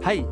Hei! 0.00 0.22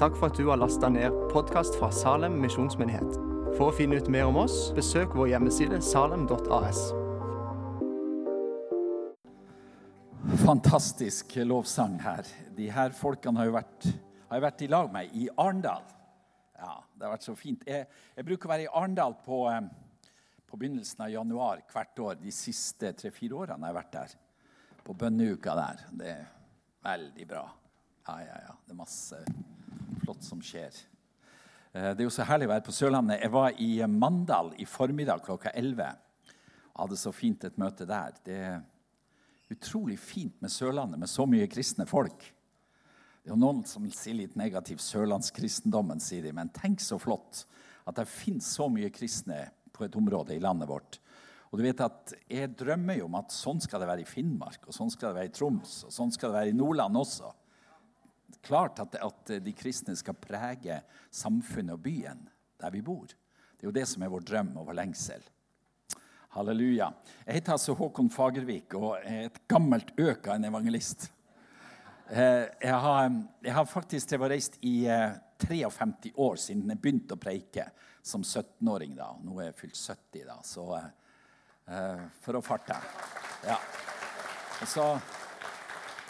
Takk 0.00 0.16
for 0.18 0.32
at 0.32 0.34
du 0.34 0.48
har 0.48 0.58
lasta 0.58 0.88
ned 0.90 1.14
podkast 1.30 1.76
fra 1.78 1.92
Salem 1.94 2.40
misjonsmyndighet. 2.42 3.12
For 3.54 3.68
å 3.68 3.74
finne 3.76 4.00
ut 4.02 4.08
mer 4.10 4.26
om 4.26 4.40
oss, 4.40 4.72
besøk 4.74 5.14
vår 5.14 5.28
hjemmeside 5.30 5.78
salem.as. 5.86 6.80
Fantastisk 10.42 11.36
lovsang 11.46 11.94
her. 12.02 12.26
De 12.58 12.66
her 12.74 12.98
folkene 12.98 13.38
har 13.38 13.52
jo 13.52 13.54
vært, 13.60 13.88
har 14.32 14.44
vært 14.48 14.66
i 14.66 14.70
lag 14.74 14.90
med 14.90 15.14
i 15.14 15.28
Arendal. 15.36 15.86
Ja, 16.58 16.80
det 16.82 17.06
har 17.06 17.14
vært 17.14 17.30
så 17.30 17.38
fint. 17.38 17.62
Jeg, 17.62 17.86
jeg 18.18 18.26
bruker 18.26 18.50
å 18.50 18.54
være 18.56 18.66
i 18.66 18.70
Arendal 18.74 19.14
på, 19.22 19.44
på 20.50 20.62
begynnelsen 20.66 21.06
av 21.06 21.14
januar 21.14 21.62
hvert 21.70 22.06
år 22.10 22.22
de 22.26 22.34
siste 22.34 22.90
tre-fire 22.98 23.44
årene 23.46 23.62
jeg 23.62 23.70
har 23.70 23.82
vært 23.84 23.98
der. 24.02 24.20
På 24.82 24.98
bønneuka 24.98 25.60
der. 25.62 25.90
Det 25.94 26.14
er 26.18 26.30
veldig 26.90 27.32
bra. 27.38 27.48
Ja, 28.06 28.18
ja, 28.18 28.38
ja. 28.48 28.54
Det 28.66 28.74
er 28.74 28.78
masse 28.80 29.18
flott 30.02 30.24
som 30.26 30.40
skjer. 30.42 30.74
Eh, 31.70 31.92
det 31.94 32.02
er 32.02 32.08
jo 32.08 32.14
så 32.14 32.26
herlig 32.26 32.48
å 32.48 32.52
være 32.56 32.64
på 32.66 32.74
Sørlandet. 32.74 33.20
Jeg 33.22 33.30
var 33.30 33.54
i 33.62 33.70
Mandal 33.86 34.50
i 34.58 34.66
formiddag 34.66 35.22
klokka 35.22 35.52
11. 35.54 35.92
Hadde 36.74 36.98
så 36.98 37.12
fint 37.14 37.44
et 37.46 37.60
møte 37.62 37.86
der. 37.86 38.16
Det 38.26 38.38
er 38.48 38.56
utrolig 39.54 40.00
fint 40.02 40.34
med 40.42 40.50
Sørlandet, 40.50 40.98
med 40.98 41.10
så 41.10 41.28
mye 41.30 41.46
kristne 41.52 41.86
folk. 41.86 42.24
Det 43.22 43.30
er 43.30 43.36
jo 43.36 43.38
noen 43.38 43.60
som 43.70 43.84
sier 43.94 44.18
litt 44.18 44.34
negativt 44.34 44.82
sørlandskristendommen, 44.82 46.00
sier 46.02 46.26
de. 46.26 46.32
Men 46.34 46.50
tenk 46.50 46.82
så 46.82 46.98
flott 46.98 47.44
at 47.86 48.00
det 48.00 48.08
finnes 48.10 48.48
så 48.50 48.66
mye 48.72 48.90
kristne 48.90 49.44
på 49.70 49.86
et 49.86 49.94
område 49.98 50.34
i 50.34 50.42
landet 50.42 50.66
vårt. 50.66 50.98
Og 51.52 51.60
du 51.60 51.62
vet 51.68 51.84
at 51.84 52.16
Jeg 52.26 52.50
drømmer 52.58 52.98
jo 52.98 53.06
om 53.06 53.20
at 53.20 53.30
sånn 53.30 53.62
skal 53.62 53.84
det 53.84 53.90
være 53.92 54.02
i 54.02 54.08
Finnmark, 54.08 54.66
og 54.66 54.74
sånn 54.74 54.90
skal 54.90 55.12
det 55.12 55.20
være 55.20 55.30
i 55.30 55.36
Troms, 55.36 55.76
og 55.86 55.94
sånn 55.94 56.10
skal 56.10 56.32
det 56.32 56.40
være 56.40 56.54
i 56.54 56.58
Nordland 56.58 56.98
også 56.98 57.30
klart 58.42 58.80
at, 58.82 58.96
at, 58.98 59.34
de 59.44 59.54
kristne 59.56 59.94
skal 59.98 60.18
prege 60.18 60.80
samfunnet 61.10 61.76
og 61.76 61.84
byen 61.84 62.26
der 62.60 62.74
vi 62.74 62.82
bor. 62.84 63.06
Det 63.06 63.66
er 63.66 63.70
jo 63.70 63.76
det 63.76 63.86
som 63.90 64.02
er 64.02 64.12
vår 64.12 64.26
drøm 64.26 64.52
og 64.58 64.68
vår 64.68 64.78
lengsel. 64.80 65.24
Halleluja. 66.32 66.88
Jeg 67.26 67.38
heter 67.38 67.54
altså 67.54 67.74
Håkon 67.76 68.08
Fagervik 68.10 68.74
og 68.78 68.94
er 69.02 69.26
et 69.26 69.42
gammelt 69.50 69.92
øk 70.00 70.30
av 70.30 70.38
en 70.38 70.48
evangelist. 70.48 71.10
Eh, 72.08 72.46
jeg 72.60 72.78
har, 72.84 73.10
jeg 73.44 73.54
har 73.54 73.68
faktisk 73.68 74.14
reist 74.20 74.56
i 74.60 74.86
53 75.44 76.08
eh, 76.08 76.18
år 76.20 76.40
siden 76.40 76.72
jeg 76.72 76.80
begynte 76.80 77.16
å 77.16 77.20
preike 77.20 77.68
som 78.02 78.24
17-åring. 78.24 78.96
da. 78.96 79.12
Nå 79.22 79.38
er 79.38 79.50
jeg 79.50 79.58
fylt 79.60 79.78
70, 79.78 80.24
da, 80.26 80.38
så 80.44 80.66
uh, 80.74 82.02
for 82.20 82.38
å 82.38 82.42
farte. 82.44 82.76
Ja. 83.46 83.56
Og 84.62 84.68
så 84.68 84.86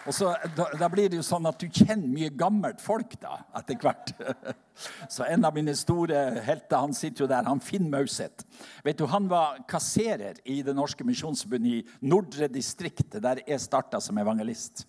og 0.03 0.15
så, 0.15 0.33
da, 0.57 0.67
da, 0.81 0.89
blir 0.91 1.11
det 1.11 1.21
jo 1.21 1.25
sånn 1.27 1.47
at 1.47 1.61
du 1.63 1.69
kjenner 1.71 2.11
mye 2.11 2.33
gammelt 2.35 2.81
folk 2.83 3.15
da, 3.23 3.37
etter 3.61 3.79
hvert. 3.79 4.11
Så 5.13 5.23
en 5.29 5.47
av 5.47 5.55
mine 5.55 5.75
store 5.79 6.41
helter 6.43 6.81
han 6.83 6.97
sitter 6.97 7.23
jo 7.23 7.29
der, 7.31 7.47
han 7.47 7.63
Finn 7.63 7.87
Mauseth. 7.93 8.47
Vet 8.83 8.99
du, 8.99 9.05
Han 9.07 9.29
var 9.31 9.61
kasserer 9.71 10.41
i 10.43 10.63
Det 10.67 10.75
norske 10.75 11.07
misjonsforbundet 11.07 11.73
i 11.77 12.09
Nordre 12.11 12.49
distrikt, 12.51 13.15
der 13.23 13.45
jeg 13.47 13.63
starta 13.63 14.01
som 14.03 14.19
evangelist. 14.19 14.89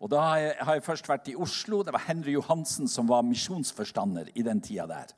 Og 0.00 0.10
Da 0.10 0.20
har 0.20 0.38
jeg, 0.42 0.56
har 0.66 0.74
jeg, 0.74 0.86
først 0.88 1.08
vært 1.08 1.30
i 1.30 1.36
Oslo. 1.38 1.84
Det 1.84 1.94
var 1.94 2.08
Henry 2.08 2.34
Johansen 2.34 2.90
som 2.90 3.06
var 3.08 3.22
misjonsforstander 3.22 4.32
i 4.34 4.42
den 4.42 4.60
tida 4.60 4.88
der. 4.90 5.14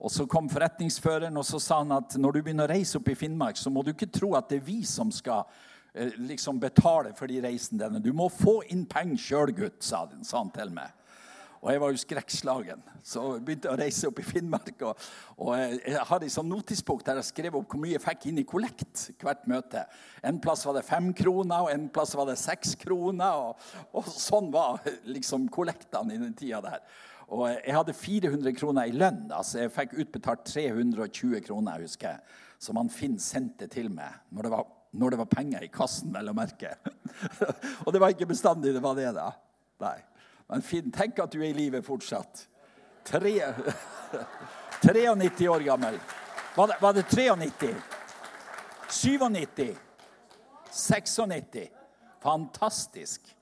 Og 0.00 0.10
Så 0.14 0.24
kom 0.30 0.48
forretningsføreren 0.48 1.36
og 1.36 1.44
så 1.44 1.60
sa 1.60 1.82
han 1.82 1.92
at 1.92 2.16
når 2.16 2.32
du 2.32 2.42
begynner 2.42 2.68
å 2.68 2.72
reise 2.72 2.96
opp 2.96 3.08
i 3.10 3.18
Finnmark, 3.18 3.58
så 3.58 3.70
må 3.70 3.82
du 3.82 3.92
ikke 3.92 4.08
tro 4.14 4.32
at 4.38 4.48
det 4.48 4.62
er 4.62 4.70
vi 4.70 4.84
som 4.86 5.10
skal 5.12 5.44
liksom 6.18 6.60
betale 6.62 7.14
for 7.18 7.30
de 7.30 7.40
reisene 7.44 7.82
dine. 7.82 8.02
Du 8.02 8.12
må 8.16 8.28
få 8.32 8.60
inn 8.72 8.86
penger 8.88 9.20
sjøl, 9.24 9.54
gutt, 9.56 9.82
sa 9.82 10.06
han 10.06 10.54
til 10.54 10.72
meg. 10.74 10.94
Og 11.58 11.72
jeg 11.72 11.80
var 11.82 11.90
jo 11.90 11.98
skrekkslagen, 11.98 12.82
så 13.02 13.22
jeg 13.34 13.42
begynte 13.46 13.70
å 13.72 13.78
reise 13.78 14.06
opp 14.06 14.20
i 14.22 14.26
Finnmark. 14.26 14.76
Og, 14.86 15.08
og 15.42 15.56
jeg 15.58 16.04
hadde 16.06 16.28
en 16.28 16.34
sånn 16.36 16.50
notisbok 16.52 17.02
der 17.06 17.18
jeg 17.18 17.30
skrev 17.32 17.58
opp 17.58 17.72
hvor 17.72 17.82
mye 17.82 17.96
jeg 17.96 18.04
fikk 18.04 18.28
inn 18.30 18.38
i 18.38 18.46
kollekt 18.46 19.08
hvert 19.18 19.42
møte. 19.50 19.82
En 20.22 20.38
plass 20.42 20.62
var 20.68 20.78
det 20.78 20.86
fem 20.86 21.10
kroner, 21.18 21.66
og 21.66 21.72
en 21.72 21.88
plass 21.90 22.14
var 22.18 22.30
det 22.30 22.38
seks 22.38 22.76
kroner. 22.78 23.42
Og, 23.42 23.68
og 23.98 24.10
sånn 24.14 24.52
var 24.54 24.86
liksom 25.10 25.50
kollektene 25.54 26.14
i 26.14 26.22
den 26.22 26.36
tida 26.38 26.62
der. 26.62 26.86
Og 27.28 27.48
jeg 27.50 27.74
hadde 27.74 27.98
400 28.06 28.54
kroner 28.56 28.88
i 28.88 28.94
lønn, 28.94 29.26
altså 29.34 29.64
jeg 29.64 29.74
fikk 29.74 29.98
utbetalt 30.00 30.46
320 30.48 31.42
kroner, 31.44 31.82
husker 31.84 32.14
jeg, 32.14 32.36
som 32.62 32.78
han 32.80 32.88
Finn 32.92 33.18
sendte 33.20 33.68
til 33.70 33.90
meg 33.92 34.22
når 34.32 34.46
det 34.46 34.52
var 34.54 34.70
når 34.90 35.10
det 35.10 35.18
var 35.20 35.30
penger 35.32 35.64
i 35.64 35.70
kassen, 35.72 36.12
vel 36.14 36.30
å 36.30 36.36
merke. 36.36 36.74
og 37.84 37.92
det 37.92 38.00
var 38.00 38.14
ikke 38.14 38.30
bestandig 38.30 38.72
det 38.76 38.84
var 38.84 38.96
det, 38.98 39.10
da. 39.16 39.30
Nei. 39.84 39.98
Men 40.48 40.64
Finn, 40.64 40.92
tenk 40.94 41.18
at 41.20 41.32
du 41.32 41.42
er 41.42 41.50
i 41.50 41.56
live 41.56 41.82
fortsatt. 41.84 42.46
Tre, 43.08 43.34
93 44.84 45.48
år 45.48 45.66
gammel. 45.66 45.98
Var 46.56 46.70
det, 46.70 46.78
var 46.80 46.96
det 46.96 47.04
93? 47.10 47.74
97? 48.88 49.76
96? 50.72 51.68
Fantastisk. 52.22 53.34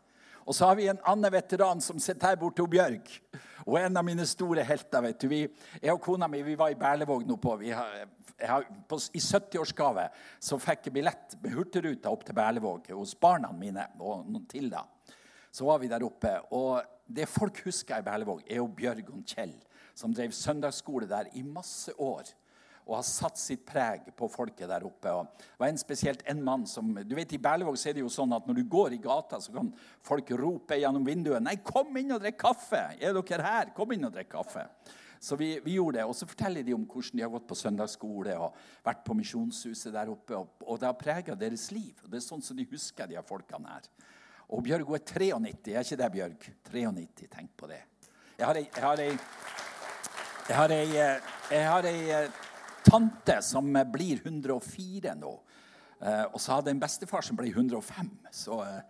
Og 0.46 0.54
så 0.54 0.66
har 0.66 0.76
vi 0.76 0.88
en 0.88 1.00
annen 1.02 1.32
veteran 1.32 1.80
som 1.80 1.98
sitter 2.02 2.28
her 2.28 2.36
borte, 2.38 2.62
Bjørg. 2.70 3.08
Og 3.66 3.78
en 3.80 3.96
av 3.98 4.04
mine 4.06 4.26
store 4.26 4.62
helter. 4.62 5.02
vet 5.02 5.20
du. 5.20 5.28
Vi, 5.28 5.40
jeg 5.82 5.94
og 5.94 6.02
kona 6.02 6.28
mi 6.30 6.42
vi 6.46 6.54
var 6.58 6.70
i 6.70 6.78
Berlevåg 6.78 7.24
nå 7.26 7.36
på. 7.42 7.56
vi 7.56 7.72
Har, 7.74 8.06
har, 8.40 8.66
på 8.88 8.98
I 9.16 9.20
70-årsgave 9.22 10.08
så 10.42 10.58
fikk 10.60 10.88
jeg 10.88 10.96
billett 10.98 11.36
med 11.42 11.54
Hurtigruta 11.56 12.12
opp 12.12 12.24
til 12.26 12.36
Berlevåg 12.36 12.90
hos 12.92 13.14
barna 13.20 13.52
mine 13.56 13.86
og 13.98 14.26
noen 14.28 14.46
til. 14.50 14.68
da. 14.70 14.84
Så 15.50 15.64
var 15.64 15.80
vi 15.80 15.88
der 15.88 16.04
oppe. 16.04 16.34
Og 16.52 16.82
det 17.06 17.28
folk 17.30 17.62
husker 17.64 18.00
i 18.00 18.06
Berlevåg, 18.06 18.42
er 18.48 18.60
jo 18.60 18.68
Bjørg 18.68 19.08
og 19.12 19.22
Kjell, 19.24 19.54
som 19.96 20.12
drev 20.14 20.34
søndagsskole 20.36 21.08
der 21.08 21.30
i 21.38 21.44
masse 21.46 21.94
år 21.96 22.34
og 22.86 23.00
har 23.00 23.06
satt 23.06 23.38
sitt 23.40 23.64
preg 23.66 24.12
på 24.14 24.28
folket 24.30 24.68
der 24.70 24.84
oppe. 24.86 25.10
Og 25.10 25.26
det 25.26 25.58
var 25.58 25.72
en 25.72 25.80
spesielt 25.80 26.22
en 26.30 26.42
mann 26.46 26.66
som, 26.70 26.92
du 26.94 27.16
vet 27.18 27.32
I 27.34 27.40
Berlevåg 27.42 27.80
er 27.82 27.96
det 27.96 28.04
jo 28.04 28.12
sånn 28.12 28.34
at 28.36 28.46
når 28.46 28.60
du 28.60 28.68
går 28.70 28.94
i 28.94 29.00
gata, 29.02 29.40
så 29.42 29.56
kan 29.56 29.72
folk 30.06 30.30
rope 30.38 30.78
gjennom 30.78 31.06
vinduet 31.06 31.42
'Nei, 31.42 31.56
kom 31.66 31.90
inn 31.98 32.14
og 32.14 32.22
drikk 32.22 32.38
kaffe!' 32.44 32.94
'Er 33.00 33.18
dere 33.18 33.42
her? 33.42 33.74
Kom 33.74 33.90
inn 33.92 34.06
og 34.06 34.14
drikk 34.14 34.30
kaffe!' 34.36 34.68
Så 35.20 35.36
vi, 35.36 35.60
vi, 35.64 35.76
gjorde 35.78 35.98
det. 36.00 36.06
Og 36.08 36.16
så 36.16 36.28
forteller 36.28 36.66
de 36.66 36.74
om 36.76 36.84
hvordan 36.86 37.18
de 37.18 37.24
har 37.24 37.32
gått 37.32 37.48
på 37.48 37.58
søndagsskole 37.58 38.36
og 38.40 38.56
vært 38.84 39.04
på 39.06 39.16
misjonshuset 39.18 39.94
der 39.94 40.12
oppe. 40.12 40.36
Og, 40.38 40.66
og 40.66 40.80
det 40.80 40.90
har 40.90 40.98
prega 41.00 41.38
deres 41.38 41.68
liv. 41.74 41.94
Og 42.04 42.10
Det 42.10 42.20
er 42.20 42.26
sånn 42.26 42.44
som 42.44 42.58
de 42.58 42.68
husker 42.70 43.08
de 43.08 43.18
her 43.18 43.26
folkene 43.26 43.76
her. 43.76 43.88
Og 44.54 44.62
Bjørg 44.62 44.86
hun 44.86 44.98
er 44.98 45.06
93. 45.06 45.72
Er 45.74 45.82
ikke 45.82 46.00
det, 46.02 46.10
Bjørg? 46.14 46.50
93. 46.70 47.30
Tenk 47.32 47.56
på 47.58 47.70
det. 47.70 47.82
Jeg 48.36 48.46
har 48.46 48.60
ei, 48.60 48.66
jeg 48.68 49.22
jeg 50.46 51.64
har 51.66 51.86
ei, 51.90 51.94
jeg 52.06 52.28
ei 52.28 52.28
tante 52.86 53.40
som 53.42 53.72
blir 53.90 54.20
104 54.22 55.14
nå. 55.18 55.32
Eh, 56.00 56.24
og 56.30 56.38
så 56.40 56.58
hadde 56.58 56.74
en 56.74 56.82
bestefar 56.82 57.24
som 57.26 57.38
ble 57.38 57.50
105. 57.50 58.10
Så 58.30 58.60
eh, 58.62 58.80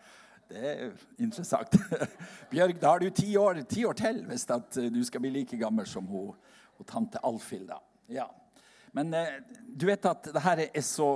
det 0.50 0.62
er 0.62 0.92
interessant. 1.18 1.74
Bjørg, 2.52 2.76
da 2.80 2.92
har 2.94 3.02
du 3.02 3.10
ti 3.10 3.32
år, 3.38 3.62
ti 3.68 3.84
år 3.86 3.96
til 3.98 4.22
hvis 4.28 4.46
du 4.92 5.00
skal 5.06 5.24
bli 5.24 5.32
like 5.40 5.58
gammel 5.60 5.88
som 5.90 6.06
hun, 6.10 6.34
hun 6.78 6.88
tante 6.88 7.22
Alfhild. 7.26 7.72
Ja. 8.12 8.28
Men 8.96 9.12
eh, 9.14 9.40
du 9.66 9.88
vet 9.88 10.06
at 10.08 10.30
det 10.32 10.44
her 10.44 10.62
er 10.68 10.86
så 10.86 11.10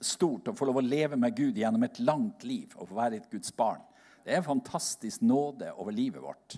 stort 0.00 0.48
å 0.48 0.56
få 0.56 0.70
lov 0.70 0.80
å 0.80 0.86
leve 0.86 1.18
med 1.20 1.36
Gud 1.36 1.58
gjennom 1.60 1.84
et 1.84 2.00
langt 2.02 2.44
liv 2.48 2.72
og 2.76 2.88
få 2.88 2.96
være 2.96 3.20
et 3.20 3.30
Guds 3.30 3.52
barn. 3.56 3.84
Det 4.24 4.32
er 4.32 4.40
en 4.40 4.48
fantastisk 4.48 5.22
nåde 5.24 5.70
over 5.76 5.94
livet 5.94 6.24
vårt. 6.24 6.56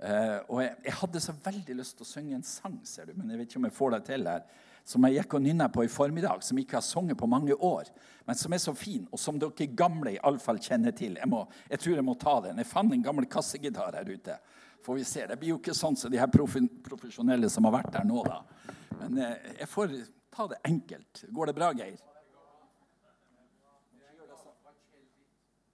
Uh, 0.00 0.40
og 0.48 0.62
jeg, 0.62 0.76
jeg, 0.86 0.94
hadde 0.96 1.20
så 1.20 1.34
veldig 1.44 1.74
lyst 1.76 1.98
til 1.98 2.06
å 2.06 2.08
synge 2.08 2.38
en 2.38 2.46
sang, 2.46 2.78
ser 2.88 3.10
du, 3.10 3.12
men 3.18 3.28
jeg 3.28 3.40
vet 3.42 3.50
ikke 3.50 3.60
om 3.60 3.66
jeg 3.68 3.76
får 3.76 3.90
det 3.92 3.98
til 4.06 4.30
her 4.30 4.46
som 4.84 5.04
jeg 5.06 5.18
gikk 5.18 5.36
og 5.38 5.44
nynna 5.44 5.68
på 5.72 5.84
i 5.84 5.90
formiddag, 5.90 6.42
som 6.44 6.58
ikke 6.58 6.78
har 6.78 6.84
sunget 6.84 7.18
på 7.18 7.28
mange 7.30 7.54
år, 7.54 7.90
men 8.26 8.38
som 8.38 8.52
er 8.52 8.62
så 8.62 8.74
fin, 8.74 9.06
og 9.10 9.20
som 9.20 9.38
dere 9.40 9.68
gamle 9.76 10.14
iallfall 10.16 10.60
kjenner 10.62 10.94
til. 10.96 11.16
Jeg, 11.20 11.28
må, 11.30 11.44
jeg, 11.68 11.80
tror 11.82 11.96
jeg 11.96 12.06
må 12.06 12.16
ta 12.20 12.36
den. 12.46 12.60
Jeg 12.62 12.70
fant 12.70 12.94
en 12.94 13.04
gammel 13.04 13.28
kassegitar 13.30 13.98
her 13.98 14.10
ute. 14.10 14.36
Får 14.84 14.96
vi 14.96 15.04
se. 15.04 15.26
Det 15.28 15.36
blir 15.40 15.54
jo 15.54 15.58
ikke 15.60 15.76
sånn 15.76 15.98
som 15.98 16.12
de 16.12 16.20
her 16.20 16.30
profesjonelle 16.30 17.50
som 17.52 17.68
har 17.68 17.76
vært 17.80 17.92
der 17.98 18.06
nå, 18.08 18.22
da. 18.24 18.40
Men 19.00 19.18
eh, 19.20 19.50
jeg 19.60 19.68
får 19.68 19.98
ta 20.32 20.46
det 20.52 20.60
enkelt. 20.68 21.24
Går 21.28 21.50
det 21.50 21.56
bra, 21.58 21.72
Geir? 21.76 22.00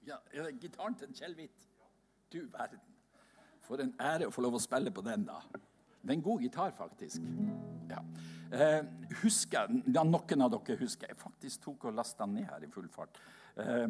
Ja, 0.06 0.18
Gitaren 0.60 0.94
til 0.94 1.14
Kjell 1.14 1.34
Hvitt. 1.34 1.64
Du 2.32 2.44
verden. 2.52 2.82
For 3.66 3.82
en 3.82 3.94
ære 3.98 4.28
å 4.28 4.34
få 4.34 4.44
lov 4.44 4.58
å 4.58 4.62
spille 4.62 4.92
på 4.94 5.02
den, 5.06 5.24
da. 5.26 5.40
Det 6.06 6.12
er 6.12 6.18
en 6.20 6.22
god 6.22 6.40
gitar, 6.40 6.70
faktisk. 6.70 7.22
Ja. 7.90 8.02
Eh, 8.52 8.84
husker, 9.22 9.72
ja, 9.90 10.04
Noen 10.06 10.42
av 10.44 10.52
dere 10.52 10.76
husker 10.78 11.10
Jeg 11.10 11.18
faktisk 11.18 11.64
tok 11.64 11.88
og 11.88 11.96
lasta 11.98 12.22
den 12.22 12.36
ned 12.38 12.46
her 12.46 12.62
i 12.62 12.70
full 12.70 12.86
fart. 12.88 13.18
Eh, 13.58 13.88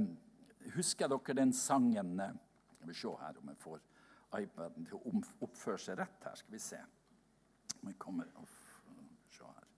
husker 0.72 1.12
dere 1.12 1.36
den 1.36 1.52
sangen 1.52 2.14
Skal 2.72 2.88
vi 2.88 2.94
se 2.96 3.12
her 3.20 3.36
om 3.36 3.52
jeg 3.52 3.60
får 3.60 3.82
iPaden 4.40 4.88
til 4.88 4.96
å 4.96 5.20
oppføre 5.44 5.78
seg 5.78 6.00
rett 6.00 6.24
her. 6.24 6.36
Skal 6.40 6.56
vi 6.56 6.62
se 6.62 6.80
om 7.82 7.90
jeg 7.90 7.98
kommer 8.00 8.30
off, 8.40 8.56
se 9.30 9.44
her. 9.44 9.68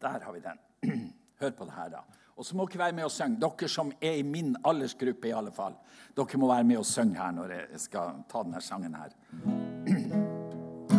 Der 0.00 0.20
har 0.22 0.32
vi 0.32 0.40
den. 0.40 0.62
Hør 1.40 1.50
på 1.50 1.66
det 1.66 1.76
her, 1.76 1.90
da. 1.98 2.04
Og 2.36 2.46
så 2.46 2.56
må 2.56 2.66
dere 2.68 2.86
være 2.86 2.96
med 2.96 3.08
og 3.08 3.12
synge. 3.12 3.40
Dere 3.42 3.68
som 3.72 3.92
er 4.00 4.20
i 4.20 4.26
min 4.26 4.54
aldersgruppe, 4.64 5.28
i 5.28 5.34
alle 5.36 5.52
fall. 5.56 5.78
Dere 6.16 6.40
må 6.40 6.52
være 6.52 6.68
med 6.68 6.82
og 6.82 6.86
synge 6.88 7.18
her 7.18 7.34
når 7.36 7.56
jeg 7.58 7.88
skal 7.88 8.22
ta 8.30 8.44
denne 8.44 8.62
sangen 8.64 8.94
her. 8.96 9.16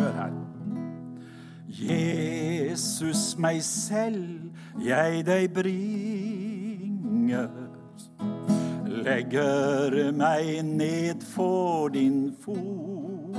Hør 0.08 0.14
her. 0.22 0.32
Jesus, 1.68 3.38
meg 3.38 3.62
selv 3.62 4.40
jeg 4.84 5.26
deg 5.26 5.52
bringer. 5.52 7.48
Legger 8.86 10.12
meg 10.16 10.62
ned 10.64 11.20
for 11.34 11.88
din 11.92 12.34
fot. 12.40 13.36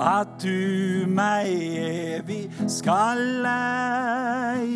At 0.00 0.28
du 0.42 1.06
meg 1.08 1.48
evig 1.80 2.52
skal 2.68 3.18
leie. 3.46 4.66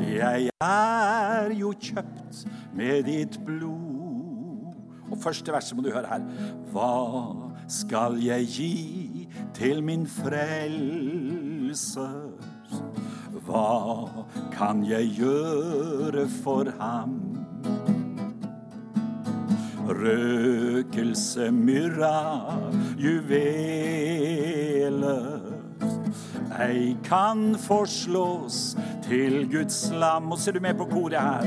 Jeg 0.00 0.48
er 0.64 1.52
jo 1.60 1.74
kjøpt 1.76 2.46
med 2.74 3.02
ditt 3.04 3.40
blod. 3.44 4.72
Og 5.10 5.18
første 5.20 5.52
verset 5.52 5.76
må 5.76 5.82
du 5.84 5.90
høre 5.92 6.08
her. 6.08 6.24
Hva 6.72 7.45
skal 7.68 8.18
jeg 8.22 8.46
gi 8.46 9.28
til 9.54 9.82
min 9.82 10.06
frelser? 10.06 10.80
Hva 13.46 14.08
kan 14.52 14.84
jeg 14.86 15.10
gjøre 15.18 16.28
for 16.42 16.64
ham? 16.80 17.20
Røkelse, 19.86 21.50
myrra, 21.54 22.58
juveler 22.98 23.96
ei 26.60 26.96
kan 27.04 27.56
forslås 27.58 28.76
til 29.08 29.48
Guds 29.52 29.92
lam. 29.92 30.32
Og 30.32 30.38
ser 30.38 30.52
du 30.52 30.60
med 30.60 30.74
på 30.74 30.84
koret 30.84 31.20
her? 31.20 31.46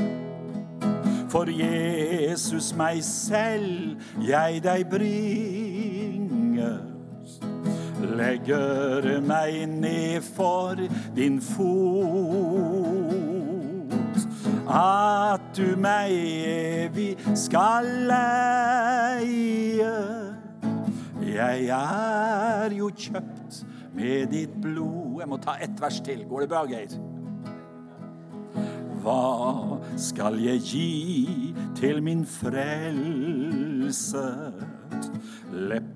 For 1.30 1.46
Jesus 1.50 2.74
meg 2.76 3.04
selv 3.04 3.96
jeg 4.28 4.62
deg 4.64 4.86
bringer. 4.90 5.59
Legger 8.20 9.20
meg 9.24 9.66
ned 9.68 10.20
for 10.20 10.76
din 11.16 11.40
fot. 11.40 11.66
At 14.70 15.40
du 15.56 15.76
meg 15.80 16.12
evig 16.12 17.16
skal 17.34 17.86
leie. 18.10 19.94
Jeg 21.30 21.66
er 21.72 22.70
jo 22.76 22.90
kjøpt 22.92 23.64
med 23.96 24.26
ditt 24.34 24.52
blod. 24.62 25.20
Jeg 25.22 25.28
må 25.32 25.36
ta 25.40 25.56
ett 25.62 25.80
vers 25.80 26.00
til. 26.04 26.24
Går 26.28 26.40
det 26.44 26.48
bra, 26.52 26.64
Geir? 26.68 26.88
Hva 29.00 29.80
skal 29.96 30.36
jeg 30.44 30.60
gi 30.60 31.54
til 31.78 32.02
min 32.04 32.26
frelser? 32.28 33.00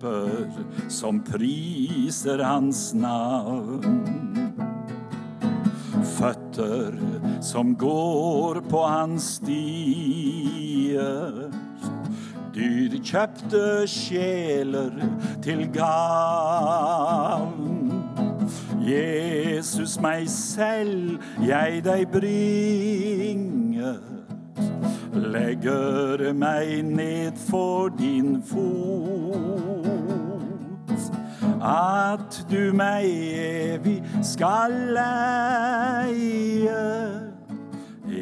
Lepper 0.05 0.65
som 0.89 1.21
priser 1.25 2.39
hans 2.45 2.93
navn. 2.95 4.03
Føtter 6.19 6.99
som 7.41 7.75
går 7.77 8.61
på 8.69 8.83
hans 8.85 9.41
stier. 9.41 11.49
Dyrkjøpte 12.55 13.87
sjeler 13.89 14.93
til 15.43 15.67
gavn. 15.75 17.71
Jesus, 18.85 19.97
meg 20.01 20.29
selv 20.29 21.17
jeg 21.49 21.81
deg 21.89 22.05
bringer. 22.13 24.14
Legger 25.15 26.33
meg 26.33 26.83
ned 26.85 27.33
for 27.49 27.89
din 27.89 28.43
fot. 28.43 29.85
At 31.65 32.47
du 32.51 32.73
meg 32.75 33.05
evig 33.39 34.03
skal 34.23 34.73
leie. 34.99 36.75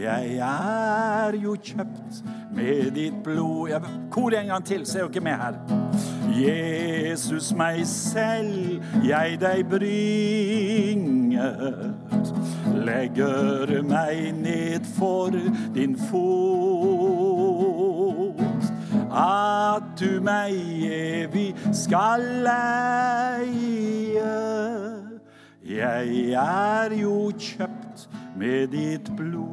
Jeg 0.02 0.36
er 0.36 1.32
jo 1.42 1.56
kjøpt 1.62 2.22
med 2.54 2.90
ditt 2.94 3.14
blod 3.24 3.68
Jeg 3.68 3.80
Kor 4.10 4.30
en 4.36 4.46
gang 4.46 4.64
til, 4.64 4.86
så 4.86 4.98
er 4.98 5.08
dere 5.08 5.24
med 5.24 5.32
her. 5.32 5.54
Jesus, 6.32 7.52
meg 7.56 7.86
selv 7.86 8.82
jeg 9.04 9.40
deg 9.40 9.66
bringer. 9.68 9.92
Legger 12.86 13.82
meg 13.82 14.32
ned 14.42 14.84
for 14.96 15.30
din 15.74 15.96
fot. 16.08 16.62
At 19.12 19.82
du 20.00 20.20
meg 20.25 20.56
evig 20.88 21.53
skal 21.76 22.20
leie. 22.47 24.25
Jeg 25.62 26.32
er 26.32 26.97
jo 26.97 27.32
kjøpt 27.37 28.09
med 28.37 28.73
ditt 28.73 29.12
blod. 29.17 29.53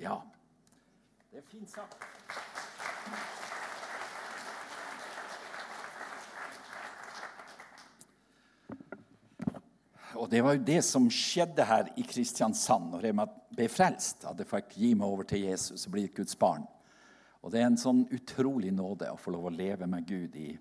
Ja, 0.00 0.14
det 1.32 1.38
er 1.42 1.46
fint 1.50 1.70
sagt. 1.70 2.13
Og 10.24 10.30
det 10.30 10.40
var 10.40 10.54
jo 10.56 10.64
det 10.64 10.78
som 10.80 11.04
skjedde 11.12 11.64
her 11.68 11.90
i 12.00 12.02
Kristiansand 12.08 12.94
når 12.94 13.02
jeg 13.04 13.24
ble 13.52 13.64
frelst. 13.68 14.22
At 14.24 14.38
jeg 14.40 14.48
fikk 14.48 14.70
gi 14.80 14.94
meg 14.96 15.04
over 15.04 15.26
til 15.28 15.42
Jesus 15.44 15.84
og 15.84 15.92
bli 15.92 16.06
et 16.08 16.14
Guds 16.16 16.38
barn. 16.40 16.64
Og 17.44 17.52
det 17.52 17.60
er 17.60 17.66
en 17.68 17.76
sånn 17.76 18.06
utrolig 18.08 18.70
nåde 18.72 19.10
å 19.12 19.18
få 19.20 19.34
lov 19.34 19.50
å 19.50 19.52
leve 19.52 19.84
med 19.84 20.06
Gud 20.08 20.38
i, 20.40 20.54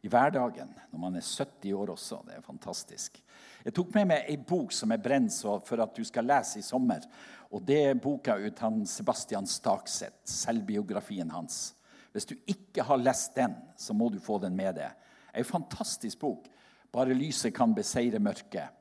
i 0.00 0.08
hverdagen 0.08 0.72
når 0.88 1.02
man 1.04 1.20
er 1.20 1.26
70 1.26 1.76
år 1.76 1.92
også. 1.98 2.22
Det 2.30 2.38
er 2.38 2.48
fantastisk. 2.48 3.20
Jeg 3.60 3.76
tok 3.76 3.92
med 3.98 4.08
meg 4.14 4.32
ei 4.32 4.38
bok 4.40 4.72
som 4.72 4.96
er 4.96 5.04
brent 5.04 5.36
for 5.68 5.84
at 5.84 6.00
du 6.00 6.08
skal 6.08 6.30
lese 6.32 6.62
i 6.62 6.64
sommer. 6.64 7.04
Og 7.52 7.60
Det 7.60 7.80
er 7.90 8.00
boka 8.00 8.40
ut 8.40 8.64
han 8.64 8.86
Sebastian 8.88 9.44
Stakseth, 9.44 10.24
selvbiografien 10.24 11.36
hans. 11.36 11.74
Hvis 12.16 12.32
du 12.32 12.38
ikke 12.48 12.88
har 12.88 13.04
lest 13.04 13.36
den, 13.36 13.52
så 13.76 13.92
må 13.92 14.08
du 14.08 14.16
få 14.16 14.40
den 14.40 14.56
med 14.56 14.80
deg. 14.80 14.96
Ei 15.36 15.44
fantastisk 15.44 16.24
bok. 16.24 16.48
'Bare 16.90 17.14
lyset 17.14 17.52
kan 17.54 17.74
beseire 17.74 18.18
mørket'. 18.18 18.79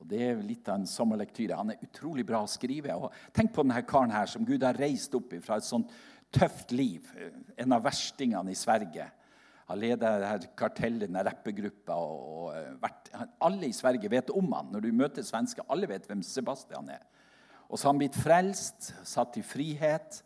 Og 0.00 0.08
Det 0.08 0.20
er 0.24 0.42
litt 0.42 0.68
av 0.68 0.80
en 0.80 0.88
sommerlektyre. 0.88 1.58
Han 1.58 1.74
er 1.74 1.84
utrolig 1.84 2.24
bra 2.26 2.40
å 2.44 2.50
skrive. 2.50 2.96
Og 2.96 3.12
tenk 3.36 3.52
på 3.52 3.64
denne 3.64 3.82
karen 3.88 4.14
her 4.14 4.30
som 4.30 4.46
Gud 4.48 4.64
har 4.64 4.78
reist 4.80 5.14
opp 5.16 5.34
fra 5.44 5.58
et 5.60 5.66
sånt 5.66 5.92
tøft 6.32 6.72
liv. 6.72 7.06
En 7.60 7.76
av 7.76 7.84
verstingene 7.84 8.54
i 8.54 8.58
Sverige. 8.58 9.10
Han 9.70 9.78
leder 9.78 10.24
her 10.26 10.46
kartellet, 10.58 11.04
denne 11.04 11.22
rappegruppa. 11.26 11.94
Og 11.94 12.80
alle 13.44 13.68
i 13.68 13.76
Sverige 13.76 14.10
vet 14.10 14.32
om 14.34 14.48
han. 14.56 14.72
Når 14.72 14.86
du 14.86 14.90
møter 14.96 15.26
svensker, 15.26 15.68
alle 15.68 15.90
vet 15.90 16.08
hvem 16.08 16.24
Sebastian 16.26 16.90
er. 16.96 17.04
Og 17.68 17.78
så 17.78 17.86
har 17.86 17.92
han 17.92 18.00
blitt 18.00 18.18
frelst, 18.18 18.90
satt 19.06 19.36
i 19.38 19.44
frihet. 19.46 20.22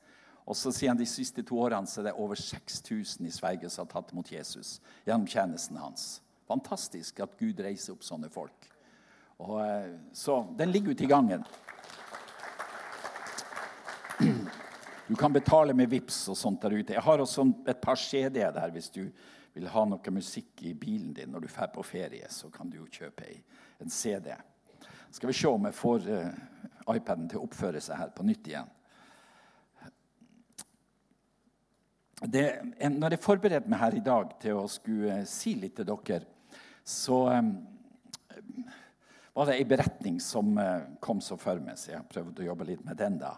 Og 0.49 0.57
så 0.57 0.73
sier 0.73 0.93
han 0.93 1.01
de 1.01 1.09
siste 1.09 1.43
to 1.45 1.59
årene 1.61 1.89
så 1.89 2.01
er 2.01 2.11
det 2.11 2.19
over 2.21 2.41
6000 2.41 3.27
i 3.27 3.33
Sverige 3.33 3.71
som 3.73 3.85
har 3.85 3.93
tatt 3.97 4.13
imot 4.13 4.33
Jesus 4.33 4.79
gjennom 5.07 5.27
tjenesten 5.29 5.81
hans. 5.81 6.23
Fantastisk 6.49 7.21
at 7.25 7.37
Gud 7.41 7.61
reiser 7.65 7.97
opp 7.97 8.05
sånne 8.05 8.29
folk. 8.33 8.69
Og, 9.39 9.61
så 10.13 10.39
den 10.59 10.71
ligger 10.71 10.95
ute 10.95 11.05
i 11.05 11.11
gangen. 11.11 11.45
Du 15.07 15.15
kan 15.15 15.33
betale 15.33 15.75
med 15.75 15.89
VIPS 15.89 16.29
og 16.33 16.37
sånt 16.37 16.63
der 16.63 16.79
ute. 16.79 16.95
Jeg 16.95 17.03
har 17.03 17.21
også 17.21 17.45
et 17.69 17.81
par 17.81 17.99
CD-er 18.01 18.55
der 18.55 18.71
hvis 18.73 18.89
du 18.95 19.03
vil 19.55 19.69
ha 19.71 19.85
noe 19.87 20.15
musikk 20.15 20.63
i 20.65 20.73
bilen 20.75 21.13
din 21.15 21.31
når 21.31 21.45
du 21.45 21.49
drar 21.51 21.69
på 21.75 21.85
ferie. 21.85 22.27
Så 22.33 22.49
kan 22.51 22.71
du 22.71 22.79
jo 22.79 22.89
kjøpe 22.91 23.27
en 23.83 23.93
CD. 23.93 24.33
Skal 25.11 25.31
vi 25.31 25.37
se 25.37 25.51
om 25.51 25.69
jeg 25.69 25.77
får 25.77 26.09
uh, 26.09 26.95
iPaden 26.97 27.29
til 27.29 27.39
å 27.39 27.45
oppføre 27.47 27.83
seg 27.85 28.01
her 28.01 28.15
på 28.17 28.27
nytt 28.27 28.49
igjen. 28.51 28.73
Det, 32.25 32.45
når 32.89 33.15
jeg 33.15 33.23
forberedte 33.23 33.69
meg 33.69 33.83
her 33.83 33.99
i 33.99 34.05
dag 34.05 34.33
til 34.41 34.63
å 34.63 34.69
skulle 34.71 35.21
si 35.29 35.53
litt 35.61 35.77
til 35.77 35.89
dere, 35.91 36.25
så 36.85 37.27
var 39.35 39.51
det 39.51 39.57
ei 39.59 39.67
beretning 39.67 40.21
som 40.23 40.55
uh, 40.59 40.87
kom 41.03 41.21
så 41.23 41.37
for 41.41 41.59
meg, 41.63 41.79
så 41.79 41.91
jeg 41.91 41.99
har 41.99 42.11
prøvd 42.11 42.41
å 42.41 42.49
jobbe 42.49 42.69
litt 42.69 42.85
med 42.87 42.99
den. 43.01 43.19
da. 43.19 43.35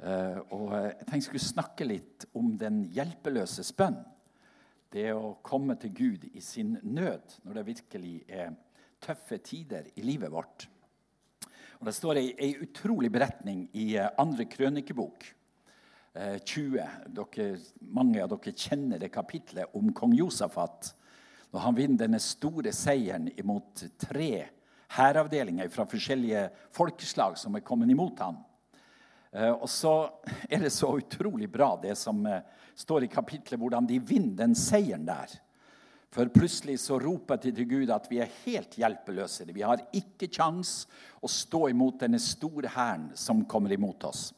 Uh, 0.00 0.38
og 0.54 0.66
jeg 0.76 0.96
tenkte 1.00 1.18
jeg 1.18 1.26
skulle 1.26 1.48
snakke 1.48 1.88
litt 1.88 2.26
om 2.38 2.52
den 2.58 2.84
hjelpeløse 2.94 3.66
bønn. 3.76 3.98
Det 4.90 5.08
å 5.14 5.36
komme 5.46 5.76
til 5.78 5.94
Gud 5.94 6.28
i 6.30 6.42
sin 6.42 6.76
nød 6.82 7.40
når 7.44 7.58
det 7.58 7.66
virkelig 7.66 8.14
er 8.26 8.54
tøffe 9.02 9.38
tider 9.42 9.90
i 9.98 10.06
livet 10.06 10.30
vårt. 10.32 10.66
Og 11.80 11.86
Det 11.88 11.94
står 11.96 12.20
ei, 12.20 12.30
ei 12.36 12.54
utrolig 12.60 13.10
beretning 13.12 13.68
i 13.78 13.94
andre 13.98 14.44
krønikebok. 14.50 15.24
20. 16.12 17.06
Dere, 17.14 17.46
mange 17.94 18.18
av 18.20 18.32
dere 18.32 18.52
kjenner 18.52 18.98
det 19.00 19.12
kapitlet 19.14 19.78
om 19.78 19.92
kong 19.94 20.12
Josafat. 20.18 20.90
Når 21.54 21.64
han 21.64 21.78
vinner 21.78 22.02
denne 22.02 22.20
store 22.22 22.74
seieren 22.74 23.30
imot 23.38 23.86
tre 24.02 24.32
hæravdelinger 24.96 25.68
fra 25.70 25.86
forskjellige 25.88 26.48
folkeslag 26.74 27.38
som 27.38 27.54
er 27.54 27.66
kommet 27.66 27.90
imot 27.92 28.18
ham. 28.22 28.40
Eh, 29.32 29.52
og 29.52 29.68
så 29.70 30.10
er 30.52 30.64
det 30.64 30.72
så 30.74 30.90
utrolig 30.98 31.50
bra, 31.52 31.76
det 31.82 31.96
som 31.98 32.24
eh, 32.26 32.42
står 32.78 33.06
i 33.06 33.12
kapitlet, 33.12 33.60
hvordan 33.60 33.86
de 33.86 34.00
vinner 34.02 34.36
den 34.42 34.56
seieren 34.58 35.06
der. 35.06 35.38
For 36.10 36.26
plutselig 36.34 36.80
så 36.82 36.98
roper 36.98 37.38
de 37.38 37.52
til 37.54 37.68
Gud 37.70 37.90
at 37.94 38.08
vi 38.10 38.18
er 38.18 38.32
helt 38.42 38.74
hjelpeløse. 38.74 39.46
Vi 39.54 39.62
har 39.62 39.84
ikke 39.94 40.26
kjangs 40.26 40.88
å 41.22 41.30
stå 41.30 41.68
imot 41.70 42.00
denne 42.02 42.18
store 42.18 42.72
hæren 42.74 43.12
som 43.14 43.44
kommer 43.46 43.70
imot 43.76 44.08
oss. 44.08 44.32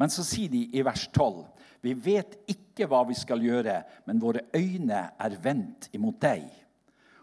Men 0.00 0.08
så 0.12 0.24
sier 0.24 0.48
de 0.48 0.62
i 0.72 0.84
vers 0.86 1.04
12.: 1.12 1.44
Vi 1.84 1.92
vet 1.92 2.38
ikke 2.48 2.88
hva 2.88 3.02
vi 3.04 3.16
skal 3.18 3.44
gjøre, 3.44 3.82
men 4.08 4.22
våre 4.22 4.46
øyne 4.56 5.02
er 5.20 5.36
vendt 5.42 5.90
imot 5.92 6.16
deg. 6.24 6.48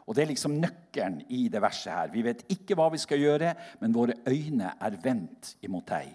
Og 0.05 0.15
Det 0.15 0.23
er 0.23 0.29
liksom 0.29 0.59
nøkkelen 0.61 1.23
i 1.33 1.47
det 1.49 1.61
verset 1.61 1.93
her. 1.93 2.11
Vi 2.13 2.21
vet 2.25 2.45
ikke 2.53 2.77
hva 2.77 2.91
vi 2.93 3.01
skal 3.01 3.23
gjøre, 3.23 3.55
men 3.81 3.95
våre 3.95 4.13
øyne 4.29 4.75
er 4.77 5.01
vendt 5.01 5.55
imot 5.65 5.87
deg. 5.89 6.13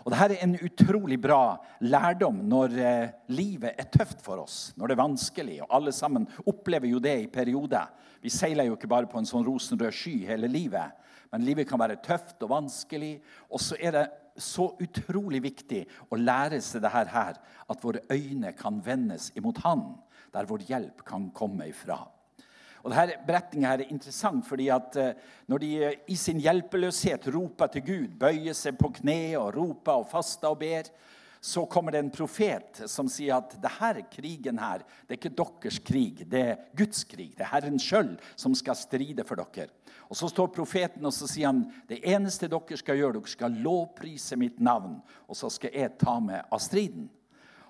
Og 0.00 0.12
Dette 0.14 0.38
er 0.38 0.46
en 0.46 0.56
utrolig 0.64 1.18
bra 1.20 1.58
lærdom 1.84 2.40
når 2.48 2.76
eh, 2.80 3.10
livet 3.36 3.76
er 3.78 3.90
tøft 3.92 4.22
for 4.24 4.40
oss. 4.42 4.72
Når 4.76 4.88
det 4.88 4.96
er 4.96 5.02
vanskelig. 5.02 5.58
og 5.62 5.74
Alle 5.76 5.92
sammen 5.92 6.26
opplever 6.48 6.88
jo 6.88 7.02
det 7.02 7.16
i 7.20 7.30
perioder. 7.30 7.92
Vi 8.22 8.32
seiler 8.32 8.66
jo 8.66 8.78
ikke 8.78 8.90
bare 8.90 9.08
på 9.08 9.20
en 9.20 9.28
sånn 9.28 9.44
rosenrød 9.46 9.94
sky 9.94 10.16
hele 10.28 10.48
livet. 10.50 10.96
Men 11.30 11.44
livet 11.46 11.68
kan 11.68 11.80
være 11.80 12.00
tøft 12.02 12.42
og 12.42 12.54
vanskelig. 12.56 13.18
Og 13.52 13.62
så 13.62 13.78
er 13.78 13.94
det 13.96 14.06
så 14.40 14.70
utrolig 14.80 15.42
viktig 15.44 15.84
å 16.10 16.18
lære 16.18 16.62
seg 16.64 16.82
det 16.84 16.94
her, 16.94 17.36
at 17.68 17.84
våre 17.84 18.02
øyne 18.10 18.54
kan 18.56 18.80
vendes 18.82 19.30
imot 19.36 19.60
Han, 19.66 19.92
der 20.32 20.48
vår 20.48 20.64
hjelp 20.68 21.04
kan 21.04 21.28
komme 21.36 21.68
ifra. 21.68 22.00
Og 22.80 22.92
denne 22.92 23.18
Beretninga 23.26 23.74
er 23.74 23.86
interessant 23.90 24.46
fordi 24.48 24.70
at 24.72 24.96
eh, 25.00 25.14
når 25.50 25.62
de 25.62 25.70
eh, 25.84 25.98
i 26.08 26.16
sin 26.16 26.40
hjelpeløshet 26.40 27.28
roper 27.34 27.72
til 27.74 27.86
Gud, 27.86 28.18
bøyer 28.20 28.56
seg 28.56 28.78
på 28.80 28.92
kne 29.00 29.36
og 29.40 29.52
roper 29.56 30.00
og 30.00 30.08
faster 30.12 30.52
og 30.52 30.60
ber, 30.62 30.88
så 31.40 31.64
kommer 31.66 31.92
det 31.92 31.98
en 31.98 32.12
profet 32.12 32.82
som 32.90 33.08
sier 33.08 33.38
at 33.38 33.54
denne 33.62 34.04
krigen 34.12 34.58
her, 34.60 34.82
det 35.08 35.16
er 35.16 35.20
ikke 35.20 35.36
deres 35.38 35.78
krig, 35.84 36.24
det 36.28 36.42
er 36.44 36.58
Guds 36.76 37.06
krig. 37.08 37.32
Det 37.36 37.46
er 37.46 37.52
Herren 37.54 37.80
sjøl 37.80 38.10
som 38.36 38.52
skal 38.56 38.76
stride 38.76 39.24
for 39.24 39.40
dere. 39.40 39.72
Og 40.10 40.18
Så 40.18 40.28
står 40.28 40.52
profeten 40.52 41.06
og 41.06 41.14
så 41.14 41.28
sier 41.30 41.48
han, 41.48 41.64
det 41.88 42.02
eneste 42.04 42.48
dere 42.50 42.76
skal 42.76 43.00
gjøre, 43.00 43.16
dere 43.16 43.32
skal 43.32 43.56
lovprise 43.64 44.36
mitt 44.36 44.60
navn, 44.60 44.98
og 45.28 45.38
så 45.38 45.48
skal 45.48 45.72
jeg 45.72 45.96
ta 46.00 46.18
med 46.20 46.44
av 46.44 46.60
striden. 46.60 47.08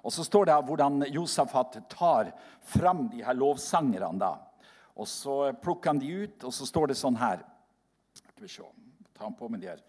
Og 0.03 0.13
Så 0.13 0.25
står 0.25 0.49
det 0.49 0.61
hvordan 0.67 1.05
Josafat 1.13 1.79
tar 1.93 2.33
fram 2.61 3.09
de 3.13 3.23
her 3.23 3.35
lovsangerne. 3.35 4.19
da. 4.19 4.50
Og 5.01 5.09
så 5.09 5.37
plukker 5.63 5.95
han 5.95 6.01
de 6.01 6.11
ut, 6.25 6.45
og 6.45 6.53
så 6.53 6.67
står 6.69 6.93
det 6.93 6.99
sånn 7.01 7.17
her 7.17 7.41
Skal 8.17 8.45
vi 8.45 8.51
se, 8.53 8.67
Ta 9.17 9.25
han 9.25 9.37
på 9.37 9.49
med 9.49 9.63
de 9.63 9.71
her 9.71 9.81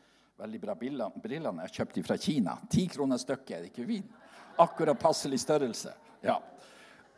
veldig 0.41 0.59
bra 0.63 0.75
brillene 0.75 1.67
jeg 1.67 1.75
kjøpte 1.77 2.03
fra 2.05 2.17
Kina. 2.19 2.55
Ti 2.71 2.87
kroner 2.91 3.19
stykket, 3.21 3.51
er 3.55 3.65
det 3.65 3.71
ikke 3.71 3.87
fint? 3.87 4.15
Akkurat 4.59 4.99
passelig 4.99 5.39
størrelse. 5.43 5.93
Ja. 6.25 6.39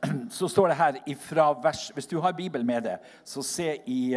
Så 0.29 0.49
står 0.49 0.71
det 0.71 0.79
her 0.79 0.99
ifra 1.09 1.51
vers 1.63 1.91
Hvis 1.93 2.09
du 2.09 2.19
har 2.23 2.35
Bibelen 2.37 2.67
med 2.67 2.87
deg, 2.87 3.13
så 3.23 3.43
se 3.45 3.77
i 3.87 4.15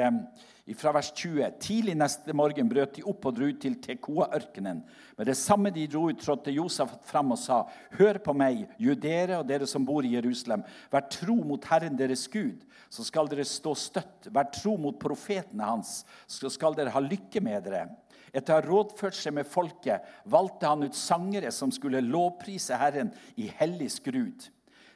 fra 0.75 0.90
vers 0.90 1.12
20. 1.14 1.52
Tidlig 1.62 1.95
neste 1.95 2.35
morgen 2.35 2.66
brøt 2.66 2.97
de 2.97 3.05
opp 3.07 3.28
og 3.28 3.37
dro 3.37 3.47
til 3.62 3.76
Tekoa-ørkenen. 3.78 4.81
Med 5.14 5.28
det 5.31 5.37
samme 5.38 5.71
de 5.71 5.85
dro 5.87 6.09
ut, 6.11 6.19
trådte 6.19 6.50
Josef 6.50 6.90
fram 7.07 7.31
og 7.37 7.38
sa.: 7.38 7.61
Hør 7.95 8.19
på 8.19 8.35
meg, 8.35 8.64
judere 8.83 9.38
og 9.38 9.47
dere 9.47 9.69
som 9.71 9.87
bor 9.87 10.02
i 10.02 10.16
Jerusalem. 10.16 10.64
Vær 10.90 11.07
tro 11.12 11.37
mot 11.47 11.69
Herren 11.71 11.95
deres 11.99 12.26
Gud, 12.33 12.66
så 12.90 13.07
skal 13.07 13.31
dere 13.31 13.47
stå 13.47 13.76
støtt. 13.78 14.26
Vær 14.35 14.50
tro 14.50 14.75
mot 14.76 14.99
profetene 14.99 15.71
hans, 15.71 16.00
så 16.26 16.50
skal 16.50 16.75
dere 16.75 16.90
ha 16.90 17.05
lykke 17.05 17.45
med 17.47 17.62
dere. 17.69 17.87
Etter 18.35 18.57
å 18.57 18.59
ha 18.59 18.66
rådført 18.66 19.14
seg 19.14 19.38
med 19.38 19.47
folket 19.47 20.02
valgte 20.26 20.66
han 20.66 20.83
ut 20.83 20.99
sangere 20.99 21.55
som 21.55 21.71
skulle 21.71 22.02
lovprise 22.02 22.75
Herren 22.75 23.14
i 23.38 23.47
hellig 23.62 23.93
skrud. 24.00 24.50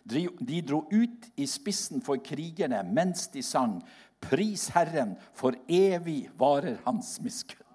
De 0.05 0.61
dro 0.67 0.85
ut 0.91 1.31
i 1.37 1.47
spissen 1.47 2.03
for 2.05 2.23
krigerne 2.25 2.83
mens 2.87 3.29
de 3.33 3.43
sang. 3.45 3.79
Pris 4.21 4.69
Herren, 4.75 5.15
for 5.35 5.57
evig 5.69 6.29
varer 6.39 6.81
hans 6.85 7.19
miskunn. 7.25 7.67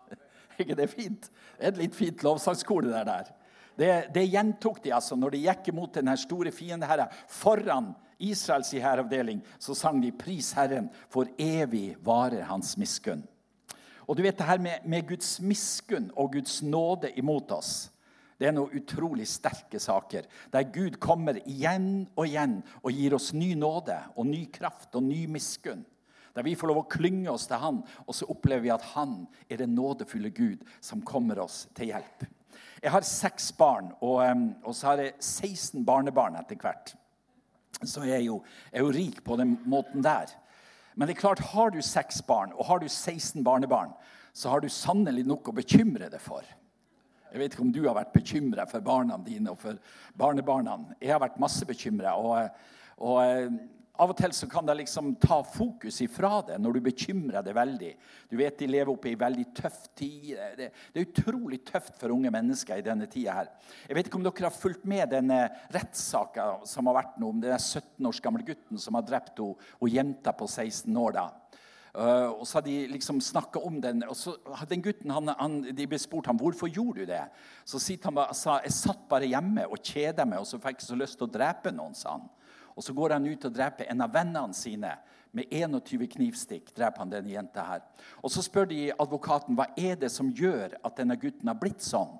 Er 0.55 0.61
ikke 0.63 0.77
det 0.77 0.91
fint? 0.91 1.29
Det 1.57 1.65
er 1.65 1.73
et 1.73 1.81
litt 1.81 1.97
fint 1.97 2.23
lovsangskor, 2.23 2.85
det 2.85 3.05
der. 3.07 3.31
Det, 3.75 3.91
det, 4.15 4.23
gjentok 4.31 4.79
de 4.83 4.93
altså 4.95 5.17
når 5.19 5.35
de 5.35 5.43
gikk 5.43 5.69
imot 5.71 5.97
denne 5.97 6.15
store 6.19 6.51
fiendeherren. 6.55 7.11
Foran 7.27 7.91
Israels 8.23 8.71
hæravdeling 8.71 9.41
så 9.59 9.75
sang 9.75 9.99
de 10.03 10.11
'Pris 10.11 10.53
Herren, 10.55 10.89
for 11.09 11.27
evig 11.37 11.97
varer 12.05 12.45
hans 12.47 12.77
miskunn'. 12.77 13.25
Og 14.07 14.17
du 14.17 14.21
vet 14.21 14.37
det 14.37 14.45
her 14.45 14.61
med, 14.61 14.85
med 14.85 15.07
Guds 15.07 15.41
miskunn 15.41 16.11
og 16.15 16.31
Guds 16.31 16.61
nåde 16.63 17.11
imot 17.17 17.51
oss. 17.51 17.91
Det 18.35 18.49
er 18.49 18.55
noen 18.55 18.73
utrolig 18.75 19.27
sterke 19.31 19.79
saker, 19.79 20.25
der 20.51 20.67
Gud 20.75 20.97
kommer 20.99 21.37
igjen 21.47 22.07
og 22.17 22.25
igjen 22.27 22.57
og 22.81 22.91
gir 22.91 23.15
oss 23.15 23.31
ny 23.35 23.53
nåde 23.55 23.95
og 24.15 24.27
ny 24.27 24.43
kraft 24.51 24.95
og 24.97 25.05
ny 25.07 25.23
miskunn. 25.31 25.85
Der 26.35 26.43
vi 26.43 26.57
får 26.59 26.67
lov 26.67 26.81
å 26.81 26.89
klynge 26.91 27.31
oss 27.31 27.47
til 27.47 27.61
Han, 27.61 27.77
og 28.03 28.15
så 28.15 28.27
opplever 28.27 28.65
vi 28.65 28.73
at 28.73 28.83
Han 28.91 29.21
er 29.47 29.61
den 29.61 29.75
nådefulle 29.77 30.33
Gud 30.35 30.65
som 30.83 31.03
kommer 31.07 31.39
oss 31.45 31.63
til 31.77 31.93
hjelp. 31.93 32.25
Jeg 32.83 32.91
har 32.91 33.07
seks 33.07 33.53
barn, 33.55 33.93
og, 34.03 34.19
og 34.67 34.75
så 34.75 34.91
har 34.91 35.01
jeg 35.01 35.15
16 35.23 35.85
barnebarn 35.87 36.35
etter 36.35 36.59
hvert. 36.59 36.91
Så 37.83 38.03
jeg 38.03 38.19
er 38.19 38.25
jo, 38.27 38.41
jeg 38.71 38.81
er 38.81 38.83
jo 38.83 38.95
rik 38.97 39.23
på 39.23 39.39
den 39.39 39.55
måten 39.67 40.03
der. 40.03 40.27
Men 40.95 41.07
det 41.07 41.15
er 41.15 41.23
klart, 41.23 41.43
har 41.55 41.71
du 41.71 41.81
seks 41.83 42.21
barn 42.27 42.53
og 42.55 42.67
har 42.67 42.83
du 42.83 42.87
16 42.87 43.43
barnebarn, 43.43 43.95
så 44.35 44.51
har 44.51 44.63
du 44.63 44.69
sannelig 44.71 45.23
noe 45.27 45.43
å 45.47 45.55
bekymre 45.55 46.11
deg 46.11 46.21
for. 46.23 46.43
Jeg 47.35 47.41
vet 47.41 47.55
ikke 47.55 47.65
om 47.65 47.71
du 47.75 47.81
har 47.83 47.97
vært 47.97 48.13
bekymra 48.15 48.63
for 48.63 48.79
barna 48.79 49.17
dine 49.19 49.51
og 49.51 49.59
for 49.59 49.79
barnebarna. 50.15 50.77
Jeg 51.01 51.11
har 51.11 51.19
vært 51.19 51.41
masse 51.43 51.65
bekymra. 51.67 52.13
Og, 52.15 52.61
og, 53.03 53.57
av 53.99 54.13
og 54.13 54.15
til 54.15 54.31
så 54.35 54.47
kan 54.51 54.63
det 54.67 54.77
liksom 54.79 55.09
ta 55.19 55.41
fokus 55.43 55.97
ifra 56.03 56.37
det 56.47 56.61
når 56.63 56.77
du 56.77 56.79
bekymrer 56.85 57.43
deg 57.43 57.57
veldig. 57.57 57.91
Du 58.31 58.37
vet 58.39 58.55
De 58.59 58.69
lever 58.71 58.91
oppe 58.93 59.11
i 59.11 59.19
veldig 59.19 59.45
tøff 59.59 59.81
tid. 59.99 60.31
Det, 60.55 60.69
det 60.95 61.01
er 61.01 61.09
utrolig 61.09 61.59
tøft 61.67 61.99
for 61.99 62.15
unge 62.15 62.31
mennesker 62.31 62.79
i 62.79 62.87
denne 62.87 63.11
tida. 63.11 63.35
her. 63.41 63.51
Jeg 63.89 63.99
vet 63.99 64.07
ikke 64.07 64.21
om 64.21 64.27
dere 64.29 64.47
har 64.47 64.55
fulgt 64.55 64.87
med 64.87 65.11
denne 65.11 65.41
rettssaka 65.75 66.47
som 66.63 66.87
har 66.87 67.01
vært 67.01 67.19
nå, 67.19 67.35
om 67.35 67.43
den 67.43 67.59
17 67.59 68.07
års 68.07 68.23
gamle 68.23 68.47
gutten 68.47 68.79
som 68.79 68.95
har 68.95 69.03
drept 69.11 69.43
henne 69.43 69.91
jenta 69.91 70.31
på 70.31 70.47
16 70.47 71.03
år. 71.03 71.19
da. 71.19 71.27
Uh, 71.95 72.27
og 72.35 72.43
så 72.43 72.57
har 72.57 72.65
de 72.65 72.87
liksom 72.91 73.21
snakka 73.23 73.61
om 73.63 73.77
den. 73.81 74.03
og 74.03 74.17
så 74.19 74.35
den 74.67 74.81
gutten, 74.83 75.11
han, 75.15 75.31
han, 75.39 75.61
De 75.63 75.87
ble 75.87 75.99
spurt 75.99 76.27
ham 76.27 76.39
hvorfor 76.39 76.67
gjorde 76.67 77.05
du 77.05 77.11
det. 77.13 77.21
Så 77.63 77.79
sier 77.79 78.03
han 78.03 78.19
sa, 78.35 78.59
jeg 78.65 78.75
satt 78.75 79.05
bare 79.09 79.29
hjemme 79.31 79.63
og 79.69 79.79
kjeda 79.79 80.25
meg, 80.27 80.41
og 80.43 80.49
så 80.49 80.59
fikk 80.59 80.81
jeg 80.81 80.89
så 80.89 80.99
lyst 80.99 81.19
til 81.19 81.29
å 81.29 81.31
drepe 81.31 81.71
noen. 81.71 81.95
sa 81.95 82.17
han. 82.17 82.27
Og 82.75 82.83
Så 82.83 82.93
går 82.93 83.15
han 83.15 83.27
ut 83.27 83.45
og 83.47 83.55
dreper 83.55 83.87
en 83.89 84.03
av 84.03 84.11
vennene 84.11 84.53
sine. 84.53 84.97
Med 85.35 85.51
21 85.51 86.07
knivstikk 86.11 86.73
dreper 86.75 87.03
han 87.03 87.11
denne 87.11 87.31
jenta 87.31 87.63
her. 87.63 87.81
Og 88.23 88.31
Så 88.31 88.43
spør 88.43 88.67
de 88.67 88.91
advokaten 88.91 89.55
hva 89.55 89.69
er 89.77 89.95
det 89.95 90.11
som 90.11 90.31
gjør 90.31 90.75
at 90.83 90.99
denne 90.99 91.15
gutten 91.15 91.47
har 91.47 91.59
blitt 91.59 91.83
sånn. 91.83 92.17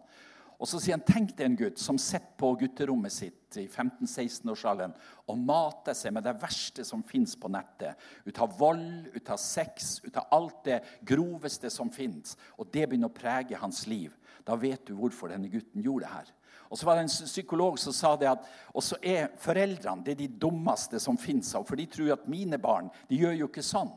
Og 0.60 0.70
Så 0.70 0.80
sier 0.80 0.96
han 0.96 1.06
tenk 1.06 1.34
deg 1.36 1.50
en 1.50 1.58
gutt 1.60 1.82
som 1.82 1.98
sitter 2.00 2.36
på 2.40 2.54
gutterommet 2.60 3.14
sitt 3.14 3.58
i 3.60 3.66
15-16-årsalderen 3.68 4.96
og 5.32 5.42
mater 5.42 5.96
seg 5.98 6.16
med 6.16 6.26
det 6.28 6.36
verste 6.42 6.86
som 6.88 7.04
fins 7.08 7.36
på 7.40 7.52
nettet. 7.52 8.00
Ut 8.28 8.40
av 8.44 8.56
vold, 8.60 9.10
ut 9.16 9.32
av 9.32 9.40
sex, 9.42 10.00
ut 10.06 10.16
av 10.20 10.32
alt 10.36 10.64
det 10.68 10.80
groveste 11.08 11.72
som 11.72 11.92
fins. 11.92 12.38
Og 12.60 12.72
det 12.72 12.88
begynner 12.88 13.12
å 13.12 13.16
prege 13.16 13.60
hans 13.60 13.86
liv. 13.92 14.16
Da 14.48 14.58
vet 14.60 14.86
du 14.88 14.96
hvorfor 15.00 15.32
denne 15.32 15.52
gutten 15.52 15.84
gjorde 15.84 16.06
det 16.06 16.14
her. 16.14 16.34
Og 16.70 16.80
så 16.80 16.88
var 16.88 16.98
det 16.98 17.06
en 17.06 17.14
psykolog 17.14 17.78
som 17.80 17.94
sa 17.94 18.16
det 18.20 18.30
at 18.32 18.48
også 18.76 18.98
er 19.06 19.30
foreldrene 19.42 20.04
det 20.06 20.16
er 20.16 20.24
de 20.24 20.32
dummeste 20.48 21.00
som 21.02 21.18
fins. 21.20 21.54
For 21.56 21.78
de 21.78 21.86
tror 21.90 22.16
at 22.16 22.28
mine 22.32 22.60
barn 22.62 22.90
de 23.10 23.20
gjør 23.22 23.38
jo 23.42 23.50
ikke 23.52 23.66
sånn. 23.66 23.92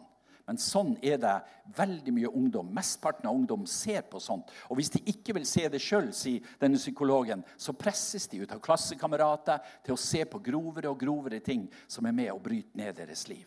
Men 0.49 0.57
sånn 0.57 0.95
er 1.05 1.19
det 1.21 1.35
veldig 1.77 2.13
mye 2.17 2.31
ungdom. 2.33 2.71
Mesteparten 2.73 3.29
av 3.29 3.37
ungdom 3.37 3.67
ser 3.69 4.07
på 4.09 4.21
sånt. 4.23 4.49
Og 4.73 4.79
hvis 4.81 4.89
de 4.95 5.03
ikke 5.13 5.35
vil 5.37 5.45
se 5.47 5.67
det 5.69 5.83
sjøl, 5.85 6.09
sier 6.17 6.47
denne 6.63 6.81
psykologen, 6.81 7.45
så 7.61 7.77
presses 7.77 8.25
de 8.33 8.41
ut 8.41 8.55
av 8.57 8.63
klassekamerater 8.65 9.61
til 9.85 9.93
å 9.93 10.01
se 10.01 10.25
på 10.25 10.41
grovere 10.49 10.89
og 10.89 11.03
grovere 11.05 11.43
ting 11.45 11.67
som 11.85 12.09
er 12.09 12.17
med 12.17 12.33
å 12.33 12.41
bryte 12.41 12.81
ned 12.81 12.97
deres 12.97 13.27
liv. 13.29 13.45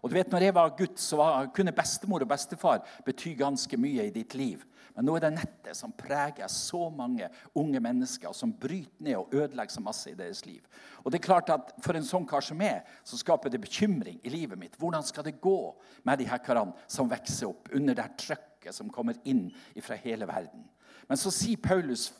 Og 0.00 0.08
du 0.08 0.16
vet, 0.16 0.30
når 0.32 0.46
jeg 0.46 0.54
var 0.56 0.74
gutt, 0.78 0.98
så 1.02 1.18
var, 1.20 1.52
kunne 1.52 1.74
bestemor 1.76 2.24
og 2.24 2.30
bestefar 2.30 2.80
bety 3.04 3.34
ganske 3.36 3.80
mye 3.80 4.08
i 4.08 4.14
ditt 4.14 4.36
liv. 4.38 4.62
Men 4.98 5.06
nå 5.06 5.12
er 5.14 5.22
det 5.22 5.36
nettet 5.36 5.78
som 5.78 5.92
preger 5.94 6.48
så 6.50 6.88
mange 6.90 7.28
unge 7.54 7.78
mennesker, 7.78 8.32
og 8.32 8.34
som 8.34 8.50
bryter 8.50 9.04
ned 9.06 9.14
og 9.14 9.30
ødelegger 9.30 9.76
så 9.76 9.82
masse 9.84 10.10
i 10.10 10.16
deres 10.18 10.40
liv. 10.42 10.64
Og 11.04 11.12
det 11.14 11.20
er 11.20 11.28
klart 11.28 11.52
at 11.54 11.70
For 11.84 11.94
en 11.94 12.08
sånn 12.08 12.26
kar 12.26 12.42
som 12.42 12.58
meg, 12.58 12.82
så 13.06 13.14
skaper 13.20 13.52
det 13.54 13.60
bekymring 13.62 14.18
i 14.26 14.32
livet 14.34 14.58
mitt. 14.58 14.74
Hvordan 14.74 15.06
skal 15.06 15.22
det 15.28 15.36
gå 15.38 15.60
med 16.02 16.18
de 16.18 16.26
her 16.26 16.42
karene 16.42 16.74
som 16.90 17.06
vokser 17.06 17.46
opp 17.46 17.70
under 17.78 17.94
det 17.94 18.08
her 18.08 18.18
trøkket 18.18 18.74
som 18.74 18.90
kommer 18.90 19.14
inn 19.22 19.46
fra 19.78 19.94
hele 20.02 20.26
verden? 20.26 20.66
Men 21.06 21.22
så 21.22 21.30
sier 21.30 21.62
Paulus 21.62 22.10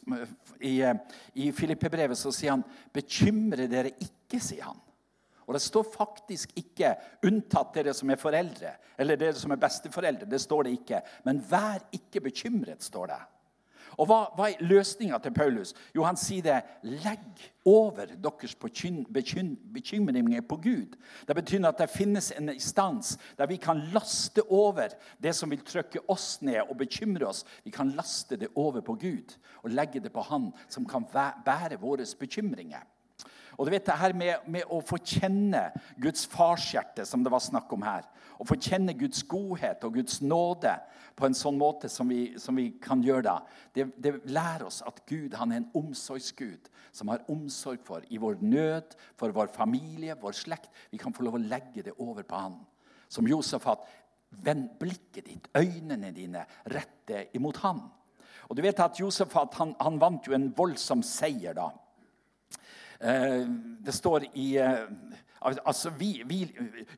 i, 0.63 0.79
i 1.35 1.51
Filippe-brevet 1.51 2.17
så 2.17 2.31
sier 2.31 2.55
han, 2.55 2.63
'Bekymre 2.95 3.67
dere 3.67 3.91
ikke', 3.99 4.39
sier 4.39 4.71
han. 4.71 4.79
Og 5.49 5.57
det 5.57 5.63
står 5.65 5.87
faktisk 5.95 6.53
ikke 6.61 6.95
'unntatt 7.25 7.73
dere 7.75 7.95
som 7.95 8.11
er 8.11 8.21
foreldre' 8.21 8.77
eller 8.99 9.17
'dere 9.17 9.35
som 9.35 9.51
er 9.51 9.57
besteforeldre'. 9.57 10.29
Det 10.29 10.41
står 10.41 10.63
det 10.63 10.71
ikke. 10.71 11.01
Men 11.25 11.41
'vær 11.41 11.81
ikke 11.93 12.21
bekymret', 12.21 12.85
står 12.85 13.07
det. 13.07 13.21
Og 13.99 14.07
hva, 14.07 14.19
hva 14.37 14.47
er 14.51 14.61
løsninga 14.63 15.19
til 15.23 15.33
Paulus? 15.35 15.73
Jo, 15.97 16.05
han 16.07 16.19
sier 16.19 16.45
det. 16.45 16.59
Legg 17.03 17.41
over 17.67 18.13
deres 18.15 18.55
bekymringer 18.55 20.45
på 20.47 20.57
Gud. 20.63 20.95
Det 21.27 21.37
betyr 21.37 21.67
at 21.67 21.81
det 21.83 21.91
finnes 21.91 22.31
en 22.37 22.53
instans 22.53 23.17
der 23.39 23.51
vi 23.51 23.57
kan 23.57 23.81
laste 23.95 24.45
over 24.45 24.95
det 25.19 25.35
som 25.35 25.51
vil 25.51 25.65
trykke 25.67 26.05
oss 26.09 26.39
ned 26.47 26.61
og 26.69 26.77
bekymre 26.79 27.27
oss. 27.27 27.45
Vi 27.65 27.75
kan 27.75 27.91
laste 27.97 28.37
det 28.37 28.53
over 28.55 28.81
på 28.87 28.95
Gud 28.95 29.35
og 29.65 29.71
legge 29.75 30.01
det 30.01 30.13
på 30.13 30.23
Han 30.31 30.53
som 30.69 30.87
kan 30.87 31.09
bære 31.09 31.81
våre 31.81 32.07
bekymringer. 32.19 32.85
Og 33.59 33.67
du 33.67 33.73
vet 33.75 33.87
det 33.89 33.99
her 33.99 34.15
med, 34.15 34.45
med 34.47 34.71
å 34.71 34.79
få 34.87 35.01
kjenne 35.03 35.65
Guds 35.99 36.29
farshjerte, 36.31 37.03
som 37.07 37.25
det 37.27 37.33
var 37.35 37.43
snakk 37.43 37.73
om 37.75 37.83
her, 37.83 38.07
å 38.39 38.47
få 38.47 38.55
kjenne 38.55 38.95
Guds 38.95 39.25
godhet 39.27 39.83
og 39.83 39.97
Guds 39.99 40.21
nåde 40.23 40.77
på 41.19 41.27
en 41.27 41.35
sånn 41.35 41.59
måte 41.59 41.91
som 41.91 42.07
vi, 42.07 42.37
som 42.39 42.55
vi 42.55 42.69
kan 42.79 43.03
gjøre 43.03 43.25
da, 43.27 43.35
det, 43.75 43.89
det, 43.99 44.13
lærer 44.31 44.69
oss 44.69 44.79
at 44.87 45.03
Gud 45.11 45.35
han 45.35 45.51
er 45.51 45.65
en 45.65 45.71
omsorgsgud 45.81 46.71
som 46.95 47.11
har 47.11 47.27
omsorg 47.35 47.83
for 47.87 48.07
i 48.15 48.21
vår 48.23 48.39
nød, 48.47 48.95
for 49.19 49.35
vår 49.35 49.51
familie, 49.55 50.15
vår 50.23 50.39
slekt. 50.39 50.71
Vi 50.95 51.03
kan 51.03 51.15
få 51.15 51.27
lov 51.27 51.41
å 51.41 51.43
legge 51.43 51.83
det 51.91 51.97
over 51.99 52.23
på 52.23 52.39
han. 52.39 52.57
Som 53.11 53.27
Josefat, 53.27 53.83
vend 54.45 54.71
blikket 54.79 55.27
ditt, 55.27 55.51
øynene 55.59 56.13
dine, 56.15 56.45
rette 56.71 57.27
imot 57.35 57.59
han. 57.65 57.83
Og 58.49 58.57
du 58.57 58.63
vet 58.63 58.79
at 58.81 59.01
Josefat 59.01 59.59
han, 59.59 59.75
han 59.83 59.99
vant 60.01 60.31
jo 60.31 60.37
en 60.37 60.51
voldsom 60.55 61.03
seier 61.03 61.59
da. 61.59 61.73
Eh, 63.01 63.45
det 63.85 63.95
står 63.95 64.25
i 64.35 64.57
eh, 64.59 64.87
altså 65.41 65.91
vi, 65.91 66.23
vi, 66.27 66.41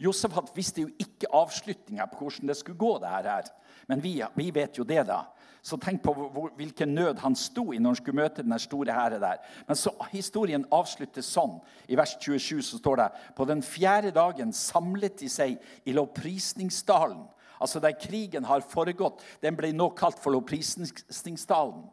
Josefat 0.01 0.53
visste 0.57 0.87
jo 0.87 0.93
ikke 0.99 1.29
avslutninga 1.37 2.07
på 2.09 2.25
hvordan 2.25 2.49
det 2.49 2.57
skulle 2.57 2.79
gå. 2.79 2.99
det 2.99 3.09
her. 3.09 3.51
Men 3.87 4.03
vi, 4.03 4.23
vi 4.35 4.51
vet 4.51 4.79
jo 4.79 4.85
det, 4.85 5.03
da. 5.07 5.25
Så 5.63 5.77
tenk 5.77 6.01
på 6.03 6.15
hvor, 6.15 6.53
hvilken 6.57 6.95
nød 6.95 7.19
han 7.21 7.37
sto 7.37 7.67
i 7.73 7.79
når 7.79 7.91
han 7.91 7.99
skulle 8.01 8.23
møte 8.23 8.43
den 8.43 8.59
store 8.59 8.95
hære 8.97 9.21
der. 9.21 9.43
Men 9.69 9.77
så 9.77 9.93
Historien 10.11 10.65
avsluttes 10.73 11.29
sånn. 11.29 11.59
I 11.89 11.99
vers 12.01 12.17
27 12.17 12.63
så 12.65 12.81
står 12.81 13.03
det 13.03 13.11
på 13.37 13.45
den 13.49 13.61
fjerde 13.63 14.15
dagen 14.17 14.55
samlet 14.57 15.19
de 15.21 15.29
seg 15.29 15.61
i 15.85 15.93
lovprisningsdalen. 15.97 17.27
Altså 17.61 17.81
der 17.81 17.99
krigen 18.01 18.47
har 18.49 18.65
foregått. 18.65 19.21
Den 19.45 19.57
ble 19.57 19.75
nå 19.77 19.91
kalt 19.93 20.21
for 20.23 20.33
lovprisningsdalen. 20.33 21.85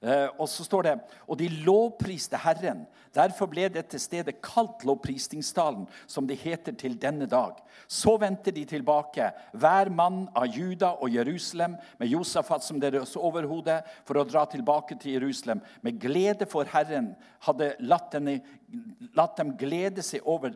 Eh, 0.00 0.28
og 0.40 0.48
så 0.48 0.64
står 0.64 0.86
det 0.86 0.92
og 1.28 1.36
de 1.36 1.50
lovpriste 1.60 2.38
Herren. 2.40 2.86
Derfor 3.12 3.50
ble 3.52 3.66
dette 3.68 3.98
stedet 4.00 4.38
kalt 4.40 4.84
lovprisningsdalen, 4.88 5.82
som 6.08 6.28
det 6.28 6.38
heter 6.40 6.72
til 6.78 6.94
denne 7.00 7.26
dag. 7.28 7.58
Så 7.90 8.14
vendte 8.22 8.54
de 8.54 8.62
tilbake, 8.64 9.26
hver 9.52 9.90
mann 9.92 10.22
av 10.32 10.46
Juda 10.54 10.94
og 11.02 11.12
Jerusalem, 11.12 11.74
med 11.98 12.08
Josafat 12.08 12.64
som 12.64 12.78
deres 12.80 13.12
overhode, 13.18 13.80
for 14.08 14.20
å 14.20 14.24
dra 14.24 14.46
tilbake 14.48 14.96
til 15.02 15.18
Jerusalem. 15.18 15.60
Med 15.82 15.98
glede 16.00 16.48
for 16.48 16.70
Herren 16.70 17.10
hadde 17.44 17.74
latt, 17.84 18.08
denne, 18.14 18.38
latt 19.18 19.36
dem 19.36 19.52
glede 19.60 20.04
seg 20.06 20.24
over, 20.24 20.54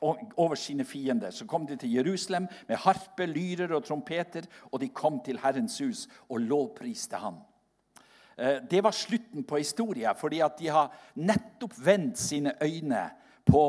over 0.00 0.56
sine 0.56 0.86
fiender. 0.88 1.34
Så 1.36 1.44
kom 1.50 1.66
de 1.68 1.76
til 1.82 1.98
Jerusalem 1.98 2.48
med 2.70 2.80
harpe, 2.86 3.28
lyrer 3.28 3.76
og 3.76 3.84
trompeter, 3.84 4.48
og 4.70 4.80
de 4.80 4.88
kom 4.88 5.20
til 5.26 5.42
Herrens 5.42 5.76
hus 5.84 6.06
og 6.30 6.40
lovpriste 6.46 7.20
Han. 7.20 7.42
Eh, 8.36 8.56
det 8.70 8.80
var 8.80 8.92
slutten 8.92 9.44
på 9.44 9.56
historien, 9.56 10.14
fordi 10.14 10.42
at 10.44 10.58
de 10.58 10.68
har 10.68 10.92
nettopp 11.14 11.78
vendt 11.78 12.18
sine 12.20 12.52
øyne 12.62 13.10
på 13.46 13.62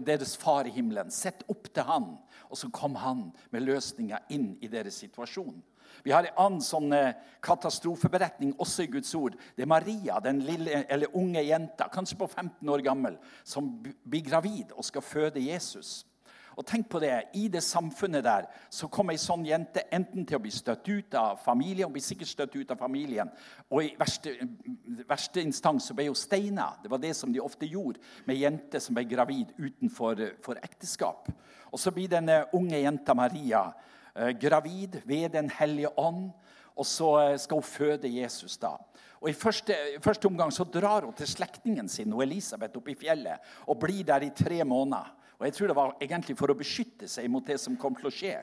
deres 0.00 0.36
far 0.40 0.66
i 0.66 0.72
himmelen. 0.72 1.10
Sett 1.12 1.44
opp 1.48 1.68
til 1.74 1.84
han, 1.84 2.14
og 2.48 2.56
så 2.56 2.70
kom 2.72 2.96
han 2.96 3.28
med 3.52 3.66
løsninga 3.66 4.22
inn 4.32 4.54
i 4.62 4.70
deres 4.72 4.96
situasjon. 5.02 5.60
Vi 6.02 6.12
har 6.14 6.24
en 6.24 6.38
annen 6.40 6.62
sånn 6.64 6.92
eh, 6.96 7.16
katastrofeberetning 7.44 8.54
også 8.62 8.86
i 8.86 8.92
Guds 8.94 9.10
ord. 9.18 9.36
Det 9.56 9.66
er 9.66 9.68
Maria, 9.68 10.20
den 10.24 10.40
lille, 10.46 10.84
eller 10.88 11.16
unge 11.18 11.42
jenta, 11.44 11.90
kanskje 11.92 12.16
på 12.20 12.28
15 12.30 12.72
år 12.72 12.84
gammel, 12.86 13.18
som 13.44 13.68
blir 13.82 14.24
gravid 14.24 14.72
og 14.72 14.86
skal 14.86 15.04
føde 15.04 15.42
Jesus. 15.44 16.06
Og 16.58 16.66
tenk 16.66 16.88
på 16.90 17.00
det, 17.02 17.12
I 17.34 17.46
det 17.52 17.62
samfunnet 17.64 18.24
der 18.26 18.48
så 18.72 18.88
kom 18.92 19.12
ei 19.12 19.18
sånn 19.20 19.44
jente 19.46 19.84
enten 19.94 20.26
til 20.26 20.38
å 20.38 20.42
bli 20.42 20.52
støtt 20.54 20.88
ut 20.88 21.14
av 21.18 21.38
familien, 21.44 21.86
og 21.86 21.94
blir 21.94 22.04
sikkert 22.04 22.32
støtt 22.32 22.56
ut 22.58 22.74
av 22.74 22.80
familien, 22.80 23.30
og 23.70 23.84
i 23.84 23.92
verste, 23.98 24.34
verste 25.08 25.44
instans 25.44 25.88
så 25.88 25.96
ble 25.96 26.08
hun 26.10 26.18
steina. 26.18 26.72
Det 26.82 26.90
var 26.90 27.02
det 27.02 27.14
som 27.16 27.32
de 27.32 27.42
ofte 27.42 27.68
gjorde 27.70 28.02
med 28.28 28.40
jenter 28.40 28.82
som 28.82 28.98
ble 28.98 29.06
gravid 29.08 29.54
utenfor 29.58 30.60
ekteskap. 30.60 31.30
Og 31.70 31.78
så 31.78 31.94
blir 31.94 32.10
denne 32.10 32.42
unge 32.56 32.82
jenta 32.82 33.14
Maria 33.14 33.68
eh, 34.14 34.32
gravid 34.34 35.00
ved 35.06 35.30
Den 35.36 35.50
hellige 35.54 35.92
ånd, 35.98 36.32
og 36.74 36.86
så 36.86 37.10
eh, 37.22 37.38
skal 37.38 37.60
hun 37.60 37.70
føde 37.70 38.10
Jesus 38.10 38.58
da. 38.58 38.74
Og 39.20 39.28
I 39.28 39.36
første, 39.36 39.76
første 40.00 40.26
omgang 40.30 40.52
så 40.52 40.64
drar 40.64 41.04
hun 41.04 41.14
til 41.16 41.28
slektningen 41.28 41.88
sin 41.92 42.12
og 42.16 42.24
Elisabeth 42.24 42.80
opp 42.80 42.88
i 42.88 42.96
fjellet 42.96 43.52
og 43.68 43.76
blir 43.82 44.04
der 44.08 44.24
i 44.24 44.32
tre 44.36 44.64
måneder. 44.64 45.12
Og 45.40 45.46
jeg 45.48 45.56
tror 45.56 45.70
det 45.70 45.76
var 45.78 45.94
egentlig 46.04 46.36
for 46.36 46.52
å 46.52 46.58
beskytte 46.58 47.08
seg 47.08 47.30
mot 47.32 47.46
det 47.46 47.56
som 47.62 47.78
kom 47.80 47.94
til 47.96 48.10
å 48.10 48.12
skje. 48.12 48.34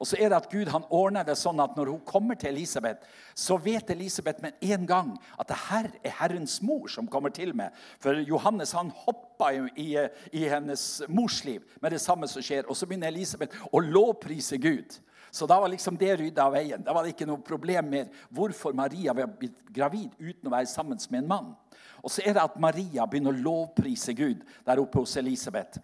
Og 0.00 0.08
så 0.08 0.16
er 0.16 0.30
det 0.32 0.38
at 0.38 0.48
Gud 0.48 0.70
han 0.72 0.86
ordner 0.88 1.26
det 1.28 1.34
sånn 1.36 1.60
at 1.60 1.74
når 1.76 1.90
hun 1.92 2.00
kommer 2.08 2.38
til 2.40 2.54
Elisabeth, 2.54 3.04
så 3.36 3.58
vet 3.60 3.92
Elisabeth 3.92 4.40
med 4.40 4.56
en 4.72 4.86
gang 4.88 5.10
at 5.36 5.50
det 5.50 5.58
her 5.66 5.90
er 6.00 6.14
Herrens 6.22 6.56
mor 6.64 6.88
som 6.88 7.08
kommer 7.10 7.34
til 7.36 7.52
meg. 7.56 7.76
For 8.00 8.16
Johannes 8.24 8.72
han 8.72 8.94
hoppa 9.02 9.50
i, 9.52 9.90
i, 10.32 10.46
hennes 10.48 10.86
mors 11.12 11.42
liv 11.44 11.76
med 11.84 11.92
det 11.92 12.00
samme 12.00 12.30
som 12.32 12.40
skjer. 12.40 12.64
Og 12.64 12.80
så 12.80 12.88
begynner 12.88 13.12
Elisabeth 13.12 13.60
å 13.68 13.84
lovprise 13.84 14.56
Gud. 14.56 14.96
Så 15.30 15.44
da 15.46 15.60
var 15.60 15.68
liksom 15.70 16.00
det 16.00 16.16
rydda 16.16 16.48
av 16.48 16.56
veien. 16.56 16.80
Da 16.82 16.96
var 16.96 17.04
det 17.04 17.12
ikke 17.12 17.28
noe 17.28 17.44
problem 17.44 17.92
med 17.92 18.16
hvorfor 18.32 18.72
Maria 18.74 19.12
var 19.14 19.28
blitt 19.36 19.60
gravid 19.68 20.16
uten 20.16 20.48
å 20.48 20.56
være 20.56 20.72
sammen 20.72 20.98
med 21.12 21.20
en 21.20 21.30
mann. 21.36 21.52
Og 22.00 22.08
så 22.08 22.24
er 22.24 22.34
det 22.34 22.48
at 22.48 22.56
Maria 22.56 23.04
begynner 23.04 23.36
å 23.36 23.44
lovprise 23.44 24.16
Gud 24.16 24.40
der 24.64 24.80
oppe 24.80 25.04
hos 25.04 25.18
Elisabeth. 25.20 25.76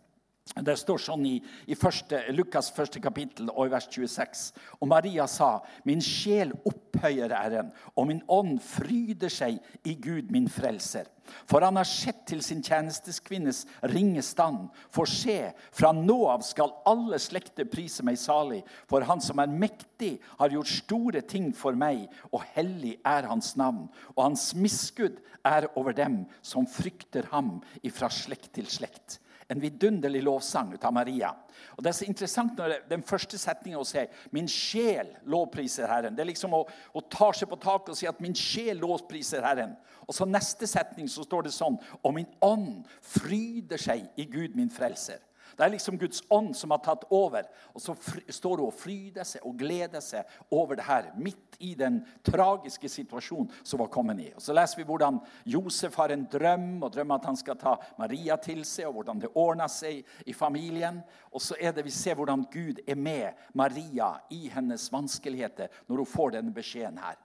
Det 0.54 0.76
står 0.78 1.00
sånn 1.02 1.24
i, 1.26 1.34
i 1.66 1.74
første, 1.74 2.20
Lukas 2.30 2.68
første 2.72 3.00
kapittel 3.02 3.48
og 3.50 3.66
i 3.66 3.72
vers 3.72 3.88
26. 3.90 4.44
Og 4.78 4.88
Maria 4.88 5.26
sa, 5.28 5.58
min 5.84 6.00
sjel 6.00 6.54
opphøyer 6.70 7.34
æren, 7.34 7.72
og 7.98 8.06
min 8.08 8.22
ånd 8.30 8.60
fryder 8.62 9.32
seg 9.32 9.58
i 9.82 9.96
Gud, 9.98 10.30
min 10.30 10.46
frelser. 10.48 11.10
For 11.50 11.66
han 11.66 11.74
har 11.76 11.88
sett 11.90 12.22
til 12.30 12.44
sin 12.46 12.62
tjenesteskvinnes 12.62 13.64
ringe 13.90 14.22
stand. 14.22 14.70
For 14.94 15.10
se, 15.10 15.50
fra 15.74 15.90
nå 15.90 16.20
av 16.30 16.46
skal 16.46 16.76
alle 16.86 17.18
slekter 17.20 17.66
prise 17.66 18.06
meg 18.06 18.14
salig. 18.22 18.62
For 18.86 19.02
han 19.02 19.20
som 19.20 19.42
er 19.42 19.50
mektig, 19.50 20.14
har 20.38 20.54
gjort 20.54 20.70
store 20.70 21.26
ting 21.26 21.50
for 21.58 21.74
meg, 21.74 22.06
og 22.30 22.46
hellig 22.54 22.94
er 23.02 23.26
hans 23.26 23.56
navn. 23.58 23.90
Og 24.14 24.28
hans 24.28 24.52
miskudd 24.54 25.18
er 25.42 25.66
over 25.74 25.90
dem 25.90 26.22
som 26.38 26.70
frykter 26.70 27.26
ham 27.34 27.56
ifra 27.82 28.14
slekt 28.14 28.54
til 28.54 28.70
slekt 28.70 29.18
en 29.48 29.60
vidunderlig 29.60 30.22
lovsang 30.22 30.72
ut 30.74 30.84
av 30.84 30.94
Maria. 30.94 31.32
Og 31.76 31.82
Det 31.82 31.90
er 31.90 31.98
så 31.98 32.08
interessant 32.08 32.58
når 32.58 32.68
det, 32.68 32.78
den 32.90 33.02
første 33.02 33.38
setninga 33.38 33.84
sier 33.84 34.06
'Min 34.32 34.48
sjel 34.48 35.12
lovpriser 35.24 35.86
Herren'. 35.86 36.16
Det 36.16 36.20
er 36.20 36.32
liksom 36.32 36.54
å, 36.54 36.64
å 36.94 37.00
ta 37.00 37.32
seg 37.32 37.48
på 37.48 37.60
taket 37.60 37.88
og 37.88 37.96
si 37.96 38.06
at 38.06 38.20
'min 38.20 38.34
sjel 38.34 38.78
lovpriser 38.78 39.42
Herren'. 39.42 39.76
Og 40.08 40.14
så 40.14 40.24
neste 40.24 40.66
setning 40.66 41.08
så 41.08 41.22
står 41.22 41.42
det 41.42 41.52
sånn 41.52 41.78
'Og 42.02 42.14
min 42.14 42.28
ånd 42.40 42.86
fryder 43.00 43.76
seg 43.78 44.08
i 44.16 44.24
Gud, 44.24 44.56
min 44.56 44.70
frelser'. 44.70 45.22
Det 45.56 45.64
er 45.64 45.72
liksom 45.72 45.96
Guds 45.98 46.22
ånd 46.32 46.52
som 46.56 46.70
har 46.74 46.82
tatt 46.84 47.06
over. 47.14 47.46
Og 47.72 47.80
så 47.80 47.94
står 48.28 48.60
hun 48.60 48.68
og 48.68 48.76
fryder 48.76 49.24
seg 49.24 49.44
og 49.48 49.56
gleder 49.56 50.02
seg 50.04 50.28
over 50.52 50.76
det 50.76 50.84
her, 50.84 51.10
midt 51.16 51.56
i 51.64 51.72
den 51.78 52.02
tragiske 52.26 52.90
situasjonen 52.92 53.48
som 53.62 53.80
var 53.80 53.90
kommet 53.92 54.20
i. 54.20 54.28
Og 54.36 54.42
Så 54.44 54.56
leser 54.56 54.82
vi 54.82 54.88
hvordan 54.88 55.20
Josef 55.48 55.96
har 55.96 56.12
en 56.12 56.26
drøm 56.32 56.82
og 56.82 56.92
drømmer 56.92 57.16
at 57.16 57.28
han 57.30 57.40
skal 57.40 57.56
ta 57.60 57.76
Maria 57.98 58.36
til 58.36 58.64
seg, 58.68 58.90
og 58.90 59.00
hvordan 59.00 59.22
det 59.24 59.32
ordner 59.34 59.72
seg 59.72 60.04
i 60.26 60.36
familien. 60.36 61.00
Og 61.32 61.40
så 61.40 61.56
er 61.60 61.72
det 61.72 61.86
vi 61.86 61.94
ser 61.94 62.18
hvordan 62.20 62.44
Gud 62.52 62.82
er 62.86 63.00
med 63.00 63.32
Maria 63.54 64.12
i 64.30 64.50
hennes 64.52 64.90
vanskeligheter 64.92 65.72
når 65.88 66.04
hun 66.04 66.12
får 66.16 66.36
denne 66.36 66.52
beskjeden 66.54 67.00
her. 67.00 67.16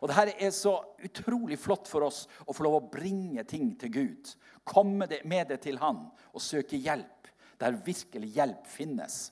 Og 0.00 0.08
det 0.08 0.16
her 0.16 0.32
er 0.36 0.50
så 0.54 0.74
utrolig 1.04 1.58
flott 1.58 1.88
for 1.88 2.04
oss 2.06 2.24
å 2.46 2.54
få 2.54 2.66
lov 2.66 2.76
å 2.78 2.88
bringe 2.92 3.44
ting 3.48 3.72
til 3.80 3.92
Gud. 3.94 4.32
Komme 4.66 5.08
med 5.24 5.48
det 5.50 5.62
til 5.64 5.80
Han 5.80 6.04
og 6.32 6.44
søke 6.44 6.78
hjelp 6.78 7.19
der 7.60 7.78
virkelig 7.84 8.32
hjelp 8.34 8.66
finnes. 8.68 9.30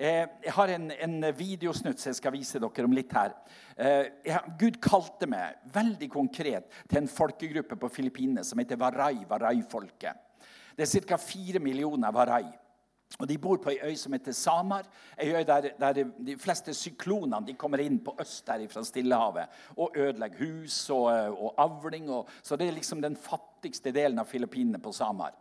Eh, 0.00 0.24
jeg 0.44 0.54
har 0.56 0.72
en, 0.72 0.88
en 0.90 1.26
videosnutt 1.36 2.00
som 2.00 2.08
jeg 2.08 2.18
skal 2.20 2.32
vise 2.32 2.60
dere 2.62 2.86
om 2.88 2.94
litt 2.96 3.12
her. 3.12 3.34
Eh, 3.76 4.38
Gud 4.60 4.78
kalte 4.80 5.28
meg 5.28 5.60
veldig 5.74 6.08
konkret 6.12 6.70
til 6.86 7.02
en 7.02 7.10
folkegruppe 7.10 7.76
på 7.76 7.92
Filippinene 7.92 8.44
som 8.46 8.62
heter 8.62 8.80
Warai, 8.80 9.26
Warai-folket. 9.28 10.26
Det 10.76 10.86
er 10.86 11.04
ca. 11.04 11.18
fire 11.20 11.60
millioner 11.60 12.14
Warai. 12.16 12.46
Og 13.18 13.28
De 13.28 13.36
bor 13.42 13.58
på 13.58 13.72
ei 13.74 13.90
øy 13.90 13.96
som 13.98 14.14
heter 14.14 14.32
Samar. 14.32 14.86
Ei 15.18 15.34
øy 15.34 15.44
der, 15.44 15.72
der, 15.80 16.04
de 16.26 16.36
fleste 16.38 16.72
syklonene 16.74 17.42
de 17.46 17.56
kommer 17.58 17.82
inn 17.82 17.98
på 18.00 18.14
øst 18.22 18.46
der 18.46 18.62
fra 18.70 18.84
Stillehavet 18.86 19.50
og 19.76 19.96
ødelegger 19.96 20.38
hus 20.46 20.78
og, 20.94 21.10
og 21.36 21.54
avling. 21.58 22.08
Og, 22.10 22.28
så 22.42 22.56
det 22.56 22.68
er 22.68 22.78
liksom 22.78 23.02
den 23.02 23.16
fattigste 23.16 23.92
delen 23.92 24.22
av 24.22 24.30
Filippinene 24.30 24.80
på 24.80 24.92
Samar. 24.96 25.34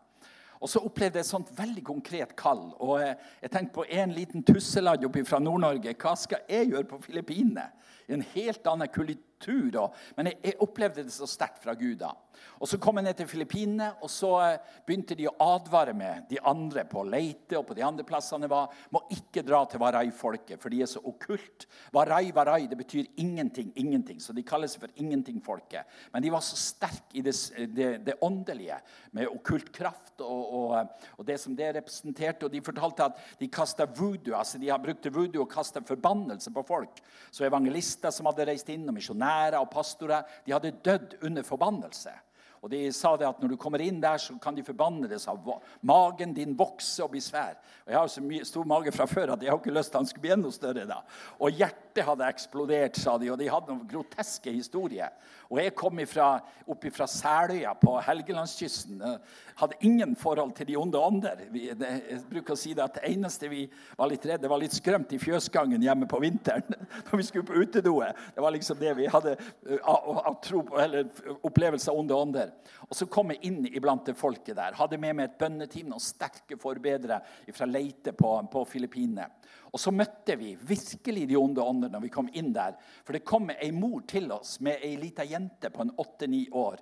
Og 0.60 0.70
så 0.70 0.82
opplevde 0.84 1.20
jeg 1.20 1.24
et 1.24 1.32
sånt 1.32 1.52
veldig 1.56 1.84
konkret 1.88 2.36
kall. 2.40 2.66
Og 2.84 3.00
jeg, 3.00 3.16
jeg 3.46 3.52
tenkte 3.54 3.78
på 3.78 3.86
en 4.02 4.12
liten 4.16 4.44
tusseladd 4.44 5.06
oppe 5.08 5.24
fra 5.28 5.40
Nord-Norge. 5.40 5.96
Hva 5.96 6.16
skal 6.20 6.44
jeg 6.52 6.74
gjøre 6.74 6.90
på 6.90 7.00
Filippinene? 7.06 7.70
En 8.12 8.26
helt 8.36 8.68
annen 8.68 8.92
kultur. 8.92 9.24
Og, 9.48 9.94
men 10.18 10.28
jeg, 10.28 10.40
jeg, 10.44 10.58
opplevde 10.60 11.06
det 11.06 11.14
så 11.16 11.28
sterkt 11.30 11.62
fra 11.64 11.76
Gud 11.80 12.02
da. 12.02 12.12
Og 12.60 12.68
Så 12.68 12.78
kom 12.80 13.00
jeg 13.00 13.08
ned 13.08 13.18
til 13.20 13.28
Filippinene, 13.28 13.90
og 14.04 14.12
så 14.12 14.30
eh, 14.44 14.74
begynte 14.88 15.16
de 15.16 15.28
å 15.28 15.36
advare 15.44 15.94
med 15.96 16.28
de 16.30 16.40
andre 16.48 16.86
på 16.88 17.04
Leite 17.08 17.58
og 17.58 17.66
på 17.68 17.76
de 17.76 17.84
andre 17.84 18.06
plassene 18.08 18.50
var, 18.52 18.72
må 18.92 19.02
ikke 19.16 19.44
dra 19.48 19.62
til 19.68 19.82
Warai-folket, 19.84 20.60
for 20.60 20.72
de 20.72 20.82
er 20.84 20.90
så 20.92 21.02
okkult. 21.08 21.68
Warai, 21.96 22.32
Warai, 22.36 22.68
det 22.72 22.80
betyr 22.80 23.08
ingenting, 23.20 23.72
ingenting. 23.80 24.20
Så 24.24 24.36
de 24.36 24.44
kaller 24.48 24.72
seg 24.72 24.84
for 24.84 25.00
ingenting-folket. 25.00 25.88
Men 26.14 26.24
de 26.24 26.32
var 26.32 26.44
så 26.46 26.60
sterke 26.60 27.20
i 27.20 27.24
det, 27.26 27.36
det, 27.76 27.90
det, 28.08 28.18
åndelige, 28.24 28.80
med 29.16 29.32
okkult 29.32 29.72
kraft 29.76 30.24
og, 30.24 30.54
og, 30.60 30.76
og, 31.18 31.24
det 31.28 31.40
som 31.42 31.56
det 31.56 31.74
representerte. 31.80 32.48
Og 32.48 32.54
de 32.54 32.64
fortalte 32.64 33.08
at 33.08 33.24
de 33.40 33.52
kasta 33.52 33.88
voodoo, 33.88 34.36
altså 34.38 34.60
de 34.60 34.72
brukte 34.84 35.12
voodoo 35.14 35.46
og 35.46 35.52
kasta 35.52 35.84
forbannelse 35.86 36.52
på 36.56 36.66
folk. 36.68 37.04
Så 37.32 37.48
evangelister 37.48 38.12
som 38.14 38.28
hadde 38.30 38.48
reist 38.52 38.70
inn, 38.74 38.88
og 38.90 38.96
misjonærer 39.00 39.29
og 39.60 39.70
pastorer, 39.74 40.26
de 40.46 40.56
hadde 40.56 40.76
dødd 40.86 41.20
under 41.24 41.44
forbannelse. 41.48 42.16
Og 42.60 42.70
De 42.70 42.80
sa 42.92 43.14
det 43.16 43.28
at 43.28 43.40
når 43.40 43.54
du 43.54 43.58
kommer 43.60 43.80
inn 43.80 44.02
der, 44.04 44.20
så 44.20 44.36
kan 44.42 44.56
de 44.56 44.64
forbanne 44.68 45.08
deg, 45.08 45.20
sa 45.22 45.36
magen 45.82 46.34
din 46.36 46.58
vokse 46.60 47.04
og 47.06 47.14
bli 47.14 47.22
svær. 47.24 47.56
Og 47.86 47.92
Jeg 47.92 48.00
har 48.00 48.08
så 48.08 48.22
mye, 48.22 48.46
stor 48.46 48.68
mage 48.68 48.92
fra 48.92 49.08
før 49.08 49.34
at 49.34 49.42
jeg 49.44 49.52
har 49.52 49.62
ikke 49.62 49.76
lyst 49.78 49.92
til 49.92 49.98
at 49.98 50.02
han 50.02 50.10
skulle 50.12 50.22
bli 50.22 50.34
enda 50.36 50.52
større. 50.52 50.86
da. 50.86 51.02
Og 51.40 51.52
hjertet 51.52 51.89
hadde 52.06 52.28
eksplodert, 52.30 52.98
sa 53.00 53.18
de, 53.18 53.30
og 53.34 53.40
de 53.40 53.50
hadde 53.52 53.74
noen 53.74 53.88
groteske 53.90 54.54
historier. 54.54 55.12
Og 55.50 55.58
jeg 55.58 55.74
kom 55.78 55.98
ifra, 56.02 56.36
opp 56.70 56.84
fra 56.94 57.08
Seløya 57.10 57.72
på 57.82 57.96
Helgelandskysten. 58.06 59.02
Hadde 59.60 59.80
ingen 59.88 60.14
forhold 60.20 60.54
til 60.58 60.70
de 60.70 60.76
onde 60.78 61.02
ånder. 61.02 61.42
Jeg 61.56 62.20
bruker 62.30 62.54
å 62.54 62.60
si 62.60 62.76
det 62.78 62.86
at 62.86 63.00
det 63.00 63.10
eneste 63.10 63.50
vi 63.50 63.64
var 63.98 64.12
litt 64.12 64.28
redde, 64.30 64.52
var 64.52 64.62
litt 64.62 64.78
skrømt 64.78 65.16
i 65.18 65.22
fjøsgangen 65.22 65.82
hjemme 65.82 66.10
på 66.10 66.22
vinteren. 66.22 66.78
når 67.10 67.18
vi 67.18 67.26
skulle 67.26 67.48
på 67.50 67.58
utedoet. 67.64 68.18
Det 68.36 68.44
var 68.46 68.54
liksom 68.54 68.80
det 68.80 68.94
vi 69.00 69.10
hadde 69.10 69.36
av, 69.82 70.22
av 70.30 71.42
opplevelse 71.50 71.92
av 71.92 71.98
onde 71.98 72.16
ånder. 72.16 72.54
Og 72.88 72.96
Så 72.96 73.10
kom 73.10 73.34
jeg 73.34 73.42
inn 73.50 73.64
iblant 73.72 74.06
det 74.06 74.18
folket 74.20 74.58
der. 74.60 74.78
Hadde 74.78 75.02
med 75.02 75.18
meg 75.18 75.30
et 75.30 75.40
bønneteam, 75.42 75.90
noen 75.90 76.04
sterke 76.04 76.60
forbedrere 76.62 77.24
fra 77.56 77.70
Leite 77.70 78.14
på, 78.14 78.36
på 78.52 78.66
Filippinene. 78.70 79.30
Og 79.72 79.82
så 79.82 79.94
møtte 79.94 80.36
vi 80.40 80.56
virkelig 80.56 81.28
de 81.30 81.38
onde 81.38 81.62
ånder 81.62 81.92
når 81.94 82.06
vi 82.08 82.14
kom 82.14 82.30
inn 82.34 82.54
der. 82.56 82.78
For 83.06 83.16
det 83.16 83.26
kom 83.28 83.52
ei 83.54 83.72
mor 83.76 84.02
til 84.10 84.32
oss 84.34 84.58
med 84.66 84.82
ei 84.86 84.96
lita 85.02 85.26
jente 85.28 85.72
på 85.74 85.86
en 85.86 85.94
åtte-ni 85.98 86.48
år 86.58 86.82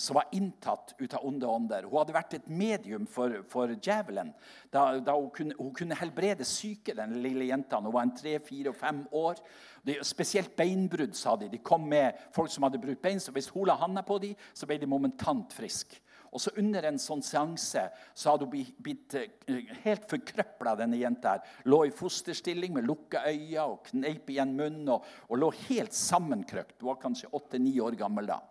som 0.00 0.14
var 0.14 0.28
inntatt 0.32 0.94
ut 0.98 1.14
av 1.14 1.24
onde 1.26 1.46
ånder. 1.46 1.82
Hun 1.82 1.98
hadde 1.98 2.14
vært 2.14 2.34
et 2.36 2.44
medium 2.46 3.06
for, 3.10 3.32
for 3.50 3.72
djevelen. 3.74 4.30
Da, 4.70 4.92
da 5.02 5.16
hun, 5.16 5.26
kunne, 5.34 5.56
hun, 5.58 5.72
kunne, 5.74 5.96
helbrede 5.98 6.46
syke, 6.46 6.94
den 6.94 7.16
lille 7.18 7.48
jenta. 7.48 7.80
Hun 7.82 7.90
var 7.90 8.06
en 8.06 8.14
tre, 8.14 8.36
fire 8.46 8.70
og 8.70 8.78
fem 8.78 9.00
år. 9.18 9.42
De, 9.82 9.96
spesielt 10.06 10.54
beinbrudd, 10.54 11.18
sa 11.18 11.34
de. 11.40 11.48
De 11.50 11.58
kom 11.58 11.88
med 11.90 12.14
folk 12.36 12.54
som 12.54 12.68
hadde 12.68 12.78
brutt 12.78 13.02
bein. 13.02 13.18
så 13.18 13.34
Hvis 13.34 13.50
hun 13.50 13.66
la 13.66 13.74
handa 13.80 14.06
på 14.06 14.20
dem, 14.22 14.38
så 14.54 14.70
ble 14.70 14.78
de 14.78 14.86
momentant 14.86 15.58
friske. 15.58 15.98
Og 16.32 16.42
så 16.42 16.52
Under 16.58 16.88
en 16.88 16.98
sånn 17.00 17.22
seanse 17.24 17.84
så 18.14 18.32
hadde 18.32 18.48
hun 18.48 18.72
blitt 18.82 19.14
eh, 19.18 19.70
helt 19.84 20.08
forkrøpla, 20.10 20.76
denne 20.78 21.00
jenta. 21.00 21.36
her. 21.36 21.62
Lå 21.64 21.84
i 21.86 21.94
fosterstilling 21.94 22.74
med 22.74 22.88
lukka 22.88 23.24
øyne 23.28 23.64
og 23.64 23.84
kneip 23.90 24.30
igjen 24.30 24.56
munnen 24.56 24.88
og, 24.94 25.06
og 25.28 25.40
lå 25.40 25.52
helt 25.68 25.94
sammenkrøkt. 25.96 26.80
Hun 26.80 26.92
var 26.92 27.00
kanskje 27.02 27.32
åtte-ni 27.32 27.78
år 27.80 27.96
gammel 27.98 28.28
da. 28.28 28.42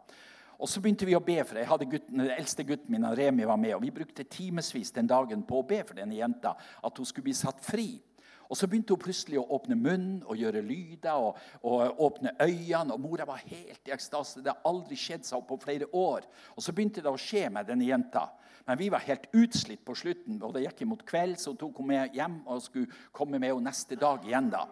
Og 0.58 0.70
Så 0.70 0.82
begynte 0.82 1.06
vi 1.06 1.16
å 1.16 1.22
be 1.22 1.38
for 1.46 1.86
gutten, 1.86 2.18
Den 2.18 2.34
eldste 2.34 2.64
gutten 2.66 2.92
min, 2.92 3.06
Remi, 3.06 3.46
var 3.46 3.58
med. 3.58 3.76
og 3.76 3.82
Vi 3.82 3.92
brukte 3.92 4.24
timevis 4.24 4.92
den 4.92 5.08
dagen 5.08 5.44
på 5.44 5.62
å 5.62 5.68
be 5.68 5.84
for 5.84 5.94
denne 5.94 6.16
jenta, 6.16 6.56
at 6.84 6.98
hun 6.98 7.06
skulle 7.06 7.30
bli 7.30 7.34
satt 7.34 7.62
fri. 7.62 8.02
Og 8.50 8.58
Så 8.58 8.68
begynte 8.68 8.96
hun 8.96 9.04
plutselig 9.04 9.40
å 9.42 9.48
åpne 9.58 9.76
munnen 9.76 10.24
og 10.26 10.38
gjøre 10.40 10.62
lyder 10.64 11.20
og, 11.20 11.38
og 11.64 12.02
åpne 12.08 12.34
øynene. 12.42 12.94
og 12.94 13.00
Mora 13.00 13.26
var 13.26 13.44
helt 13.46 13.88
i 13.88 13.94
ekstase. 13.96 14.42
Det 14.42 14.54
har 14.54 14.70
aldri 14.70 14.96
skjedd 14.96 15.26
seg 15.28 15.44
på 15.48 15.60
flere 15.64 15.90
år. 15.94 16.28
Og 16.56 16.64
Så 16.64 16.74
begynte 16.74 17.04
det 17.04 17.12
å 17.12 17.20
skje 17.20 17.50
med 17.50 17.68
denne 17.68 17.88
jenta. 17.88 18.30
Men 18.68 18.78
vi 18.78 18.90
var 18.92 19.06
helt 19.08 19.30
utslitt 19.32 19.86
på 19.88 19.96
slutten, 19.96 20.42
og 20.44 20.54
det 20.54 20.66
gikk 20.66 20.82
imot 20.84 21.06
kveld, 21.08 21.38
så 21.40 21.54
tok 21.56 21.78
hun 21.80 21.88
med 21.88 22.16
hjem 22.16 22.42
og 22.46 22.64
skulle 22.66 22.92
komme 23.16 23.40
med 23.40 23.54
henne 23.54 23.70
neste 23.70 23.96
dag 23.96 24.26
igjen. 24.28 24.50
da. 24.52 24.66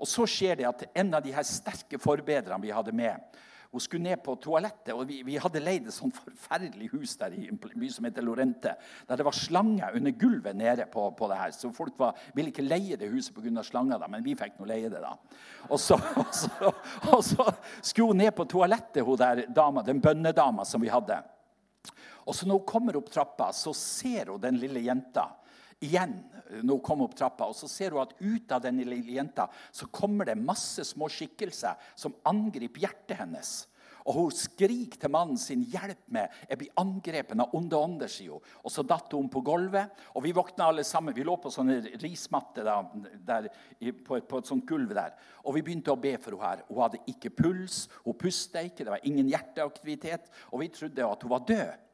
Og 0.00 0.08
Så 0.08 0.26
skjer 0.28 0.56
det 0.60 0.68
at 0.68 0.84
en 0.94 1.14
av 1.14 1.24
de 1.24 1.32
her 1.32 1.44
sterke 1.44 1.98
forbedrerne 2.00 2.62
vi 2.62 2.72
hadde 2.72 2.92
med, 2.92 3.16
hun 3.70 3.80
skulle 3.80 4.02
ned 4.02 4.18
på 4.24 4.34
toalettet, 4.42 4.90
og 4.96 5.04
vi, 5.06 5.20
vi 5.22 5.36
hadde 5.38 5.62
leid 5.62 5.86
et 5.86 5.94
sånt 5.94 6.16
forferdelig 6.18 6.88
hus 6.90 7.12
der 7.20 7.36
i 7.38 7.44
en 7.52 7.58
by 7.60 7.90
som 7.92 8.08
heter 8.08 8.24
Lorente, 8.26 8.72
der 9.06 9.20
det 9.20 9.26
var 9.26 9.36
slanger 9.36 9.94
under 9.94 10.14
gulvet 10.18 10.58
nede 10.58 10.88
på, 10.90 11.04
på 11.14 11.28
det 11.30 11.38
her. 11.38 11.52
Så 11.54 11.70
folk 11.74 11.94
var, 12.00 12.18
ville 12.34 12.50
ikke 12.50 12.66
leie 12.66 12.98
det 12.98 13.12
huset 13.12 13.36
pga. 13.36 13.62
slanger, 13.62 14.02
men 14.10 14.26
vi 14.26 14.34
fikk 14.34 14.58
nå 14.58 14.66
leie 14.66 14.90
det. 14.90 15.04
da. 15.04 15.14
Og 15.68 15.78
så, 15.78 16.00
og, 16.22 16.34
så, 16.34 16.72
og 17.12 17.22
så, 17.24 17.46
skulle 17.80 18.10
hun 18.10 18.22
ned 18.24 18.34
på 18.34 18.48
toalettet, 18.50 19.04
hun 19.06 19.20
der 19.20 19.44
dama, 19.46 19.86
den 19.86 20.02
bønnedama 20.02 20.66
som 20.66 20.82
vi 20.82 20.90
hadde. 20.90 21.20
Og 22.26 22.34
så 22.34 22.46
når 22.46 22.58
hun 22.58 22.66
kommer 22.66 22.98
opp 22.98 23.10
trappa, 23.14 23.52
så 23.54 23.70
ser 23.76 24.34
hun 24.34 24.42
den 24.42 24.58
lille 24.58 24.82
jenta 24.82 25.28
igjen 25.80 26.18
når 26.50 26.76
hun 26.76 26.84
kommer 26.84 27.08
opp 27.08 27.16
trappa. 27.18 27.48
Og 27.50 27.56
så 27.56 27.68
ser 27.70 27.94
hun 27.94 28.04
at 28.04 28.14
ut 28.20 28.52
av 28.52 28.62
den 28.64 28.82
lille 28.82 29.16
jenta 29.16 29.48
så 29.72 29.88
kommer 29.92 30.28
det 30.28 30.38
masse 30.38 30.84
små 30.86 31.10
skikkelser 31.12 31.78
som 31.98 32.16
angriper 32.28 32.86
hjertet 32.86 33.20
hennes. 33.22 33.52
Og 34.08 34.16
hun 34.16 34.30
skriker 34.34 34.98
til 35.00 35.12
mannen 35.12 35.38
sin 35.38 35.62
'Hjelp 35.64 36.08
meg! 36.08 36.30
Jeg 36.48 36.58
blir 36.58 36.78
angrepet 36.80 37.40
av 37.40 37.54
onde 37.54 37.76
ånder', 37.76 38.08
sier 38.08 38.32
hun. 38.32 38.40
Og 38.64 38.70
så 38.72 38.82
datt 38.82 39.12
hun 39.12 39.28
på 39.28 39.42
gulvet, 39.44 39.90
og 40.14 40.24
vi 40.24 40.32
våkna 40.32 40.68
alle 40.68 40.84
sammen. 40.84 41.14
Vi 41.14 41.22
lå 41.22 41.36
på 41.36 41.52
sånne 41.52 41.98
rismatter 42.00 42.64
da, 42.64 42.82
der, 43.26 43.48
på, 44.04 44.20
på, 44.20 44.38
et, 44.38 44.46
sånt 44.46 44.66
gulv 44.66 44.94
der. 44.94 45.12
Og 45.44 45.54
vi 45.54 45.62
begynte 45.62 45.92
å 45.92 46.00
be 46.00 46.16
for 46.18 46.32
henne 46.32 46.48
her. 46.48 46.64
Hun 46.68 46.82
hadde 46.82 47.04
ikke 47.06 47.30
puls, 47.30 47.88
hun 48.04 48.16
pusta 48.18 48.64
ikke, 48.64 48.84
det 48.84 48.96
var 48.96 49.04
ingen 49.04 49.28
hjerteaktivitet. 49.28 50.30
Og 50.50 50.60
vi 50.60 50.68
trodde 50.68 51.06
at 51.06 51.22
hun 51.22 51.30
var 51.30 51.46
død. 51.46 51.89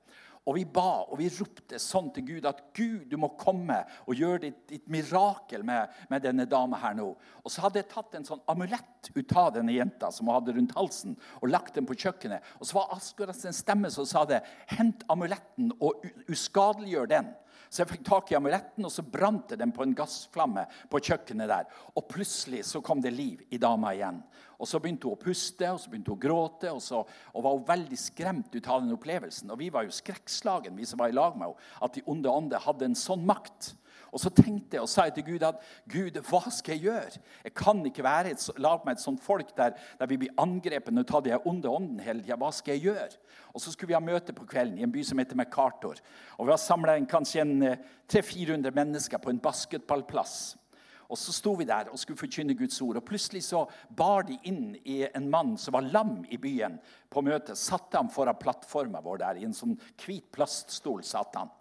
Og 0.46 0.54
vi 0.54 0.62
ba 0.64 1.02
og 1.10 1.16
vi 1.18 1.26
ropte 1.34 1.78
sånn 1.82 2.12
til 2.14 2.26
Gud 2.28 2.44
at 2.46 2.60
Gud, 2.76 3.08
du 3.10 3.16
må 3.18 3.32
komme 3.38 3.80
og 4.06 4.14
gjøre 4.14 4.44
ditt, 4.44 4.60
ditt 4.70 4.84
mirakel 4.92 5.64
med, 5.66 5.90
med, 6.10 6.22
denne 6.22 6.46
dama 6.46 6.78
her 6.78 6.94
nå. 6.94 7.08
Og 7.42 7.50
så 7.50 7.64
hadde 7.64 7.82
jeg 7.82 7.90
tatt 7.90 8.14
en 8.14 8.28
sånn 8.28 8.44
amulett 8.50 9.10
ut 9.16 9.34
av 9.34 9.52
denne 9.56 9.74
jenta 9.74 10.12
som 10.14 10.30
hun 10.30 10.36
hadde 10.36 10.54
rundt 10.54 10.76
halsen, 10.78 11.16
og 11.40 11.50
lagt 11.50 11.74
den 11.74 11.88
på 11.88 11.98
kjøkkenet. 11.98 12.46
Og 12.60 12.68
så 12.68 12.78
var 12.78 12.94
en 12.94 13.58
stemme 13.58 13.90
som 13.90 14.06
sa 14.06 14.22
det. 14.28 14.44
Hent 14.70 15.02
amuletten 15.10 15.74
og 15.80 16.06
uskadeliggjør 16.30 17.10
den. 17.10 17.34
Så 17.68 17.82
jeg 17.82 17.90
fikk 17.90 18.04
tak 18.06 18.30
i 18.32 18.36
amuletten, 18.38 18.84
og 18.86 18.92
så 18.92 19.02
brant 19.02 19.54
den 19.58 19.72
på 19.74 19.84
en 19.84 19.94
gassflamme 19.96 20.66
på 20.90 21.00
kjøkkenet 21.02 21.50
der. 21.50 21.70
Og 21.94 22.06
plutselig 22.10 22.64
så 22.68 22.82
kom 22.84 23.02
det 23.02 23.14
liv 23.14 23.42
i 23.50 23.60
dama 23.62 23.92
igjen. 23.94 24.22
Og 24.56 24.68
Så 24.68 24.80
begynte 24.80 25.08
hun 25.08 25.16
å 25.18 25.20
puste 25.20 25.68
og 25.68 25.80
så 25.80 25.90
begynte 25.90 26.12
hun 26.12 26.16
å 26.16 26.22
gråte, 26.22 26.70
og 26.72 26.80
så 26.80 27.02
og 27.04 27.42
var 27.44 27.56
hun 27.56 27.66
veldig 27.68 27.98
skremt 28.00 28.54
ut 28.54 28.68
av 28.68 28.80
den 28.82 28.94
opplevelsen. 28.96 29.50
Og 29.52 29.58
Vi 29.58 29.70
var 29.70 29.84
jo 29.84 29.94
skrekkslagen, 29.94 30.76
vi 30.76 30.86
som 30.88 30.98
var 30.98 31.12
i 31.12 31.16
lag 31.16 31.36
med 31.36 31.48
henne, 31.48 31.66
at 31.82 31.94
de 31.94 32.04
onde 32.06 32.32
ånder 32.32 32.64
hadde 32.64 32.88
en 32.88 32.96
sånn 32.98 33.26
makt. 33.26 33.74
Og 34.16 34.20
så 34.22 34.30
tenkte 34.32 34.78
jeg 34.78 34.80
og 34.80 34.88
sa 34.88 35.04
jeg 35.04 35.18
til 35.18 35.26
Gud 35.26 35.42
at 35.44 35.58
Gud, 35.92 36.16
hva 36.24 36.40
skal 36.48 36.78
jeg 36.78 36.86
gjøre? 36.86 37.20
Jeg 37.44 37.52
kan 37.58 37.82
ikke 37.84 38.04
være 38.06 38.32
et, 38.32 38.46
la 38.56 38.72
meg 38.80 38.96
et 38.96 39.02
sånt 39.02 39.20
folk 39.20 39.50
der, 39.58 39.74
der 40.00 40.08
vi 40.08 40.16
blir 40.22 40.32
angrepet 40.40 40.96
og 40.96 41.08
tar 41.10 41.24
de 41.26 41.36
onde 41.44 41.68
ånden 41.68 42.00
hele 42.00 42.24
tida. 42.24 42.38
Hva 42.40 42.48
skal 42.56 42.78
jeg 42.78 42.86
gjøre? 42.88 43.10
Og 43.52 43.60
så 43.60 43.74
skulle 43.74 43.92
vi 43.92 43.98
ha 43.98 44.00
møte 44.00 44.32
på 44.32 44.48
kvelden 44.48 44.80
i 44.80 44.86
en 44.86 44.94
by 44.94 45.04
som 45.04 45.20
heter 45.20 45.36
MacArthur. 45.36 46.00
Og 46.38 46.48
vi 46.48 46.54
har 46.54 46.62
samla 46.62 46.96
kanskje 47.04 47.44
300-400 47.44 48.70
eh, 48.70 48.78
mennesker 48.78 49.20
på 49.20 49.34
en 49.34 49.42
basketballplass. 49.44 50.56
Og 51.12 51.18
Så 51.18 51.32
sto 51.36 51.52
vi 51.54 51.68
der 51.68 51.92
og 51.92 52.00
skulle 52.00 52.18
forkynne 52.18 52.56
Guds 52.56 52.80
ord. 52.80 52.96
og 52.96 53.04
Plutselig 53.04 53.44
så 53.44 53.66
bar 53.96 54.24
de 54.26 54.38
inn 54.48 54.76
i 54.84 55.02
en 55.06 55.28
mann 55.30 55.54
som 55.60 55.76
var 55.76 55.86
lam 55.92 56.24
i 56.30 56.40
byen 56.40 56.80
på 57.10 57.22
møtet. 57.22 57.58
Satte 57.58 58.00
ham 58.00 58.08
foran 58.10 58.40
plattforma 58.40 59.04
vår 59.04 59.22
der. 59.22 59.38
I 59.38 59.46
en 59.46 59.54
sånn 59.54 59.76
hvit 60.02 60.26
plaststol 60.32 61.04
satt 61.04 61.36
han. 61.36 61.52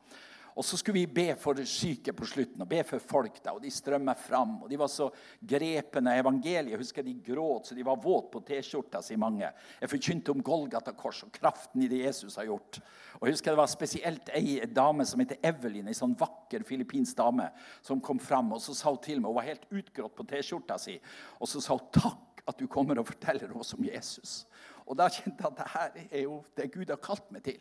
Og 0.56 0.64
så 0.64 0.78
skulle 0.80 1.02
vi 1.02 1.08
be 1.12 1.34
for 1.36 1.60
syke 1.68 2.14
på 2.16 2.26
slutten, 2.30 2.62
og 2.64 2.70
be 2.72 2.80
for 2.88 3.04
folk. 3.04 3.42
da, 3.44 3.52
og 3.52 3.62
De 3.62 3.72
strømmer 3.72 4.16
fram. 4.16 4.62
og 4.64 4.70
De 4.70 4.78
var 4.80 4.88
så 4.88 5.10
grepne 5.42 6.14
av 6.14 6.22
evangeliet. 6.24 6.72
Jeg 6.72 6.80
husker 6.80 7.04
de 7.04 7.16
gråt 7.26 7.68
så 7.68 7.76
de 7.76 7.84
var 7.84 8.00
våt 8.00 8.30
på 8.32 8.40
T-skjorta 8.40 9.02
si, 9.04 9.18
mange. 9.20 9.50
Jeg 9.82 9.92
forkynte 9.92 10.32
om 10.32 10.44
Golgata 10.44 10.94
kors 10.96 11.24
og 11.28 11.34
kraften 11.36 11.84
i 11.84 11.90
det 11.92 12.06
Jesus 12.06 12.40
har 12.40 12.48
gjort. 12.48 12.80
Og 13.20 13.28
jeg 13.28 13.36
husker 13.36 13.52
Det 13.52 13.58
var 13.58 13.68
spesielt 13.68 14.30
ei 14.34 14.62
dame 14.66 15.06
som 15.06 15.20
heter 15.20 15.44
Evelyn, 15.44 15.88
ei 15.88 15.94
sånn 15.94 16.16
vakker 16.16 16.64
filippinsk 16.64 17.18
dame, 17.18 17.50
som 17.82 18.00
kom 18.00 18.20
fram. 18.20 18.54
og 18.54 18.62
Så 18.62 18.74
sa 18.74 18.90
hun 18.90 19.04
til 19.04 19.20
meg, 19.20 19.28
hun 19.28 19.36
var 19.36 19.52
helt 19.52 19.68
utgrått 19.70 20.16
på 20.16 20.24
T-skjorta 20.24 20.80
si, 20.80 21.00
og 21.40 21.48
så 21.48 21.62
sa 21.62 21.76
hun 21.76 21.92
takk 21.92 22.44
at 22.48 22.58
du 22.58 22.68
kommer 22.68 23.00
og 23.00 23.08
forteller 23.08 23.52
oss 23.58 23.74
om 23.74 23.84
Jesus. 23.84 24.46
Og 24.88 24.96
Da 24.96 25.10
kjente 25.10 25.44
jeg 25.44 25.52
at 25.52 25.58
det 25.58 25.72
her 25.74 26.06
er 26.12 26.22
jo 26.22 26.44
det 26.56 26.72
Gud 26.72 26.90
har 26.90 27.02
kalt 27.02 27.32
meg 27.32 27.44
til. 27.44 27.60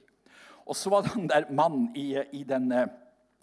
Og 0.66 0.76
så 0.76 0.92
var 0.92 1.04
det 1.04 1.14
han 1.14 1.30
der 1.30 1.50
mannen 1.52 1.90
i, 1.96 2.14
i 2.32 2.42
den 2.48 2.70
eh, 2.72 2.88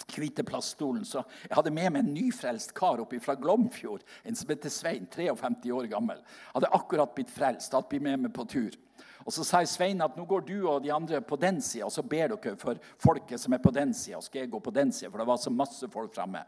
hvite 0.10 0.44
plaststolen. 0.44 1.06
Så 1.06 1.24
jeg 1.48 1.56
hadde 1.56 1.74
med 1.74 1.92
meg 1.94 2.04
en 2.04 2.14
nyfrelst 2.16 2.74
kar 2.78 3.02
oppe 3.04 3.20
fra 3.22 3.36
Glomfjord. 3.40 4.06
En 4.26 4.38
som 4.38 4.50
heter 4.52 4.74
Svein, 4.74 5.08
53 5.12 5.74
år 5.76 5.90
gammel. 5.92 6.22
Hadde 6.56 6.72
akkurat 6.74 7.14
blitt 7.16 7.32
frelst, 7.34 7.74
hadde 7.74 7.92
blitt 7.92 8.06
med 8.08 8.26
meg 8.26 8.34
på 8.36 8.48
tur. 8.50 8.78
Og 9.26 9.34
Så 9.34 9.46
sa 9.48 9.62
jeg 9.62 9.72
Svein 9.72 10.02
at 10.02 10.18
nå 10.18 10.26
går 10.26 10.46
du 10.48 10.56
og 10.68 10.84
de 10.84 10.92
andre 10.94 11.22
på 11.22 11.38
den 11.40 11.62
sida, 11.62 11.86
og 11.86 11.94
så 11.94 12.04
ber 12.04 12.36
dere 12.36 12.58
for 12.60 12.80
folket 12.98 13.40
som 13.40 13.54
er 13.54 13.64
på 13.64 13.74
den 13.74 13.94
sida. 13.94 14.22
Skal 14.22 14.46
jeg 14.46 14.52
gå 14.52 14.60
på 14.60 14.74
den 14.74 14.92
sida, 14.92 15.12
for 15.12 15.22
det 15.22 15.28
var 15.28 15.42
så 15.42 15.54
masse 15.54 15.90
folk 15.92 16.14
framme. 16.16 16.46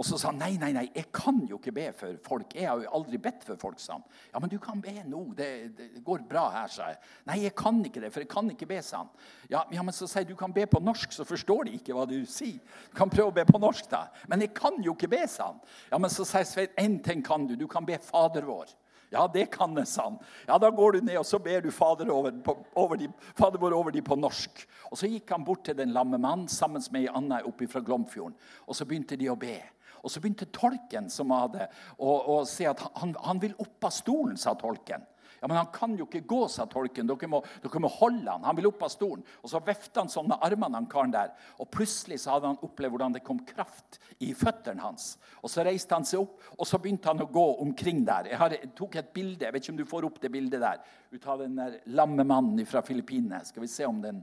Og 0.00 0.06
så 0.06 0.16
sa 0.16 0.30
han 0.30 0.38
nei, 0.40 0.54
nei, 0.56 0.70
nei, 0.72 0.86
jeg 0.94 1.10
kan 1.12 1.40
jo 1.48 1.58
ikke 1.58 1.74
be 1.76 1.86
for 1.92 2.18
folk. 2.24 2.54
Jeg 2.56 2.68
har 2.70 2.80
jo 2.80 2.92
aldri 2.96 3.18
bedt 3.20 3.42
for 3.44 3.58
folk, 3.60 3.80
sa 3.82 3.98
han. 3.98 4.04
Ja, 4.32 4.40
men 4.40 4.52
du 4.52 4.56
kan 4.62 4.80
be 4.80 4.94
nå. 5.04 5.22
Det, 5.36 5.48
det 5.76 5.88
går 6.06 6.22
bra 6.30 6.46
her, 6.54 6.70
sa 6.72 6.90
jeg. 6.92 7.00
Nei, 7.28 7.40
jeg 7.42 7.54
kan 7.58 7.82
ikke 7.84 8.00
det, 8.04 8.12
for 8.14 8.24
jeg 8.24 8.30
kan 8.30 8.48
ikke 8.52 8.68
be, 8.70 8.78
sa 8.86 9.02
han. 9.02 9.10
Ja, 9.50 9.64
ja 9.74 9.84
men 9.84 9.96
så 9.96 10.08
sier 10.08 10.24
du 10.28 10.36
kan 10.38 10.54
be 10.56 10.64
på 10.70 10.80
norsk, 10.80 11.12
så 11.12 11.26
forstår 11.28 11.68
de 11.68 11.76
ikke 11.76 11.96
hva 11.96 12.06
du 12.08 12.16
sier. 12.24 12.62
Du 12.88 12.96
kan 12.96 13.12
prøve 13.12 13.32
å 13.32 13.38
be 13.40 13.44
på 13.48 13.60
norsk, 13.60 13.90
da. 13.92 14.06
Men 14.30 14.46
jeg 14.46 14.54
kan 14.56 14.78
jo 14.84 14.94
ikke 14.96 15.10
be, 15.12 15.24
sa 15.28 15.50
han. 15.50 15.60
Ja, 15.90 16.00
men 16.00 16.12
så 16.12 16.24
sier 16.28 16.48
Svein, 16.48 16.72
én 16.80 17.00
ting 17.04 17.24
kan 17.26 17.44
du. 17.50 17.56
Du 17.58 17.66
kan 17.70 17.84
be 17.84 17.98
Fader 18.00 18.48
vår. 18.48 18.72
Ja, 19.10 19.26
det 19.26 19.48
kan 19.50 19.74
jeg, 19.74 19.88
sa 19.90 20.06
han. 20.06 20.18
Ja, 20.46 20.58
Da 20.58 20.70
går 20.70 20.92
du 20.92 21.00
ned 21.00 21.18
og 21.18 21.26
så 21.26 21.40
ber 21.42 21.64
du 21.64 21.70
Fader, 21.74 22.10
over, 22.14 22.30
på, 22.30 22.54
over 22.78 22.96
de, 22.96 23.08
fader 23.34 23.58
vår 23.58 23.74
over 23.74 23.90
de 23.90 24.02
på 24.02 24.16
norsk. 24.16 24.62
Og 24.90 24.98
Så 24.98 25.10
gikk 25.10 25.30
han 25.34 25.44
bort 25.44 25.64
til 25.66 25.76
den 25.76 25.92
lamme 25.92 26.18
mannen 26.18 26.48
sammen 26.48 26.82
med 26.92 27.02
ei 27.02 27.12
anna 27.12 27.42
oppe 27.46 27.66
fra 27.68 27.82
Glomfjorden. 27.82 28.36
Og 28.66 28.76
så 28.76 28.86
begynte 28.86 29.18
de 29.18 29.30
å 29.30 29.38
be. 29.38 29.58
Og 30.02 30.10
Så 30.10 30.20
begynte 30.20 30.46
tolken 30.54 31.10
som 31.10 31.34
hadde, 31.34 31.66
å, 31.98 32.10
å 32.38 32.44
si 32.48 32.64
at 32.66 32.80
han, 33.02 33.16
han 33.24 33.42
vil 33.42 33.56
opp 33.58 33.90
av 33.90 33.92
stolen, 33.94 34.38
sa 34.38 34.54
tolken. 34.54 35.02
Ja, 35.40 35.48
Men 35.48 35.56
han 35.56 35.70
kan 35.72 35.96
jo 35.96 36.04
ikke 36.04 36.20
gå, 36.28 36.40
sa 36.52 36.66
tolken. 36.68 37.08
Dere 37.08 37.28
må, 37.30 37.40
dere 37.62 37.80
må 37.80 37.88
holde 37.88 38.28
han. 38.28 38.44
Han 38.44 38.58
vil 38.58 38.68
opp 38.68 38.82
av 38.84 38.92
stolen. 38.92 39.22
Og 39.40 39.50
Så 39.50 39.60
vefta 39.64 40.02
han 40.02 40.12
sånn 40.12 40.28
med 40.28 40.42
armene, 40.44 40.76
han 40.76 40.88
karen 40.90 41.14
der. 41.14 41.32
Og 41.58 41.70
plutselig 41.72 42.20
så 42.20 42.34
hadde 42.34 42.50
han 42.50 42.60
opplevd 42.60 42.92
hvordan 42.94 43.16
det 43.16 43.24
kom 43.24 43.40
kraft 43.48 44.00
i 44.20 44.34
føttene 44.36 44.84
hans. 44.84 45.14
Og 45.40 45.52
Så 45.52 45.64
reiste 45.64 45.96
han 45.96 46.04
seg 46.04 46.20
opp, 46.20 46.36
og 46.58 46.68
så 46.68 46.78
begynte 46.78 47.08
han 47.08 47.24
å 47.24 47.30
gå 47.30 47.46
omkring 47.64 48.04
der. 48.04 48.28
Jeg, 48.32 48.40
har, 48.42 48.56
jeg 48.56 48.74
tok 48.76 49.00
et 49.00 49.14
bilde, 49.16 49.46
jeg 49.46 49.56
vet 49.56 49.64
ikke 49.64 49.74
om 49.76 49.80
du 49.80 49.88
får 49.88 50.08
opp 50.10 50.20
det 50.20 50.32
bildet 50.34 50.60
der, 50.60 50.84
ut 51.10 51.30
av 51.32 51.40
den 51.40 51.56
der 51.56 51.80
lamme 51.96 52.26
mannen 52.26 52.68
fra 52.68 52.84
Filippinene. 52.84 53.40
Skal 53.48 53.64
vi 53.64 53.72
se 53.72 53.88
om, 53.88 54.02
den, 54.04 54.20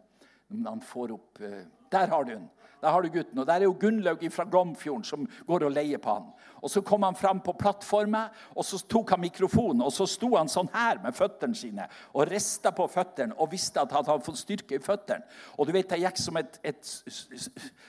om 0.53 0.69
han 0.69 0.85
får 0.85 1.15
opp 1.17 1.41
uh, 1.41 1.63
Der 1.91 2.13
har 2.13 2.27
du 2.27 2.35
den. 2.35 2.47
Der 2.81 2.91
har 2.93 3.01
du 3.01 3.09
gutten. 3.09 3.39
Og 3.39 3.47
der 3.47 3.53
er 3.53 3.67
jo 3.67 3.75
Gunnlaug 3.79 4.23
fra 4.31 4.45
Glomfjorden 4.45 5.03
som 5.03 5.27
går 5.47 5.65
og 5.67 5.73
leier 5.73 6.01
på 6.01 6.13
han. 6.13 6.29
Og 6.61 6.69
Så 6.69 6.81
kom 6.81 7.03
han 7.03 7.15
fram 7.15 7.39
på 7.39 7.53
plattformen, 7.53 8.29
og 8.55 8.65
så 8.65 8.79
tok 8.89 9.09
han 9.09 9.21
mikrofonen. 9.21 9.81
Og 9.81 9.91
så 9.93 10.07
sto 10.09 10.35
han 10.35 10.49
sånn 10.49 10.69
her 10.73 11.01
med 11.03 11.15
føttene 11.15 11.55
sine 11.55 11.87
og 12.13 12.27
rista 12.31 12.71
på 12.71 12.87
føttene 12.87 13.37
og 13.37 13.51
visste 13.51 13.81
at 13.81 13.91
han 13.91 14.05
hadde 14.05 14.25
fått 14.25 14.41
styrke 14.41 14.77
i 14.77 14.83
føttene. 14.83 15.25
Og 15.57 15.67
du 15.67 15.71
vet, 15.71 15.87
Det 15.87 15.99
gikk 15.99 16.17
som 16.19 16.37
et, 16.37 16.59
et 16.63 16.83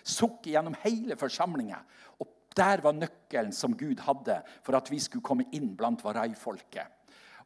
sukk 0.04 0.46
gjennom 0.46 0.76
hele 0.84 1.16
forsamlinga. 1.16 1.80
Og 2.20 2.28
der 2.56 2.80
var 2.80 2.92
nøkkelen 2.92 3.52
som 3.52 3.76
Gud 3.76 4.00
hadde 4.00 4.42
for 4.62 4.76
at 4.76 4.90
vi 4.90 4.98
skulle 4.98 5.24
komme 5.24 5.48
inn 5.52 5.74
blant 5.76 6.04
varaifolket. 6.04 6.97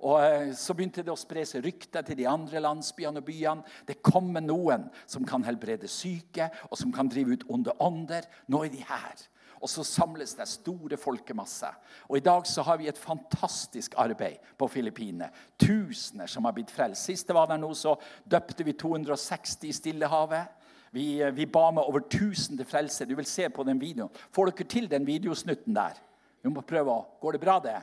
Og 0.02 0.18
eh, 0.22 0.52
Så 0.58 0.74
begynte 0.74 1.04
det 1.04 1.12
å 1.12 1.18
spre 1.18 1.44
seg 1.46 1.64
rykter 1.66 2.04
til 2.06 2.18
de 2.18 2.28
andre 2.30 2.62
landsbyene 2.62 3.22
og 3.22 3.26
byene. 3.26 3.66
Det 3.86 4.00
kommer 4.02 4.44
noen 4.44 4.88
som 5.06 5.26
kan 5.28 5.44
helbrede 5.46 5.90
syke, 5.90 6.50
og 6.70 6.78
som 6.78 6.94
kan 6.94 7.10
drive 7.10 7.38
ut 7.38 7.46
onde 7.52 7.74
ånder. 7.82 8.26
Nå 8.50 8.64
er 8.66 8.72
de 8.74 8.82
her. 8.88 9.28
Og 9.62 9.70
så 9.70 9.84
samles 9.86 10.34
det 10.34 10.48
store 10.50 10.98
folkemasser. 10.98 11.76
Og 12.10 12.16
I 12.18 12.24
dag 12.24 12.46
så 12.50 12.64
har 12.66 12.80
vi 12.80 12.88
et 12.90 12.98
fantastisk 12.98 13.94
arbeid 14.00 14.42
på 14.58 14.66
Filippinene. 14.66 15.28
Tusener 15.54 16.26
som 16.26 16.48
har 16.48 16.56
blitt 16.56 16.72
frelst. 16.74 17.06
Sist 17.06 17.30
det 17.30 17.36
var 17.38 17.46
der 17.46 17.62
nå, 17.62 17.70
så 17.78 17.94
døpte 18.26 18.66
vi 18.66 18.74
260 18.74 19.68
i 19.70 19.76
Stillehavet. 19.76 20.58
Vi, 20.92 21.22
eh, 21.22 21.30
vi 21.30 21.46
ba 21.46 21.70
med 21.70 21.86
over 21.86 22.00
1000 22.00 22.58
til 22.58 22.66
frelse. 22.66 23.06
Du 23.06 23.14
vil 23.14 23.26
se 23.26 23.48
på 23.48 23.62
den 23.64 23.78
videoen. 23.80 24.10
Får 24.34 24.50
dere 24.50 24.68
til 24.68 24.90
den 24.90 25.06
videosnutten 25.06 25.74
der? 25.74 25.94
Vi 26.42 26.50
må 26.50 26.60
prøve 26.66 26.90
å 26.90 27.06
Går 27.22 27.32
det 27.32 27.40
bra, 27.40 27.60
det? 27.62 27.78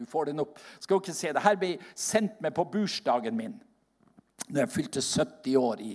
Du 0.00 0.06
får 0.08 0.30
den 0.30 0.40
opp. 0.40 0.56
Skal 0.80 1.02
dere 1.04 1.14
se, 1.16 1.32
det 1.36 1.42
her 1.44 1.58
ble 1.60 1.74
sendt 1.92 2.38
meg 2.40 2.54
på 2.56 2.64
bursdagen 2.72 3.36
min 3.36 3.58
når 4.48 4.62
jeg 4.64 4.72
fylte 4.72 5.02
70 5.04 5.56
år 5.60 5.82
i, 5.84 5.90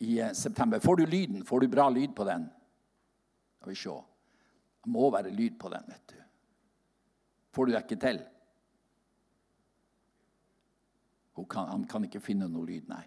i, 0.00 0.14
eh, 0.18 0.32
september. 0.34 0.80
Får 0.80 0.96
du 0.96 1.04
lyden? 1.04 1.44
Får 1.46 1.60
du 1.60 1.68
bra 1.68 1.84
lyd 1.92 2.14
på 2.16 2.24
den? 2.24 2.48
Skal 3.60 3.70
vi 3.70 3.76
se. 3.76 3.96
Det 4.80 4.90
må 4.90 5.10
være 5.12 5.30
lyd 5.30 5.58
på 5.60 5.68
den, 5.68 5.84
vet 5.92 6.14
du. 6.14 6.16
Får 7.52 7.66
du 7.66 7.72
det 7.74 7.82
ikke 7.84 8.00
til? 8.00 8.22
Kan, 11.50 11.68
han 11.68 11.84
kan 11.88 12.04
ikke 12.04 12.20
finne 12.20 12.48
noe 12.48 12.66
lyd, 12.68 12.88
nei. 12.88 13.04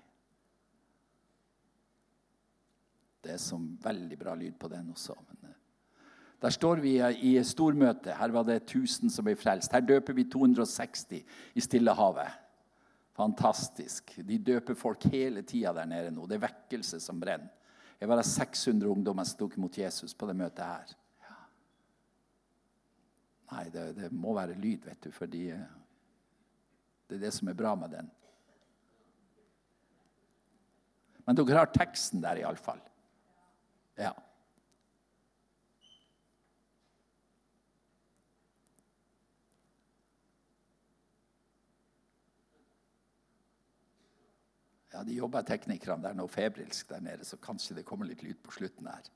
Det 3.23 3.33
er 3.33 3.41
som 3.41 3.65
veldig 3.81 4.17
bra 4.19 4.37
lyd 4.37 4.55
på 4.59 4.69
den 4.71 4.93
også. 4.93 5.17
men... 5.27 5.42
Der 6.43 6.51
står 6.51 6.81
vi 6.83 6.97
i 6.99 7.37
stormøte. 7.43 8.11
Her 8.19 8.31
var 8.35 8.43
det 8.43 8.65
1000 8.65 9.11
som 9.13 9.23
ble 9.23 9.35
frelst. 9.39 9.71
Her 9.71 9.79
døper 9.79 10.13
vi 10.13 10.25
260 10.27 11.21
i 11.55 11.63
Stillehavet. 11.63 12.39
Fantastisk. 13.15 14.11
De 14.27 14.37
døper 14.37 14.75
folk 14.75 15.05
hele 15.13 15.45
tida 15.47 15.71
der 15.77 15.87
nede 15.87 16.11
nå. 16.11 16.25
Det 16.27 16.35
er 16.35 16.47
vekkelse 16.47 16.99
som 16.99 17.21
brenner. 17.21 17.47
Jeg 17.99 18.09
var 18.09 18.19
600 18.27 18.89
ungdommer 18.91 19.23
som 19.23 19.37
tok 19.39 19.55
imot 19.55 19.77
Jesus 19.77 20.11
på 20.13 20.27
det 20.27 20.35
møtet 20.35 20.65
her. 20.65 20.89
Ja. 21.23 21.37
Nei, 23.53 23.63
det, 23.71 23.85
det, 23.95 24.09
må 24.11 24.33
være 24.35 24.57
lyd, 24.59 24.83
vet 24.89 25.05
du, 25.05 25.11
fordi 25.15 25.45
eh, 25.53 25.61
det 27.07 27.15
er 27.15 27.23
det 27.23 27.31
som 27.37 27.47
er 27.47 27.55
bra 27.55 27.71
med 27.79 27.95
den. 27.95 28.11
Men 31.23 31.39
dere 31.39 31.61
har 31.61 31.71
teksten 31.71 32.19
der, 32.25 32.43
iallfall. 32.43 32.83
Ja. 33.95 34.11
Ja, 44.93 45.03
De 45.03 45.15
jobber 45.17 45.41
teknikerne 45.41 46.05
der 46.05 46.13
noe 46.17 46.29
febrilsk 46.29 46.91
der 46.93 47.01
nede, 47.01 47.25
så 47.25 47.39
kanskje 47.41 47.79
det 47.79 47.85
kommer 47.87 48.05
litt 48.05 48.21
lyd 48.21 48.37
på 48.45 48.53
slutten 48.53 48.87
her. 48.87 49.07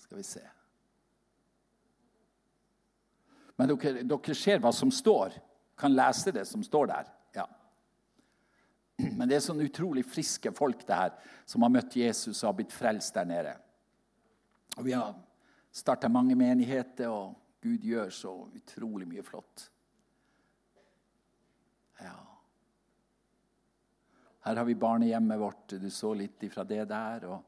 Skal 0.00 0.20
vi 0.22 0.24
se. 0.28 0.44
Men 3.56 3.70
dere, 3.70 4.02
dere 4.02 4.36
ser 4.38 4.62
hva 4.62 4.72
som 4.74 4.90
står. 4.92 5.36
Kan 5.78 5.94
lese 5.94 6.32
det 6.34 6.46
som 6.48 6.64
står 6.64 6.88
der. 6.90 7.12
Ja. 7.34 7.44
Men 8.96 9.28
det 9.28 9.38
er 9.38 9.44
sånn 9.44 9.62
utrolig 9.64 10.06
friske 10.06 10.52
folk 10.54 10.86
det 10.86 10.98
her, 10.98 11.14
som 11.46 11.66
har 11.66 11.72
møtt 11.74 11.96
Jesus 11.98 12.40
og 12.40 12.52
har 12.52 12.58
blitt 12.62 12.74
frelst 12.74 13.14
der 13.16 13.28
nede. 13.28 13.54
Og 14.78 14.86
vi 14.86 14.94
har 14.96 15.14
starta 15.74 16.08
mange 16.08 16.34
menigheter, 16.34 17.08
og 17.08 17.34
Gud 17.62 17.82
gjør 17.82 18.10
så 18.12 18.32
utrolig 18.54 19.08
mye 19.08 19.22
flott. 19.26 19.70
Ja. 22.00 22.14
Her 24.44 24.60
har 24.60 24.64
vi 24.68 24.74
barnehjemmet 24.74 25.40
vårt. 25.40 25.74
Du 25.80 25.90
så 25.90 26.12
litt 26.14 26.42
ifra 26.44 26.64
det 26.68 26.82
der. 26.90 27.26
Og 27.26 27.40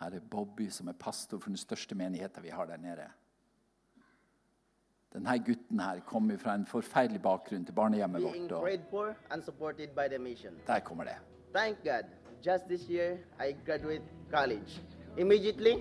her 0.00 0.16
er 0.16 0.24
Bobby, 0.30 0.70
som 0.70 0.88
er 0.88 0.96
pastor 0.98 1.38
for 1.38 1.52
den 1.52 1.60
største 1.60 1.94
menigheten 1.94 2.42
vi 2.42 2.54
har 2.54 2.66
der 2.66 2.80
nede. 2.80 3.06
Denne 5.14 5.36
gutten 5.46 5.78
her 5.78 6.00
kommer 6.00 6.36
fra 6.36 6.56
en 6.58 6.66
forferdelig 6.66 7.22
bakgrunn 7.22 7.64
til 7.64 7.74
barnehjemmet 7.74 8.22
vårt. 8.22 8.50
Der 10.66 10.80
kommer 10.80 11.04
det. 11.04 11.16
Thank 11.54 11.84
God. 11.84 12.10
Just 12.46 12.64
this 12.64 12.88
year, 12.90 13.18
I 13.40 13.54
graduate 13.66 14.02
college. 14.30 14.80
Immediately, 15.16 15.74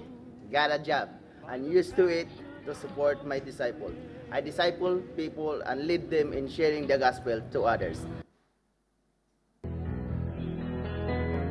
got 0.51 0.71
a 0.71 0.77
job 0.77 1.22
and 1.49 1.65
used 1.65 1.95
to 1.95 2.07
it 2.07 2.27
to 2.65 2.75
support 2.75 3.25
my 3.25 3.39
disciple. 3.39 3.91
I 4.31 4.41
disciple 4.41 5.01
people 5.15 5.61
and 5.65 5.87
lead 5.87 6.09
them 6.09 6.33
in 6.33 6.49
sharing 6.49 6.87
the 6.87 6.97
gospel 6.97 7.41
to 7.51 7.63
others. 7.63 7.99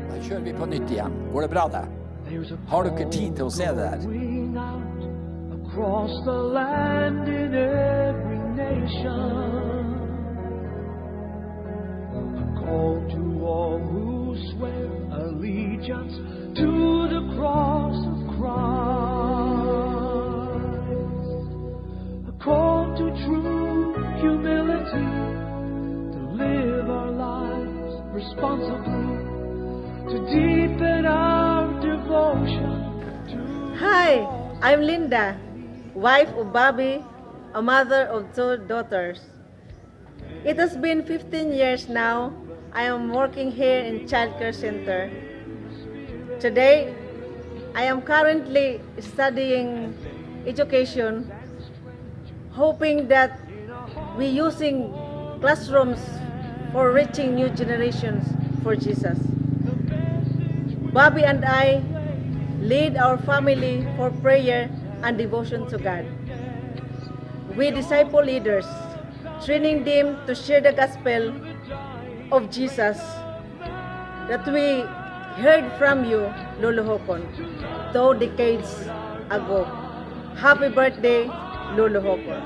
Da 0.08 0.18
kjører 0.22 0.40
vi 0.40 0.52
på 0.52 0.66
nytt 0.66 0.90
igjen. 0.90 1.12
Går 1.32 1.40
det 1.40 1.50
bra, 1.50 1.68
det? 1.68 1.86
Har 2.68 2.82
dere 2.82 3.10
tid 3.10 3.36
til 3.36 3.44
å 3.44 3.50
se 3.50 3.66
det 3.66 3.76
der? 3.76 3.98
Across 5.58 6.24
the 6.24 6.38
land 6.56 7.28
in 7.28 7.54
every 7.54 8.40
nation 8.56 9.92
A 12.12 12.44
call 12.60 13.00
to 13.14 13.22
all 13.46 13.78
who 13.78 14.36
swear 14.52 14.88
allegiance 15.22 16.14
to 16.60 17.08
the 17.08 17.22
cross 17.36 17.61
I'm 34.62 34.82
Linda, 34.82 35.36
wife 35.92 36.28
of 36.38 36.52
Bobby, 36.52 37.04
a 37.52 37.60
mother 37.60 38.06
of 38.06 38.32
two 38.32 38.58
daughters. 38.58 39.18
It 40.44 40.56
has 40.56 40.76
been 40.76 41.02
15 41.02 41.52
years 41.52 41.88
now. 41.88 42.32
I 42.72 42.84
am 42.84 43.12
working 43.12 43.50
here 43.50 43.80
in 43.80 44.06
childcare 44.06 44.54
center. 44.54 45.10
Today, 46.38 46.94
I 47.74 47.82
am 47.82 48.02
currently 48.02 48.80
studying 49.00 49.98
education, 50.46 51.28
hoping 52.52 53.08
that 53.08 53.40
we 54.16 54.26
using 54.26 54.94
classrooms 55.40 55.98
for 56.70 56.92
reaching 56.92 57.34
new 57.34 57.50
generations 57.50 58.24
for 58.62 58.76
Jesus. 58.76 59.18
Bobby 60.94 61.24
and 61.24 61.44
I 61.44 61.82
lead 62.62 62.96
our 62.96 63.18
family 63.18 63.84
for 63.96 64.10
prayer 64.22 64.70
and 65.02 65.18
devotion 65.18 65.66
to 65.68 65.78
God. 65.78 66.06
We 67.56 67.70
disciple 67.72 68.22
leaders, 68.22 68.66
training 69.44 69.82
them 69.84 70.24
to 70.26 70.34
share 70.34 70.60
the 70.60 70.72
gospel 70.72 71.34
of 72.30 72.50
Jesus 72.50 72.98
that 74.30 74.46
we 74.46 74.86
heard 75.42 75.66
from 75.76 76.04
you, 76.04 76.32
Lolo 76.60 76.84
Hokon, 76.84 77.26
two 77.92 78.14
decades 78.22 78.70
ago. 79.28 79.64
Happy 80.36 80.68
birthday, 80.68 81.26
Lolo 81.74 82.00
Hokon. 82.00 82.42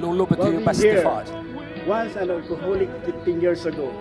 Lolo 0.00 0.26
betyr 0.26 0.58
Bobby 0.58 0.64
bestefar. 0.64 1.28
here. 1.28 1.86
Once 1.86 2.16
an 2.16 2.30
alcoholic 2.30 2.88
15 3.04 3.40
years 3.40 3.66
ago, 3.66 3.92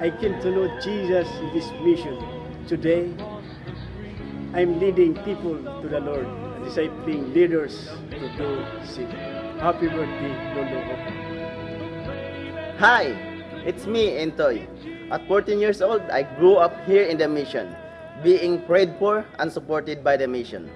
I 0.00 0.10
came 0.10 0.40
to 0.40 0.50
know 0.50 0.66
Jesus 0.80 1.28
in 1.40 1.52
this 1.52 1.68
mission. 1.84 2.16
Today, 2.66 3.12
I'm 4.54 4.78
leading 4.78 5.18
people 5.26 5.58
to 5.58 5.88
the 5.90 5.98
Lord, 5.98 6.30
discipling 6.62 7.34
leaders 7.34 7.90
to 8.14 8.26
do 8.38 8.62
same. 8.86 9.10
Happy 9.58 9.90
birthday, 9.90 10.30
Lolo. 10.54 10.78
Hi, 12.78 13.18
it's 13.66 13.90
me, 13.90 14.14
Entoy. 14.14 14.62
At 15.10 15.26
14 15.26 15.58
years 15.58 15.82
old, 15.82 16.02
I 16.02 16.22
grew 16.38 16.54
up 16.54 16.70
here 16.86 17.02
in 17.02 17.18
the 17.18 17.26
mission, 17.26 17.74
being 18.22 18.62
prayed 18.62 18.94
for 19.00 19.26
and 19.40 19.50
supported 19.50 20.04
by 20.04 20.16
the 20.16 20.28
mission. 20.28 20.70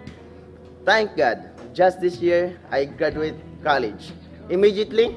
Thank 0.84 1.14
God, 1.16 1.46
just 1.72 2.00
this 2.00 2.18
year, 2.18 2.58
I 2.72 2.86
graduated 2.86 3.38
college. 3.62 4.10
Immediately, 4.50 5.14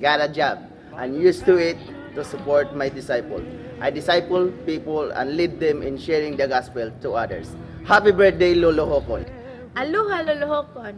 got 0.00 0.20
a 0.22 0.28
job 0.30 0.62
and 0.94 1.18
used 1.18 1.44
to 1.46 1.58
it 1.58 1.78
to 2.14 2.22
support 2.22 2.76
my 2.76 2.88
disciple. 2.88 3.42
I 3.80 3.90
disciple 3.90 4.54
people 4.64 5.10
and 5.10 5.36
lead 5.36 5.58
them 5.58 5.82
in 5.82 5.98
sharing 5.98 6.36
the 6.36 6.46
gospel 6.46 6.92
to 7.02 7.12
others. 7.18 7.56
Happy 7.84 8.12
birthday, 8.12 8.54
Lolo 8.54 8.86
Hokon. 8.88 9.26
Aloha 9.76 10.22
Lolohokon. 10.22 10.96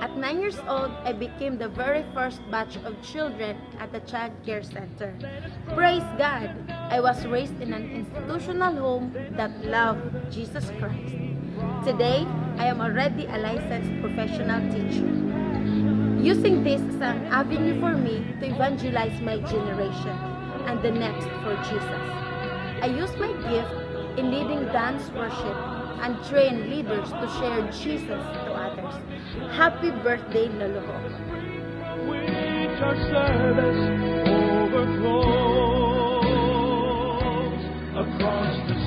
At 0.00 0.16
9 0.16 0.40
years 0.40 0.56
old, 0.68 0.92
I 1.02 1.12
became 1.12 1.58
the 1.58 1.68
very 1.68 2.04
first 2.14 2.40
batch 2.48 2.76
of 2.84 2.94
children 3.02 3.56
at 3.80 3.90
the 3.90 3.98
Child 4.06 4.30
Care 4.46 4.62
Center. 4.62 5.18
Praise 5.74 6.06
God! 6.16 6.54
I 6.70 7.00
was 7.00 7.26
raised 7.26 7.60
in 7.60 7.72
an 7.72 7.90
institutional 7.90 8.72
home 8.76 9.16
that 9.32 9.50
loved 9.64 10.30
Jesus 10.30 10.70
Christ. 10.78 11.10
Today, 11.84 12.24
I 12.56 12.66
am 12.66 12.80
already 12.80 13.26
a 13.26 13.38
licensed 13.38 14.00
professional 14.00 14.62
teacher. 14.70 15.10
Using 16.22 16.62
this 16.62 16.80
as 16.82 17.02
an 17.02 17.26
avenue 17.34 17.80
for 17.80 17.96
me 17.96 18.22
to 18.38 18.46
evangelize 18.46 19.20
my 19.22 19.38
generation 19.42 20.14
and 20.70 20.80
the 20.82 20.92
next 20.92 21.26
for 21.42 21.58
Jesus. 21.66 22.04
I 22.78 22.94
use 22.94 23.10
my 23.18 23.34
gift 23.50 23.74
in 24.20 24.30
leading 24.30 24.66
dance 24.70 25.10
worship 25.10 25.67
and 26.00 26.24
train 26.26 26.70
leaders 26.70 27.08
to 27.10 27.28
share 27.38 27.70
Jesus 27.72 28.06
to 28.44 28.52
others. 28.52 28.94
Happy 29.56 29.90
birthday, 29.90 30.48
Lolo. 30.48 30.82
which 32.08 32.80
our 32.80 32.96
service 33.10 33.80
overflows 34.28 35.38
across 37.96 38.56
the 38.68 38.77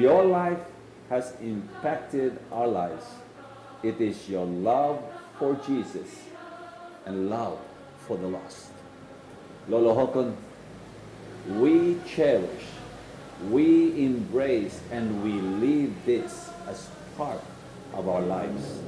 your 0.00 0.24
life 0.24 0.60
has 1.10 1.34
impacted 1.40 2.38
our 2.50 2.66
lives. 2.66 3.04
It 3.82 4.00
is 4.00 4.28
your 4.28 4.46
love 4.46 5.02
for 5.38 5.54
Jesus 5.66 6.08
and 7.06 7.28
love 7.28 7.58
for 8.06 8.16
the 8.16 8.26
lost. 8.26 8.68
Lolo 9.68 9.94
Hokon, 9.94 10.36
we 11.60 11.98
cherish, 12.06 12.64
we 13.50 14.04
embrace, 14.04 14.80
and 14.90 15.22
we 15.22 15.32
live 15.32 15.92
this 16.06 16.50
as 16.66 16.88
part 17.16 17.40
of 17.92 18.08
our 18.08 18.22
lives 18.22 18.78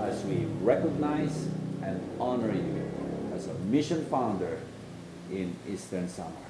as 0.00 0.22
we 0.24 0.46
recognize 0.62 1.48
and 1.82 2.00
honor 2.18 2.52
you 2.52 2.90
as 3.34 3.46
a 3.46 3.54
mission 3.70 4.04
founder 4.06 4.58
in 5.30 5.54
Eastern 5.68 6.08
Samar. 6.08 6.49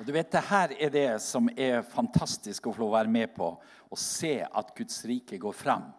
Og 0.00 0.06
du 0.08 0.14
vet, 0.16 0.30
det 0.32 0.40
her 0.48 0.72
er 0.80 0.92
det 0.94 1.08
som 1.20 1.50
er 1.60 1.82
fantastisk 1.84 2.70
å 2.70 2.72
få 2.72 2.86
være 2.88 3.12
med 3.12 3.34
på. 3.36 3.50
Å 3.60 3.96
se 4.00 4.38
at 4.40 4.70
Guds 4.72 5.02
rike 5.04 5.36
går 5.36 5.52
fram. 5.52 5.90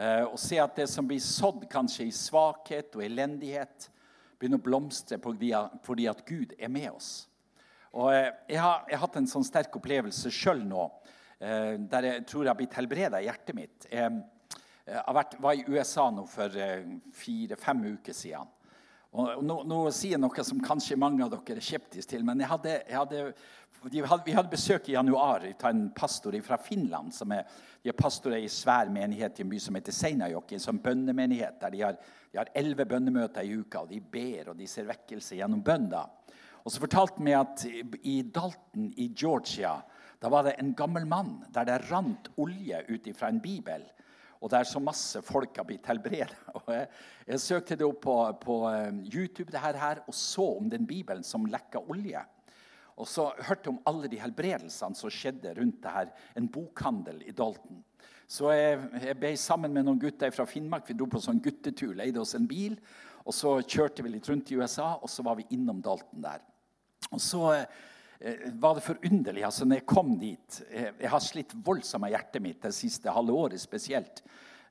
Å 0.00 0.30
og 0.30 0.38
se 0.40 0.56
at 0.62 0.78
det 0.78 0.86
som 0.88 1.04
blir 1.04 1.20
sådd 1.20 1.66
kanskje 1.68 2.06
i 2.08 2.14
svakhet 2.14 2.96
og 2.96 3.04
elendighet, 3.04 3.90
begynner 4.38 4.62
å 4.62 4.64
blomstre 4.64 5.18
fordi, 5.20 6.06
at 6.08 6.24
Gud 6.24 6.54
er 6.56 6.72
med 6.72 6.88
oss. 6.94 7.10
Og 7.92 8.14
eh, 8.14 8.30
jeg, 8.48 8.62
har, 8.62 8.86
jeg 8.88 8.96
har 8.96 9.04
hatt 9.04 9.20
en 9.20 9.28
sånn 9.28 9.44
sterk 9.44 9.76
opplevelse 9.76 10.32
sjøl 10.32 10.62
nå, 10.64 10.88
eh, 11.42 11.74
der 11.84 12.08
jeg 12.08 12.26
tror 12.30 12.46
jeg 12.46 12.52
har 12.54 12.60
blitt 12.62 12.76
helbreda 12.80 13.20
i 13.20 13.28
hjertet 13.28 13.58
mitt. 13.58 13.88
Eh, 13.90 14.08
jeg 14.88 15.40
var 15.44 15.52
i 15.52 15.66
USA 15.68 16.06
nå 16.14 16.24
for 16.32 16.56
eh, 16.56 16.86
fire-fem 17.12 17.90
uker 17.98 18.16
siden. 18.16 18.48
Og 19.18 19.40
nå, 19.42 19.54
nå 19.66 19.78
sier 19.90 20.14
jeg 20.14 20.22
noe 20.22 20.42
som 20.46 20.60
kanskje 20.62 20.98
mange 21.00 21.24
av 21.24 21.32
dere 21.32 21.58
er 21.58 21.64
skeptiske 21.64 22.12
til, 22.12 22.22
men 22.26 22.38
jeg 22.38 22.50
hadde, 22.52 22.74
jeg 22.86 22.94
hadde, 23.00 23.22
hadde, 23.80 24.22
vi 24.28 24.36
hadde 24.36 24.52
besøk 24.52 24.86
i 24.86 24.94
januar 24.94 25.42
av 25.48 25.64
en 25.72 25.88
pastor 25.90 26.36
fra 26.46 26.58
Finland. 26.62 27.10
som 27.14 27.34
er, 27.34 27.48
de 27.82 27.90
er 27.90 27.98
pastorer 27.98 28.38
i 28.38 28.46
en 28.46 28.54
svær 28.54 28.92
menighet 28.94 29.40
i 29.40 29.42
en 29.42 29.50
by 29.50 29.58
som 29.64 29.74
heter 29.74 29.96
Seinajoki. 29.96 30.54
en 30.54 30.62
sånn 30.62 30.78
bønnemenighet 30.84 31.58
der 31.58 31.74
de 31.74 31.82
har, 31.82 31.98
de 32.30 32.38
har 32.38 32.52
elleve 32.54 32.86
bønnemøter 32.86 33.42
i 33.42 33.58
uka. 33.58 33.82
og 33.82 33.90
De 33.90 33.98
ber 33.98 34.52
og 34.52 34.56
de 34.56 34.70
ser 34.70 34.86
vekkelse 34.86 35.40
gjennom 35.40 35.66
bønn. 35.66 35.90
Og 36.62 36.70
så 36.70 36.78
fortalte 36.78 37.22
meg 37.22 37.40
at 37.40 37.66
i 38.04 38.22
Dalton 38.22 38.92
i 38.94 39.10
Georgia 39.16 39.80
da 40.22 40.30
var 40.30 40.46
det 40.46 40.56
en 40.58 40.76
gammel 40.78 41.06
mann 41.06 41.40
der 41.54 41.66
det 41.66 41.90
rant 41.90 42.30
olje 42.38 42.84
ut 42.86 43.10
fra 43.16 43.32
en 43.32 43.42
bibel. 43.42 43.82
Og 44.38 44.50
det 44.52 44.60
er 44.60 44.68
så 44.70 44.80
masse 44.82 45.20
folk 45.26 45.56
har 45.58 45.66
blitt 45.68 45.86
helbredet. 45.90 46.36
Jeg, 46.68 46.88
jeg 47.28 47.40
søkte 47.40 47.76
det 47.78 47.86
opp 47.86 48.00
på, 48.04 48.14
på 48.42 48.56
eh, 48.70 48.98
YouTube 49.08 49.52
det 49.52 49.60
her, 49.60 50.02
og 50.06 50.14
så 50.14 50.44
om 50.58 50.68
den 50.70 50.86
bibelen 50.88 51.24
som 51.24 51.46
lekka 51.48 51.80
olje. 51.90 52.20
Og 52.98 53.06
så 53.08 53.28
hørte 53.46 53.68
jeg 53.68 53.74
om 53.74 53.82
alle 53.86 54.08
de 54.10 54.18
helbredelsene 54.18 54.98
som 54.98 55.12
skjedde 55.12 55.52
rundt 55.58 55.78
det 55.84 55.92
her, 55.94 56.08
en 56.36 56.48
bokhandel 56.50 57.20
i 57.28 57.34
Dalton. 57.36 57.82
Så 58.28 58.50
jeg, 58.52 58.80
jeg 59.04 59.16
ble 59.20 59.30
sammen 59.40 59.72
med 59.72 59.86
noen 59.86 60.00
gutter 60.02 60.32
fra 60.34 60.44
Finnmark. 60.48 60.88
Vi 60.88 60.96
dro 60.98 61.06
på 61.08 61.20
sånn 61.22 61.40
guttetur, 61.44 61.94
leide 61.96 62.20
oss 62.20 62.34
en 62.36 62.48
bil. 62.50 62.74
Og 63.24 63.36
så 63.36 63.54
kjørte 63.62 64.04
vi 64.04 64.12
litt 64.12 64.28
rundt 64.28 64.50
i 64.52 64.58
USA, 64.58 64.96
og 64.98 65.08
så 65.12 65.24
var 65.24 65.38
vi 65.38 65.46
innom 65.56 65.80
Dalton 65.84 66.24
der. 66.24 66.42
Og 67.12 67.22
så 67.22 67.44
eh, 67.54 67.78
var 68.58 68.74
det 68.74 68.82
forunderlig. 68.82 69.44
altså 69.46 69.64
når 69.64 69.78
jeg 69.78 69.86
kom 69.86 70.16
dit 70.18 70.60
eh, 70.70 70.90
Jeg 71.00 71.10
har 71.12 71.22
slitt 71.22 71.52
voldsomt 71.54 72.02
med 72.02 72.16
hjertet 72.16 72.42
mitt 72.42 72.62
det 72.62 72.74
siste 72.74 73.12
halve 73.14 73.32
året 73.32 73.60
spesielt. 73.62 74.22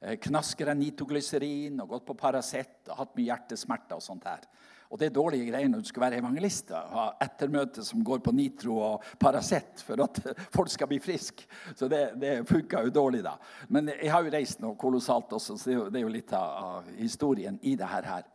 Eh, 0.02 0.18
Knasker 0.20 0.74
av 0.74 0.78
nitoglyserin 0.78 1.80
og 1.82 1.93
gått 1.95 2.08
på 2.10 2.18
Paracet 2.20 2.89
og 2.91 3.00
hatt 3.00 3.16
mye 3.16 3.30
hjertesmerter 3.30 3.98
og 3.98 4.04
sånt 4.04 4.28
her. 4.28 4.43
Og 4.88 5.00
det 5.00 5.10
er 5.10 5.16
dårlige 5.16 5.50
greier 5.50 5.68
når 5.72 5.84
du 5.84 5.89
skal 5.89 6.04
være 6.06 6.20
evangelist. 6.22 6.72
Ha 6.72 7.06
ettermøte 7.24 7.84
som 7.84 8.04
går 8.08 8.22
på 8.24 8.34
nitro 8.36 8.78
og 8.84 9.08
Paracet 9.20 9.84
for 9.84 10.04
at 10.04 10.20
folk 10.56 10.72
skal 10.72 10.91
bli 10.91 11.00
friske. 11.04 11.48
Så 11.76 11.89
det, 11.91 12.02
det 12.20 12.41
funka 12.48 12.86
jo 12.86 12.93
dårlig, 12.95 13.24
da. 13.26 13.36
Men 13.72 13.91
jeg 13.93 14.12
har 14.14 14.24
jo 14.24 14.34
reist 14.34 14.64
noe 14.64 14.80
kolossalt 14.80 15.34
også, 15.36 15.58
så 15.60 15.78
det 15.91 16.02
er 16.02 16.06
jo, 16.06 16.12
litt 16.14 16.32
av, 16.36 16.88
historien 16.95 17.60
i 17.68 17.76
det 17.80 17.89
her. 17.91 18.28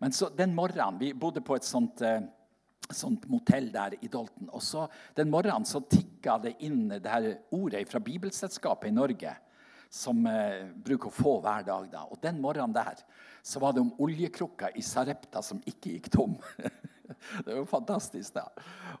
Men 0.00 0.12
så 0.16 0.30
den 0.32 0.54
morgenen 0.56 1.00
Vi 1.00 1.12
bodde 1.12 1.42
på 1.44 1.56
et 1.58 1.66
sånt 1.68 2.00
eh, 2.06 2.22
sånt 2.88 3.26
motell 3.30 3.68
der 3.72 3.96
i 4.00 4.08
Dalton. 4.08 4.48
Og 4.50 4.62
så 4.62 4.88
Den 5.14 5.30
morgenen 5.30 5.64
så 5.68 5.80
tikka 5.80 6.38
det 6.38 6.56
inn 6.64 6.88
det 6.88 7.06
her 7.06 7.30
ordet 7.50 7.88
fra 7.88 8.00
Bibelselskapet 8.00 8.90
i 8.90 8.94
Norge. 8.94 9.36
Som 9.90 10.26
eh, 10.26 10.70
bruker 10.74 11.10
å 11.10 11.14
få 11.14 11.40
hver 11.42 11.64
dag. 11.66 11.88
da. 11.90 12.04
Og 12.06 12.20
den 12.22 12.40
morgenen 12.40 12.74
der 12.74 13.02
så 13.42 13.60
var 13.60 13.72
det 13.72 13.82
om 13.82 13.94
oljekrukka 13.98 14.70
i 14.76 14.82
Sarepta 14.82 15.42
som 15.42 15.62
ikke 15.66 15.96
gikk 15.96 16.10
tom. 16.14 16.36
Det 17.44 17.54
var 17.54 17.64
fantastisk. 17.68 18.34
da. 18.34 18.46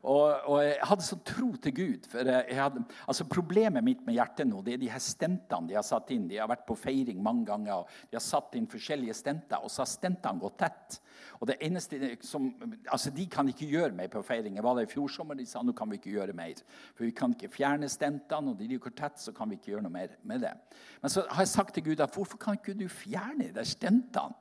Og, 0.00 0.24
og 0.48 0.62
jeg 0.64 0.78
hadde 0.88 1.04
så 1.04 1.18
tro 1.26 1.50
til 1.62 1.74
Gud. 1.76 2.08
for 2.10 2.24
hadde, 2.24 2.84
altså 3.06 3.24
Problemet 3.24 3.84
mitt 3.84 4.04
med 4.06 4.16
hjertet 4.16 4.48
nå 4.48 4.62
det 4.64 4.74
er 4.74 4.82
de 4.82 4.90
her 4.90 5.02
stentene 5.04 5.68
de 5.68 5.76
har 5.76 5.86
satt 5.86 6.10
inn. 6.14 6.28
De 6.30 6.40
har 6.40 6.50
vært 6.50 6.66
på 6.68 6.78
feiring 6.78 7.22
mange 7.22 7.46
ganger. 7.48 7.82
og 7.82 8.10
De 8.10 8.18
har 8.18 8.24
satt 8.24 8.56
inn 8.58 8.68
forskjellige 8.70 9.14
stenter, 9.14 9.62
og 9.62 9.70
så 9.70 9.84
har 9.84 9.90
stentene 9.92 10.42
gått 10.42 10.58
tett. 10.62 11.00
Og 11.40 11.48
det 11.48 11.56
eneste 11.64 12.14
som, 12.26 12.50
altså 12.90 13.12
De 13.14 13.26
kan 13.30 13.48
ikke 13.48 13.68
gjøre 13.70 13.96
mer 13.96 14.10
på 14.12 14.22
feiring. 14.26 14.56
Jeg 14.56 14.66
var 14.66 14.76
der 14.76 14.88
i 14.88 14.92
fjor 14.92 15.08
sommer, 15.12 15.38
de 15.38 15.46
sa 15.48 15.62
nå 15.64 15.74
kan 15.76 15.90
vi 15.90 16.00
ikke 16.00 16.14
gjøre 16.16 16.36
mer. 16.36 16.60
For 16.94 17.06
vi 17.06 17.14
kan 17.16 17.36
ikke 17.36 17.52
fjerne 17.52 17.88
stentene, 17.88 18.52
og 18.52 18.60
de 18.60 18.68
ligger 18.68 18.94
tett, 18.96 19.20
så 19.20 19.32
kan 19.36 19.50
vi 19.50 19.58
ikke 19.58 19.74
gjøre 19.74 19.86
noe 19.86 19.94
mer 19.94 20.16
med 20.28 20.44
det. 20.44 20.54
Men 21.02 21.12
så 21.12 21.24
har 21.28 21.44
jeg 21.44 21.54
sagt 21.54 21.74
til 21.76 21.90
Gud 21.90 22.00
at 22.04 22.14
hvorfor 22.14 22.40
kan 22.40 22.58
ikke 22.58 22.76
du 22.76 22.88
fjerne 22.88 23.48
de 23.48 23.56
der 23.56 23.68
stentene? 23.68 24.36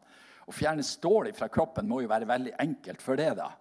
Å 0.50 0.54
fjerne 0.56 0.82
stål 0.82 1.30
fra 1.38 1.46
kroppen 1.52 1.86
må 1.86 2.00
jo 2.02 2.10
være 2.10 2.26
veldig 2.30 2.56
enkelt 2.64 3.04
for 3.06 3.20
det. 3.20 3.36
da. 3.38 3.52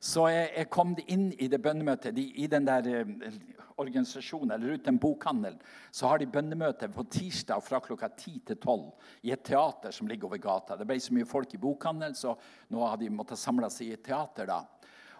Så 0.00 0.26
jeg, 0.30 0.50
jeg 0.56 0.70
kom 0.72 0.94
inn 1.06 1.30
i 1.38 1.48
det 1.48 1.60
bønnemøtet. 1.62 2.18
I 2.18 2.48
den 2.50 2.66
der 2.68 2.88
eh, 2.90 3.38
organisasjonen, 3.76 4.54
eller 4.56 4.76
ut 4.76 4.84
den 4.84 4.98
bokhandelen, 4.98 5.58
så 5.90 6.10
har 6.10 6.20
de 6.20 6.28
bønnemøte 6.30 6.88
på 6.92 7.04
tirsdag 7.12 7.64
fra 7.64 7.80
klokka 7.84 8.08
10 8.08 8.38
til 8.50 8.56
12 8.56 8.84
i 9.28 9.32
et 9.34 9.44
teater 9.44 9.92
som 9.92 10.08
ligger 10.08 10.30
over 10.30 10.40
gata. 10.40 10.76
Det 10.76 10.86
ble 10.88 10.98
så 11.00 11.16
mye 11.16 11.28
folk 11.28 11.54
i 11.54 11.60
bokhandelen, 11.60 12.16
så 12.16 12.36
nå 12.72 12.84
har 12.84 12.96
de 13.00 13.12
måttet 13.12 13.40
samle 13.40 13.70
seg 13.72 13.90
i 13.90 13.98
et 13.98 14.04
teater. 14.06 14.48
da. 14.48 14.62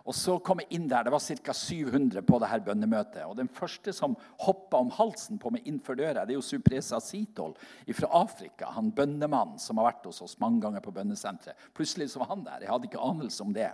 Og 0.06 0.14
så 0.14 0.36
kom 0.38 0.60
jeg 0.62 0.70
inn 0.78 0.86
der, 0.88 1.02
Det 1.04 1.12
var 1.12 1.20
ca. 1.20 1.52
700 1.52 2.22
på 2.22 2.38
det 2.38 2.48
her 2.48 2.60
bønnemøtet. 2.60 3.24
Og 3.26 3.36
Den 3.36 3.48
første 3.48 3.92
som 3.92 4.16
hoppa 4.38 4.78
om 4.78 4.90
halsen 4.90 5.38
på 5.38 5.50
meg 5.50 5.66
innenfor 5.66 5.98
døra, 5.98 6.24
det 6.24 6.34
er 6.34 6.38
jo 6.38 6.46
Supresa 6.46 7.00
Sitol 7.00 7.56
fra 7.92 8.08
Afrika. 8.12 8.70
Han 8.70 8.92
bønnemannen 8.92 9.58
som 9.58 9.78
har 9.78 9.90
vært 9.90 10.06
hos 10.06 10.22
oss 10.22 10.38
mange 10.38 10.60
ganger 10.62 10.80
på 10.80 10.94
bønnesenteret. 10.94 11.56
Plutselig 11.74 12.10
så 12.12 12.22
var 12.22 12.30
han 12.30 12.44
der. 12.44 12.62
Jeg 12.62 12.70
hadde 12.70 12.86
ikke 12.86 13.02
anelse 13.02 13.42
om 13.42 13.52
det. 13.52 13.72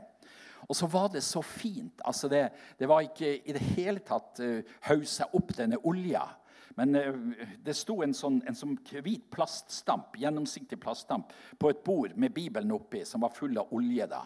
Og 0.69 0.77
så 0.77 0.87
var 0.87 1.09
det 1.13 1.25
så 1.27 1.43
fint. 1.43 2.01
altså 2.05 2.29
Det, 2.29 2.49
det 2.79 2.89
var 2.89 3.03
ikke 3.03 3.35
i 3.49 3.53
det 3.53 3.65
hele 3.75 4.03
tatt 4.07 4.41
uh, 4.41 4.61
haussa 4.89 5.27
opp 5.33 5.55
denne 5.57 5.81
olja. 5.83 6.25
Men 6.79 6.97
uh, 6.97 7.47
det 7.65 7.75
sto 7.77 8.01
en 8.03 8.15
sånn, 8.15 8.41
en 8.49 8.57
sånn 8.57 8.77
hvit 8.93 9.25
plaststamp, 9.35 10.17
gjennomsiktig 10.21 10.79
plaststamp 10.81 11.33
på 11.59 11.73
et 11.73 11.83
bord 11.85 12.17
med 12.17 12.35
Bibelen 12.35 12.73
oppi, 12.73 13.05
som 13.09 13.25
var 13.27 13.35
full 13.35 13.59
av 13.59 13.73
olje. 13.75 14.07
da. 14.07 14.25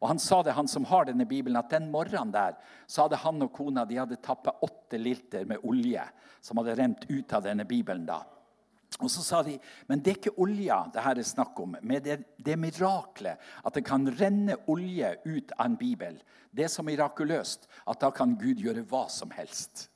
Og 0.00 0.08
Han 0.08 0.18
sa 0.18 0.42
det, 0.42 0.56
han 0.56 0.68
som 0.68 0.84
har 0.88 1.04
denne 1.04 1.26
Bibelen, 1.28 1.58
at 1.60 1.70
den 1.70 1.90
morgenen 1.92 2.32
der 2.32 2.56
så 2.86 3.04
hadde 3.04 3.20
han 3.20 3.42
og 3.44 3.52
kona 3.52 3.84
de 3.84 3.98
hadde 4.00 4.20
tappa 4.24 4.56
åtte 4.64 4.98
liter 4.98 5.44
med 5.44 5.60
olje 5.62 6.04
som 6.40 6.60
hadde 6.60 6.76
rent 6.78 7.04
ut 7.10 7.32
av 7.36 7.44
denne 7.44 7.64
Bibelen. 7.68 8.06
da. 8.06 8.22
Og 8.98 9.10
så 9.12 9.22
sa 9.22 9.42
de 9.46 9.54
men 9.88 10.00
det 10.02 10.12
er 10.12 10.18
ikke 10.18 10.40
olja 10.42 10.80
det 10.92 11.04
her 11.04 11.20
er 11.20 11.26
snakk 11.26 11.60
om. 11.62 11.76
Men 11.80 12.02
det, 12.02 12.18
det 12.42 12.58
miraklet. 12.58 13.38
At 13.64 13.76
det 13.76 13.84
kan 13.86 14.08
renne 14.18 14.58
olje 14.70 15.14
ut 15.24 15.54
av 15.56 15.68
en 15.68 15.78
bibel. 15.78 16.18
Det 16.50 16.66
er 16.66 16.72
så 16.72 16.82
mirakuløst 16.82 17.68
at 17.86 18.02
da 18.02 18.10
kan 18.14 18.34
Gud 18.40 18.62
gjøre 18.62 18.84
hva 18.90 19.06
som 19.12 19.30
helst. 19.36 19.89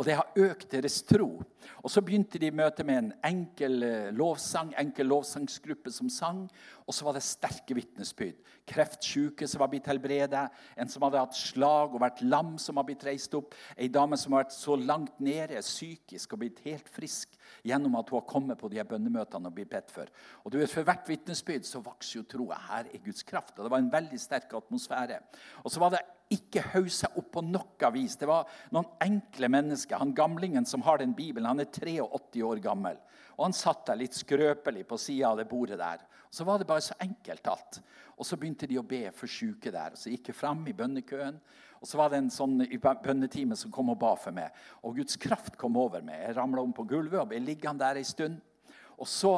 Og 0.00 0.06
det 0.08 0.14
har 0.16 0.30
økt 0.40 0.70
deres 0.72 1.02
tro. 1.04 1.42
Og 1.84 1.90
Så 1.92 2.00
begynte 2.00 2.40
de 2.40 2.48
møtet 2.50 2.86
med 2.88 2.96
en 2.96 3.08
enkel 3.28 3.82
eh, 3.84 4.06
lovsang, 4.16 4.70
enkel 4.80 5.10
lovsangsgruppe 5.12 5.92
som 5.92 6.08
sang. 6.08 6.46
Og 6.88 6.94
så 6.96 7.04
var 7.04 7.18
det 7.18 7.22
sterke 7.26 7.76
vitnesbyrd. 7.76 8.38
Kreftsyke 8.64 9.44
som 9.44 9.60
var 9.60 9.68
blitt 9.68 9.90
helbredet. 9.90 10.46
En 10.80 10.88
som 10.88 11.04
hadde 11.04 11.20
hatt 11.20 11.36
slag 11.36 11.92
og 11.92 12.00
vært 12.00 12.22
lam, 12.24 12.54
som 12.56 12.80
har 12.80 12.86
blitt 12.88 13.04
reist 13.04 13.36
opp. 13.36 13.52
Ei 13.76 13.90
dame 13.92 14.16
som 14.16 14.32
har 14.32 14.46
vært 14.46 14.56
så 14.56 14.78
langt 14.80 15.20
nede 15.20 15.60
psykisk 15.60 16.32
og 16.32 16.46
blitt 16.46 16.62
helt 16.64 16.88
frisk 16.88 17.36
gjennom 17.68 17.98
at 18.00 18.08
hun 18.08 18.22
har 18.22 18.30
kommet 18.30 18.60
på 18.60 18.70
de 18.72 18.80
her 18.80 18.88
bønnemøtene 18.88 19.52
og 19.52 19.58
blitt 19.58 19.72
bedt 19.74 19.92
for. 19.92 20.08
Og 20.46 20.54
du 20.54 20.56
vet, 20.62 20.72
For 20.72 20.86
hvert 20.86 21.12
vitnesbyrd 21.12 21.68
så 21.68 21.84
vokser 21.84 22.22
jo 22.22 22.24
troa. 22.24 22.56
Her 22.70 22.88
er 22.88 23.04
Guds 23.04 23.22
kraft. 23.22 23.58
Og 23.58 23.68
Det 23.68 23.74
var 23.74 23.84
en 23.84 23.92
veldig 23.92 24.20
sterk 24.20 24.56
atmosfære. 24.56 25.20
Og 25.60 25.70
så 25.70 25.84
var 25.84 25.92
det 25.92 26.02
ikke 26.30 26.62
haussa 26.74 27.10
opp 27.18 27.32
på 27.34 27.42
noe 27.42 27.90
vis. 27.94 28.16
Det 28.16 28.28
var 28.30 28.48
noen 28.74 28.88
enkle 29.02 29.48
mennesker. 29.50 29.98
Han 29.98 30.14
Gamlingen 30.14 30.66
som 30.66 30.82
har 30.86 31.00
den 31.00 31.14
Bibelen, 31.16 31.48
han 31.48 31.62
er 31.62 31.70
83 31.70 32.42
år 32.46 32.62
gammel. 32.62 33.00
Og 33.40 33.46
Han 33.46 33.56
satt 33.56 33.86
der 33.88 33.96
litt 33.96 34.14
skrøpelig 34.14 34.84
på 34.86 34.98
sida 35.00 35.30
av 35.30 35.38
det 35.40 35.48
bordet 35.48 35.78
der. 35.80 36.02
Så 36.30 36.44
var 36.44 36.58
det 36.58 36.68
bare 36.68 36.84
så 36.84 36.94
enkelt 37.00 37.46
alt. 37.48 37.80
Og 38.18 38.26
Så 38.26 38.36
begynte 38.36 38.68
de 38.68 38.78
å 38.78 38.86
be 38.86 39.10
for 39.16 39.26
syke 39.26 39.72
der. 39.72 39.96
Og 39.96 39.98
Så 39.98 40.12
gikk 40.12 40.28
jeg 40.28 40.36
fram 40.36 40.60
i 40.68 40.76
bønnekøen. 40.76 41.40
Og 41.80 41.88
så 41.88 41.96
var 41.96 42.10
det 42.12 42.18
en 42.20 42.30
sånn 42.30 42.60
bønnetime 43.02 43.56
som 43.56 43.72
kom 43.72 43.88
og 43.88 43.98
ba 43.98 44.12
for 44.20 44.36
meg. 44.36 44.52
Og 44.84 45.00
Guds 45.00 45.16
kraft 45.16 45.56
kom 45.56 45.78
over 45.80 46.04
meg. 46.04 46.20
Jeg 46.20 46.36
ramla 46.36 46.60
om 46.60 46.74
på 46.76 46.84
gulvet 46.84 47.22
og 47.22 47.30
ble 47.30 47.40
liggende 47.40 47.80
der 47.80 47.96
en 47.96 48.04
stund. 48.04 48.40
Og 49.00 49.08
så 49.08 49.32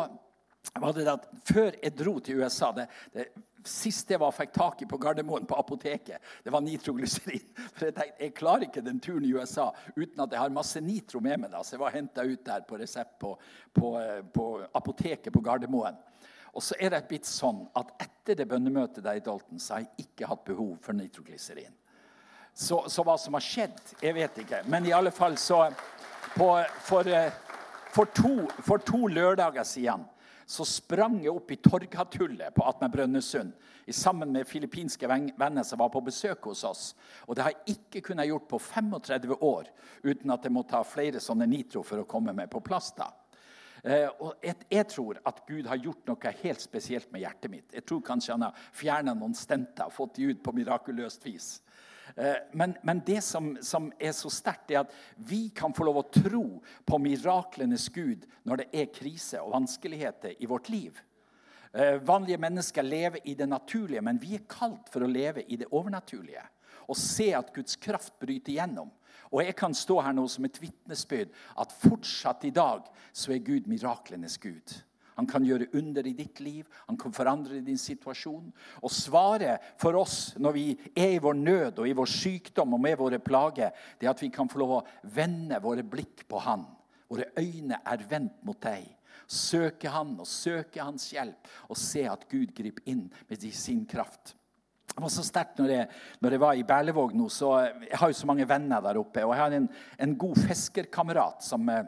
var 0.75 0.93
det 0.93 1.09
at 1.11 1.25
Før 1.45 1.73
jeg 1.83 1.97
dro 1.99 2.19
til 2.23 2.43
USA 2.43 2.71
det, 2.77 2.87
det 3.13 3.27
siste 3.67 4.15
jeg 4.15 4.21
var, 4.23 4.35
fikk 4.35 4.53
tak 4.55 4.83
i 4.83 4.89
på 4.91 4.99
Gardermoen 4.99 5.47
på 5.47 5.59
apoteket, 5.59 6.23
det 6.43 6.53
var 6.53 6.63
nitroglyserin. 6.65 7.45
For 7.77 7.89
jeg 7.89 7.97
tenkte, 7.97 8.25
jeg 8.25 8.35
klarer 8.35 8.67
ikke 8.67 8.85
den 8.85 9.01
turen 9.03 9.27
i 9.27 9.35
USA 9.35 9.69
uten 9.97 10.25
at 10.25 10.33
jeg 10.33 10.41
har 10.43 10.55
masse 10.55 10.81
nitro 10.83 11.21
med 11.23 11.45
meg. 11.45 11.53
da, 11.53 11.63
Så 11.63 11.77
jeg 11.77 11.83
var 11.85 11.95
henta 11.95 12.25
ut 12.27 12.45
der 12.47 12.65
på 12.67 12.79
resept 12.81 13.19
på, 13.23 13.37
på, 13.75 13.93
på 14.35 14.49
apoteket 14.75 15.33
på 15.33 15.45
Gardermoen. 15.45 15.99
Og 16.53 16.63
så 16.63 16.77
er 16.81 16.93
det 16.93 17.07
blitt 17.09 17.29
sånn 17.29 17.63
at 17.79 17.95
etter 18.03 18.37
det 18.37 18.49
bønnemøtet 18.51 19.05
der 19.05 19.21
i 19.21 19.25
Dalton, 19.25 19.61
så 19.63 19.79
har 19.79 19.87
jeg 19.87 20.09
ikke 20.09 20.29
hatt 20.29 20.43
behov 20.45 20.75
for 20.85 20.97
nitroglyserin. 20.97 21.73
Så, 22.53 22.83
så 22.93 23.05
hva 23.07 23.15
som 23.17 23.39
har 23.39 23.45
skjedd, 23.45 23.79
jeg 24.03 24.15
vet 24.19 24.43
ikke. 24.43 24.61
Men 24.69 24.85
i 24.85 24.93
alle 24.93 25.15
fall 25.15 25.39
så 25.41 25.63
på, 26.35 26.49
for, 26.85 27.09
for, 27.95 28.11
to, 28.13 28.35
for 28.61 28.83
to 28.85 29.07
lørdager 29.09 29.65
siden 29.65 30.05
så 30.53 30.67
sprang 30.69 31.17
jeg 31.23 31.33
opp 31.33 31.53
i 31.55 31.57
Torgathullet 31.65 32.53
på 32.53 32.65
Atme 32.69 32.91
Brønnøysund 32.93 33.55
sammen 33.93 34.31
med 34.35 34.47
filippinske 34.47 35.09
venner 35.09 35.65
som 35.67 35.81
var 35.81 35.91
på 35.93 36.03
besøk 36.05 36.45
hos 36.51 36.63
oss. 36.69 36.83
Og 37.27 37.37
det 37.37 37.47
har 37.47 37.55
jeg 37.55 37.79
ikke 37.79 38.05
kunnet 38.09 38.29
gjort 38.29 38.47
på 38.51 38.61
35 38.61 39.33
år 39.41 39.71
uten 40.05 40.35
at 40.35 40.45
jeg 40.45 40.55
må 40.55 40.63
ta 40.69 40.83
flere 40.87 41.23
sånne 41.25 41.49
nitro 41.49 41.83
for 41.87 42.03
å 42.03 42.09
komme 42.09 42.35
meg 42.37 42.51
på 42.53 42.63
plass. 42.65 42.93
da. 42.97 43.09
Eh, 43.83 44.07
og 44.23 44.45
jeg, 44.45 44.87
tror 44.93 45.19
at 45.27 45.41
Gud 45.49 45.67
har 45.67 45.81
gjort 45.81 46.07
noe 46.07 46.35
helt 46.45 46.63
spesielt 46.63 47.11
med 47.13 47.25
hjertet 47.25 47.51
mitt. 47.51 47.73
Jeg 47.75 47.87
tror 47.89 48.05
kanskje 48.07 48.37
han 48.37 48.47
har 48.47 48.67
fjerna 48.77 49.17
noen 49.19 49.35
stenter 49.35 49.89
og 49.89 49.97
fått 49.97 50.21
de 50.21 50.31
ut 50.31 50.43
på 50.45 50.55
mirakuløst 50.55 51.27
vis. 51.27 51.57
Eh, 52.17 52.37
men, 52.53 52.75
men, 52.83 53.03
det 53.07 53.21
som, 53.25 53.57
som 53.61 53.93
er 53.99 54.13
så 54.17 54.31
sterkt, 54.31 54.71
er 54.71 54.83
at 54.83 54.95
vi 55.17 55.47
kan 55.55 55.75
få 55.75 55.87
lov 55.89 56.03
å 56.03 56.09
tro 56.13 56.45
på 56.87 57.01
miraklenes 57.01 57.89
Gud 57.93 58.27
når 58.49 58.63
det 58.63 58.69
er 58.83 58.93
krise 58.95 59.41
og 59.43 59.55
vanskeligheter 59.57 60.37
i 60.39 60.49
vårt 60.51 60.69
liv. 60.73 60.99
Eh, 61.73 61.97
vanlige 62.05 62.41
mennesker 62.43 62.85
lever 62.85 63.29
i 63.29 63.35
det 63.35 63.49
naturlige, 63.49 64.05
men 64.05 64.21
vi 64.21 64.37
er 64.37 64.49
kalt 64.49 64.93
for 64.93 65.05
å 65.05 65.11
leve 65.11 65.47
i 65.49 65.57
det 65.61 65.71
overnaturlige. 65.73 66.45
Og 66.91 66.99
se 66.99 67.31
at 67.37 67.53
Guds 67.55 67.79
kraft 67.81 68.19
bryter 68.21 68.59
gjennom. 68.59 68.91
Og 69.33 69.41
jeg 69.41 69.57
kan 69.57 69.73
stå 69.75 70.01
her 70.05 70.13
nå 70.13 70.27
som 70.29 70.45
et 70.45 70.59
vitnesbyrd 70.61 71.31
at 71.63 71.73
fortsatt 71.81 72.45
i 72.45 72.53
dag 72.53 72.85
så 73.17 73.33
er 73.33 73.47
Gud 73.47 73.71
miraklenes 73.71 74.37
Gud. 74.43 74.75
Han 75.19 75.29
kan 75.29 75.45
gjøre 75.45 75.71
under 75.79 76.07
i 76.07 76.15
ditt 76.17 76.41
liv, 76.41 76.69
han 76.87 76.99
kan 77.01 77.15
forandre 77.15 77.61
din 77.65 77.81
situasjon. 77.81 78.49
Og 78.83 78.93
svaret 78.93 79.73
for 79.81 79.97
oss 80.01 80.35
når 80.41 80.57
vi 80.57 80.67
er 80.95 81.17
i 81.17 81.23
vår 81.23 81.39
nød 81.39 81.83
og 81.83 81.89
i 81.89 81.97
vår 81.97 82.11
sykdom 82.11 82.77
og 82.77 82.83
med 82.83 82.99
våre 83.01 83.21
plager, 83.23 83.73
det 83.99 84.09
er 84.09 84.15
at 84.15 84.23
vi 84.25 84.33
kan 84.33 84.51
få 84.51 84.63
lov 84.63 84.77
å 84.79 84.83
vende 85.15 85.61
våre 85.63 85.85
blikk 85.85 86.27
på 86.29 86.43
Han. 86.47 86.67
Våre 87.13 87.29
øyne 87.37 87.83
er 87.85 88.07
vendt 88.09 88.41
mot 88.47 88.61
deg. 88.63 88.87
Søke 89.29 89.91
Han 89.93 90.17
og 90.21 90.29
søke 90.29 90.83
Hans 90.85 91.11
hjelp 91.13 91.51
og 91.69 91.79
se 91.81 92.07
at 92.09 92.29
Gud 92.31 92.55
griper 92.57 92.89
inn 92.93 93.07
med 93.29 93.53
sin 93.53 93.85
kraft. 93.89 94.35
Det 94.93 95.01
var 95.01 95.13
så 95.13 95.25
sterkt 95.25 95.61
når 95.61 95.71
jeg, 95.73 95.89
når 96.21 96.35
jeg 96.35 96.41
var 96.43 96.59
i 96.59 96.65
Berlevåg 96.69 97.15
nå. 97.17 97.29
så 97.33 97.55
Jeg 97.65 97.97
har 97.97 98.11
jo 98.11 98.17
så 98.19 98.29
mange 98.29 98.49
venner 98.49 98.83
der 98.85 99.01
oppe. 99.01 99.25
Og 99.25 99.33
jeg 99.33 99.41
har 99.41 99.55
en, 99.57 99.69
en 100.05 100.17
god 100.21 100.41
fiskerkamerat 100.49 101.45
som 101.47 101.69
eh, 101.73 101.87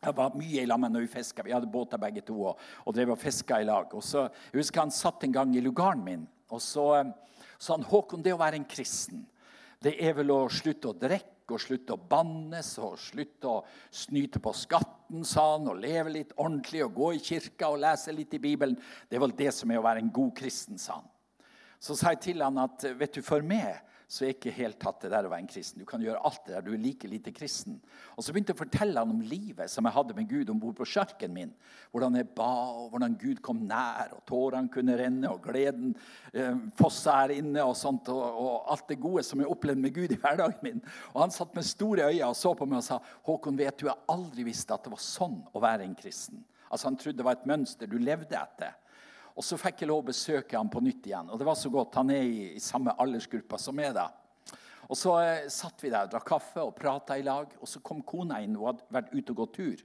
jeg 0.00 0.16
var 0.16 0.36
mye 0.36 0.62
i 0.62 0.66
lag 0.68 0.80
med 0.80 0.94
når 0.94 1.04
vi 1.04 1.14
fiska. 1.18 1.44
Vi 1.44 1.52
hadde 1.52 1.68
båter 1.70 2.00
begge 2.00 2.22
to 2.24 2.38
og, 2.52 2.60
og 2.86 2.94
drev 2.96 3.12
og 3.14 3.20
fiska 3.20 3.60
i 3.60 3.66
lag. 3.68 3.92
Og 3.94 4.04
så, 4.04 4.28
jeg 4.50 4.62
husker 4.62 4.84
Han 4.84 4.94
satt 4.94 5.24
en 5.26 5.34
gang 5.34 5.56
i 5.56 5.64
lugaren 5.64 6.04
min 6.04 6.28
og 6.50 6.62
så 6.62 6.86
eh, 6.98 7.10
sa 7.58 7.76
han 7.76 7.86
Håkon, 7.86 8.24
det 8.24 8.34
å 8.34 8.40
være 8.40 8.60
en 8.60 8.68
kristen, 8.68 9.26
det 9.80 9.94
er 10.02 10.16
vel 10.18 10.32
å 10.34 10.42
slutte 10.52 10.90
å 10.90 10.96
drikke 10.96 11.54
og 11.54 11.62
slutte 11.62 11.96
å 11.96 12.02
bannes 12.10 12.68
og 12.78 12.98
slutte 13.00 13.48
å 13.48 13.62
snyte 13.94 14.42
på 14.42 14.52
skatten, 14.54 15.24
sa 15.26 15.46
han, 15.54 15.70
og 15.70 15.80
leve 15.82 16.12
litt 16.14 16.34
ordentlig 16.36 16.84
og 16.84 16.94
gå 16.98 17.08
i 17.16 17.22
kirka 17.24 17.72
og 17.72 17.80
lese 17.82 18.14
litt 18.14 18.36
i 18.36 18.42
Bibelen. 18.42 18.76
Det 19.08 19.18
er 19.18 19.24
vel 19.24 19.34
det 19.38 19.50
som 19.56 19.72
er 19.72 19.80
å 19.80 19.86
være 19.86 20.04
en 20.04 20.12
god 20.14 20.34
kristen, 20.36 20.78
sa 20.78 21.00
han. 21.00 21.08
Så 21.80 21.96
sa 21.96 22.12
jeg 22.12 22.20
til 22.26 22.44
han 22.44 22.60
at 22.60 22.84
vet 23.00 23.16
du, 23.16 23.22
for 23.24 23.42
meg 23.42 23.80
så 24.10 24.24
er 24.26 24.32
ikke 24.34 24.50
helt 24.56 24.80
tatt 24.82 25.04
det 25.04 25.12
der 25.12 25.26
å 25.26 25.30
være 25.30 25.44
en 25.44 25.50
kristen. 25.52 25.78
Du 25.78 25.86
kan 25.86 26.02
gjøre 26.02 26.18
alt 26.26 26.40
det 26.42 26.56
der. 26.56 26.64
Du 26.66 26.72
er 26.74 26.80
like 26.82 27.06
lite 27.06 27.30
kristen. 27.30 27.76
Og 28.16 28.24
så 28.26 28.32
begynte 28.34 28.50
jeg 28.50 28.58
å 28.58 28.62
fortelle 28.64 29.04
han 29.04 29.12
om 29.12 29.20
livet 29.22 29.70
som 29.70 29.86
jeg 29.86 29.94
hadde 29.94 30.16
med 30.16 30.26
Gud 30.32 30.50
om 30.50 30.58
bord 30.58 30.74
på 30.80 30.86
sjarken 30.90 31.30
min. 31.36 31.52
Hvordan 31.94 32.18
jeg 32.18 32.26
ba, 32.34 32.48
og 32.74 32.88
hvordan 32.90 33.14
Gud 33.20 33.38
kom 33.46 33.60
nær, 33.70 34.10
og 34.16 34.24
tårene 34.26 34.72
kunne 34.74 34.98
renne, 34.98 35.30
og 35.30 35.44
gleden 35.46 35.94
eh, 36.34 36.58
fossa 36.80 37.20
her 37.20 37.36
inne, 37.36 37.62
og 37.62 37.78
sånt, 37.78 38.10
og, 38.10 38.24
og, 38.26 38.52
alt 38.74 38.90
det 38.90 38.98
gode 39.04 39.22
som 39.28 39.44
jeg 39.44 39.52
opplevde 39.54 39.86
med 39.86 39.94
Gud 39.94 40.16
i 40.16 40.18
hverdagen 40.18 40.58
min. 40.66 40.82
Og 41.14 41.22
han 41.22 41.36
satt 41.36 41.54
med 41.54 41.70
store 41.70 42.10
øyne 42.10 42.32
og 42.32 42.38
så 42.40 42.56
på 42.58 42.66
meg 42.66 42.82
og 42.82 42.88
sa 42.88 42.98
Håkon, 43.30 43.62
vet 43.62 43.78
du, 43.78 43.86
jeg 43.92 44.08
aldri 44.10 44.50
visste 44.50 44.74
at 44.74 44.88
det 44.88 44.96
var 44.96 45.06
sånn 45.06 45.38
å 45.54 45.62
være 45.62 45.86
en 45.86 45.94
kristen. 45.98 46.42
Altså 46.66 46.90
Han 46.90 46.98
trodde 46.98 47.22
det 47.22 47.26
var 47.30 47.38
et 47.38 47.50
mønster 47.50 47.86
du 47.90 47.98
levde 48.02 48.34
etter. 48.38 48.74
Og 49.36 49.44
så 49.46 49.58
fikk 49.60 49.82
jeg 49.82 49.90
lov 49.90 50.02
å 50.02 50.08
besøke 50.10 50.58
ham 50.58 50.70
på 50.72 50.82
nytt 50.84 51.06
igjen. 51.06 51.30
Og 51.30 51.38
det 51.38 51.46
var 51.48 51.58
så 51.58 51.70
godt. 51.72 51.98
Han 52.00 52.10
er 52.14 52.24
i, 52.26 52.40
i 52.56 52.62
samme 52.62 52.94
aldersgruppa 52.98 53.58
som 53.60 53.76
meg. 53.76 53.94
da. 53.96 54.08
Og 54.90 54.98
Så 54.98 55.14
eh, 55.22 55.48
satt 55.52 55.84
vi 55.84 55.92
der 55.92 56.08
og 56.08 56.14
drakk 56.14 56.26
kaffe 56.32 56.64
og 56.66 56.74
prata 56.78 57.18
i 57.18 57.26
lag. 57.26 57.52
Og 57.60 57.70
så 57.70 57.82
kom 57.84 58.02
kona 58.02 58.40
inn. 58.42 58.56
Hun 58.58 58.72
hadde 58.72 58.88
vært 58.90 59.14
ute 59.14 59.34
og 59.34 59.44
gått 59.44 59.54
tur. 59.60 59.84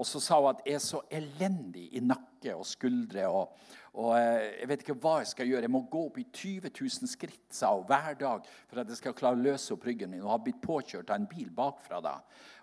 Og 0.00 0.08
så 0.08 0.22
sa 0.24 0.38
hun 0.40 0.54
at 0.54 0.62
jeg 0.64 0.78
er 0.78 0.84
så 0.84 1.02
elendig 1.12 1.90
i 1.92 2.00
nakke 2.00 2.54
og 2.56 2.64
skuldre. 2.68 3.26
Og, 3.28 3.68
og 3.98 4.12
eh, 4.14 4.60
jeg 4.60 4.68
vet 4.70 4.82
ikke 4.84 4.96
hva 5.02 5.16
jeg 5.18 5.30
skal 5.32 5.48
gjøre. 5.50 5.66
Jeg 5.66 5.74
må 5.74 5.80
gå 5.90 6.04
opp 6.06 6.18
i 6.22 6.26
20 6.28 6.70
000 6.70 7.10
skritt 7.10 7.54
sa 7.54 7.72
hun, 7.74 7.86
hver 7.88 8.14
dag 8.20 8.46
for 8.70 8.82
at 8.82 8.92
jeg 8.92 9.00
skal 9.00 9.16
klare 9.18 9.38
å 9.38 9.42
løse 9.42 9.74
opp 9.74 9.86
ryggen 9.88 10.12
min. 10.12 10.22
Og 10.22 10.30
har 10.30 10.42
blitt 10.44 10.60
påkjørt 10.62 11.10
av 11.10 11.18
en 11.18 11.26
bil 11.30 11.50
bakfra 11.54 11.98
da. 12.04 12.14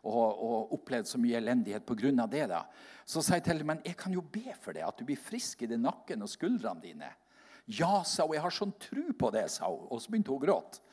Og, 0.07 0.23
og 0.47 0.75
opplevd 0.77 1.09
så 1.11 1.19
mye 1.19 1.41
elendighet 1.41 1.85
pga. 1.87 2.27
det. 2.31 2.45
da. 2.53 2.63
Så 3.03 3.21
sa 3.21 3.35
jeg 3.35 3.47
til 3.47 3.57
henne 3.57 3.73
men 3.73 3.83
jeg 3.83 3.99
kan 3.99 4.15
jo 4.15 4.23
be 4.23 4.55
for 4.61 4.77
det, 4.77 4.85
at 4.87 4.97
du 4.99 5.03
blir 5.07 5.19
frisk 5.19 5.65
i 5.65 5.71
nakken 5.75 6.23
og 6.23 6.31
skuldrene 6.31 6.83
dine. 6.83 7.11
Ja, 7.67 8.03
sa 8.07 8.23
hun. 8.23 8.37
Jeg 8.37 8.45
har 8.45 8.55
sånn 8.55 8.77
tro 8.79 9.09
på 9.19 9.31
det, 9.35 9.49
sa 9.51 9.67
hun. 9.67 9.83
Og 9.91 9.99
så 9.99 10.13
begynte 10.13 10.31
hun 10.31 10.39
å 10.39 10.45
gråte. 10.45 10.83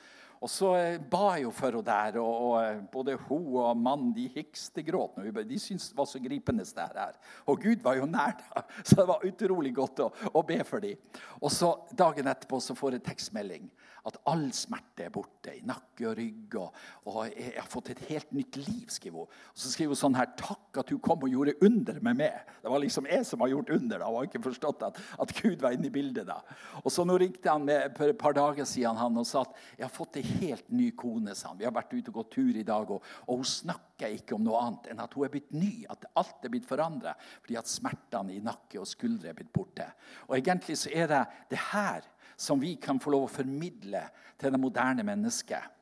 Og 0.43 0.51
så 0.51 0.71
eh, 0.79 0.99
ba 0.99 1.37
jeg 1.37 1.47
jo 1.47 1.53
for 1.55 1.71
henne 1.71 1.87
der, 1.87 2.19
og, 2.21 2.57
eh, 2.61 2.83
både 2.93 3.17
hun 3.29 3.47
og 3.63 3.79
mannen 3.81 4.13
de 4.17 4.27
hikstegråt. 4.35 5.21
De 5.49 5.61
syntes 5.61 5.91
det 5.91 5.99
var 5.99 6.09
så 6.11 6.21
gripende. 6.23 6.65
det 6.65 6.89
her. 6.97 7.17
Og 7.47 7.61
Gud 7.61 7.83
var 7.83 7.97
jo 7.97 8.07
nær, 8.07 8.37
da, 8.51 8.65
så 8.83 9.01
det 9.01 9.09
var 9.09 9.25
utrolig 9.25 9.75
godt 9.75 10.05
å, 10.05 10.11
å 10.33 10.43
be 10.43 10.61
for 10.65 10.85
dem. 10.85 10.99
Og 11.41 11.53
så 11.53 11.75
Dagen 11.95 12.29
etterpå 12.31 12.61
så 12.61 12.75
får 12.77 12.99
jeg 12.99 13.07
tekstmelding 13.07 13.69
at 14.05 14.19
all 14.29 14.45
smerte 14.53 15.07
er 15.07 15.13
borte 15.13 15.55
i 15.57 15.63
nakke 15.65 16.07
og 16.11 16.19
rygg. 16.19 16.57
Og, 16.61 16.81
og 17.09 17.21
jeg 17.31 17.55
har 17.57 17.69
fått 17.71 17.91
et 17.95 18.03
helt 18.11 18.35
nytt 18.37 18.59
liv, 18.61 18.85
skriver 18.93 19.25
hun. 19.25 19.39
Og 19.55 19.63
så 19.63 19.73
skriver 19.73 19.95
hun 19.95 20.01
sånn 20.01 20.19
her 20.19 20.33
Takk 20.39 20.81
at 20.83 20.91
du 20.93 20.99
kom 21.03 21.25
og 21.25 21.33
gjorde 21.33 21.57
under 21.65 22.01
med 22.05 22.19
meg. 22.21 22.53
Det 22.61 22.73
var 22.73 22.83
liksom 22.83 23.09
jeg 23.09 23.25
som 23.29 23.45
har 23.45 23.53
gjort 23.55 23.73
under. 23.77 24.03
da, 24.03 24.11
Hun 24.11 24.19
har 24.19 24.29
ikke 24.29 24.43
forstått 24.45 24.85
at, 24.91 25.01
at 25.25 25.35
Gud 25.39 25.65
var 25.65 25.77
inne 25.77 25.89
i 25.89 25.95
bildet. 25.95 26.29
da. 26.29 26.41
Og 26.83 26.93
så 26.93 27.07
nå 27.09 27.17
ringte 27.21 27.49
han 27.49 27.65
med, 27.65 27.97
for 27.97 28.13
et 28.13 28.21
par 28.21 28.37
dager 28.37 28.69
siden 28.69 29.01
han 29.01 29.21
og 29.21 29.29
sa 29.29 29.45
at 29.47 29.57
jeg 29.79 29.87
har 29.87 29.95
fått 29.95 30.21
ei 30.21 30.27
helt 30.45 30.69
ny 30.75 30.91
kone. 30.99 31.35
sa 31.35 31.53
han. 31.53 31.61
Vi 31.63 31.69
har 31.69 31.75
vært 31.75 31.95
ute 31.95 32.13
og 32.13 32.21
gått 32.21 32.35
tur 32.37 32.53
i 32.53 32.67
dag, 32.67 32.91
og, 32.91 33.13
og 33.25 33.41
hun 33.41 33.49
snakker 33.49 34.19
ikke 34.19 34.37
om 34.37 34.45
noe 34.45 34.61
annet 34.61 34.93
enn 34.93 35.01
at 35.05 35.17
hun 35.17 35.25
er 35.25 35.33
blitt 35.33 35.53
ny. 35.57 35.73
At 35.89 36.05
alt 36.21 36.45
er 36.45 36.53
blitt 36.53 36.69
forandra 36.69 37.17
fordi 37.41 37.57
at 37.57 37.71
smertene 37.71 38.35
i 38.35 38.43
nakke 38.45 38.81
og 38.81 38.89
skuldre 38.89 39.31
er 39.33 39.39
blitt 39.39 39.53
borte. 39.55 39.87
Og 40.29 40.37
egentlig 40.37 40.77
så 40.81 40.93
er 40.93 41.09
det 41.11 41.23
det 41.53 41.61
her 41.71 42.05
som 42.37 42.61
vi 42.61 42.75
kan 42.83 43.01
få 43.01 43.15
lov 43.15 43.29
å 43.29 43.35
formidle 43.41 44.03
til 44.41 44.55
det 44.55 44.61
moderne 44.61 45.07
mennesket. 45.07 45.75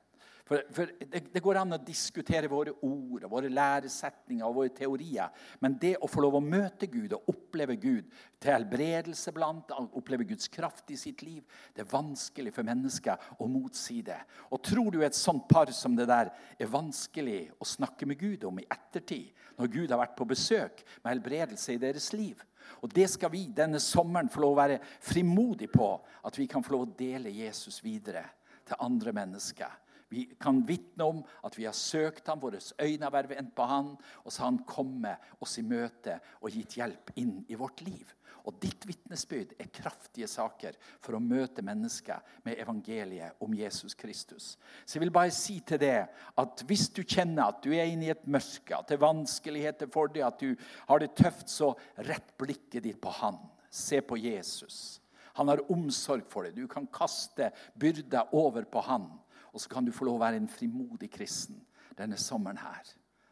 For, 0.52 0.60
for 0.74 0.90
det, 0.98 1.20
det, 1.32 1.40
går 1.40 1.60
an 1.60 1.76
å 1.76 1.78
diskutere 1.80 2.50
våre 2.50 2.74
ord, 2.84 3.22
og 3.24 3.30
våre 3.30 3.48
læresetninger 3.48 4.44
og 4.44 4.56
våre 4.58 4.72
teorier. 4.74 5.30
Men 5.62 5.78
det 5.80 5.94
å 6.02 6.10
få 6.10 6.24
lov 6.24 6.36
å 6.36 6.42
møte 6.44 6.88
Gud 6.92 7.14
og 7.16 7.30
oppleve 7.30 7.78
Gud 7.80 8.10
til 8.42 8.50
helbredelse 8.50 9.32
blant, 9.32 9.72
oppleve 9.96 10.26
Guds 10.28 10.50
kraft 10.52 10.90
i 10.92 10.98
sitt 11.00 11.22
liv, 11.24 11.40
det 11.72 11.86
er 11.86 11.92
vanskelig 11.92 12.52
for 12.52 12.68
mennesker 12.68 13.30
å 13.40 13.48
motsi 13.48 14.02
det. 14.04 14.18
Og 14.50 14.60
tror 14.66 14.90
du 14.92 15.00
et 15.00 15.16
sånt 15.16 15.46
par 15.48 15.72
som 15.72 15.96
det 15.96 16.08
der 16.10 16.34
er 16.58 16.72
vanskelig 16.74 17.46
å 17.56 17.68
snakke 17.68 18.10
med 18.10 18.20
Gud 18.20 18.44
om 18.50 18.60
i 18.60 18.68
ettertid, 18.68 19.30
når 19.56 19.72
Gud 19.72 19.94
har 19.94 20.02
vært 20.02 20.18
på 20.18 20.28
besøk 20.28 20.82
med 20.98 21.14
helbredelse 21.14 21.78
i 21.78 21.80
deres 21.80 22.12
liv? 22.12 22.42
Og 22.82 22.92
det 22.94 23.08
skal 23.10 23.32
vi 23.32 23.46
denne 23.54 23.80
sommeren 23.82 24.30
få 24.32 24.42
lov 24.42 24.56
å 24.56 24.60
være 24.62 24.80
frimodige 24.82 25.72
på. 25.72 25.88
At 26.26 26.38
vi 26.38 26.48
kan 26.50 26.64
få 26.64 26.76
lov 26.76 26.86
å 26.86 26.94
dele 26.98 27.32
Jesus 27.34 27.80
videre 27.84 28.24
til 28.66 28.80
andre 28.80 29.14
mennesker. 29.16 29.78
Vi 30.12 30.26
kan 30.40 30.60
vitne 30.68 31.06
om 31.08 31.20
at 31.42 31.56
vi 31.56 31.64
har 31.64 31.76
søkt 31.76 32.26
ham, 32.28 32.40
våre 32.42 32.60
øyne 32.60 33.06
har 33.06 33.14
vært 33.14 33.54
på 33.56 33.68
han, 33.68 33.94
og 34.24 34.32
så 34.32 34.44
har 34.44 34.50
han 34.50 34.64
kommet 34.68 35.32
oss 35.40 35.56
i 35.58 35.64
møte 35.64 36.18
og 36.42 36.52
gitt 36.52 36.76
hjelp 36.76 37.14
inn 37.16 37.38
i 37.48 37.56
vårt 37.56 37.80
liv. 37.86 38.12
Og 38.42 38.56
ditt 38.62 38.84
vitnesbyrd 38.88 39.54
er 39.60 39.70
kraftige 39.74 40.26
saker 40.30 40.76
for 41.02 41.14
å 41.14 41.22
møte 41.22 41.62
mennesker 41.64 42.22
med 42.46 42.58
evangeliet 42.60 43.38
om 43.42 43.54
Jesus 43.54 43.94
Kristus. 43.98 44.56
Så 44.84 44.96
jeg 44.96 45.04
vil 45.04 45.14
bare 45.14 45.34
si 45.34 45.60
til 45.66 45.80
deg 45.82 46.10
at 46.42 46.64
hvis 46.66 46.88
du 46.94 47.04
kjenner 47.04 47.46
at 47.46 47.62
du 47.62 47.70
er 47.72 47.86
inne 47.86 48.08
i 48.08 48.14
et 48.14 48.26
mørke, 48.26 48.74
at 48.74 48.90
det 48.90 48.98
er 48.98 49.04
vanskeligheter 49.04 49.90
for 49.94 50.10
deg, 50.10 50.26
at 50.26 50.42
du 50.42 50.56
har 50.90 51.02
det 51.02 51.14
tøft, 51.18 51.48
så 51.52 51.72
rett 52.02 52.34
blikket 52.40 52.82
ditt 52.84 53.00
på 53.02 53.14
Han. 53.22 53.38
Se 53.72 54.02
på 54.04 54.18
Jesus. 54.20 54.98
Han 55.38 55.48
har 55.48 55.62
omsorg 55.72 56.26
for 56.28 56.44
deg. 56.44 56.58
Du 56.58 56.68
kan 56.68 56.88
kaste 56.92 57.52
byrder 57.78 58.34
over 58.36 58.66
på 58.68 58.82
Han. 58.90 59.06
Og 59.52 59.60
så 59.60 59.68
kan 59.68 59.84
du 59.84 59.92
få 59.92 60.06
lov 60.08 60.20
å 60.20 60.24
være 60.24 60.40
en 60.40 60.48
frimodig 60.48 61.10
kristen 61.12 61.60
denne 61.98 62.16
sommeren 62.16 62.60
her. 62.60 62.86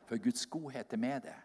For 0.08 0.20
Guds 0.20 0.46
godhet 0.50 0.92
er 0.92 1.00
med 1.00 1.24
deg. 1.24 1.36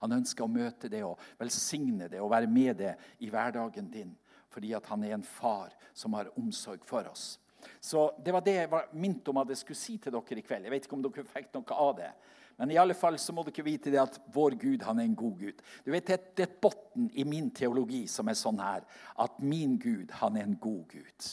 Han 0.00 0.18
ønsker 0.18 0.44
å 0.44 0.50
møte 0.50 0.88
det 0.92 1.02
og 1.04 1.20
velsigne 1.40 2.08
det 2.12 2.20
og 2.20 2.32
være 2.32 2.50
med 2.50 2.76
det 2.80 2.92
i 3.24 3.30
hverdagen 3.32 3.90
din. 3.92 4.12
Fordi 4.52 4.74
at 4.76 4.86
han 4.86 5.04
er 5.04 5.16
en 5.16 5.26
far 5.26 5.72
som 5.96 6.14
har 6.16 6.32
omsorg 6.38 6.84
for 6.86 7.08
oss. 7.10 7.38
Så 7.80 8.10
Det 8.24 8.32
var 8.32 8.40
det 8.44 8.54
jeg 8.54 8.70
var 8.70 8.88
minnet 8.92 9.28
om 9.28 9.40
at 9.40 9.48
jeg 9.48 9.62
skulle 9.62 9.80
si 9.80 9.96
til 9.98 10.12
dere 10.12 10.38
i 10.38 10.44
kveld. 10.44 10.64
Jeg 10.64 10.70
vet 10.72 10.86
ikke 10.86 10.96
om 10.96 11.04
dere 11.04 11.24
fikk 11.24 11.54
noe 11.54 11.78
av 11.86 11.94
det. 11.96 12.10
Men 12.56 12.70
i 12.70 12.78
alle 12.78 12.94
fall 12.94 13.16
så 13.18 13.32
må 13.34 13.42
dere 13.42 13.64
vite 13.66 13.90
det 13.90 13.98
at 13.98 14.20
vår 14.34 14.54
Gud 14.60 14.84
han 14.86 15.00
er 15.00 15.08
en 15.08 15.16
god 15.18 15.38
Gud. 15.40 15.62
Du 15.84 15.90
vet, 15.90 16.06
Det 16.06 16.42
er 16.42 16.42
et 16.42 16.60
bunn 16.60 17.10
i 17.14 17.24
min 17.24 17.50
teologi 17.50 18.06
som 18.06 18.28
er 18.28 18.38
sånn 18.38 18.60
her, 18.60 18.84
at 19.18 19.40
min 19.40 19.78
Gud 19.78 20.10
han 20.20 20.36
er 20.36 20.42
en 20.42 20.58
god 20.60 20.84
Gud. 20.88 21.30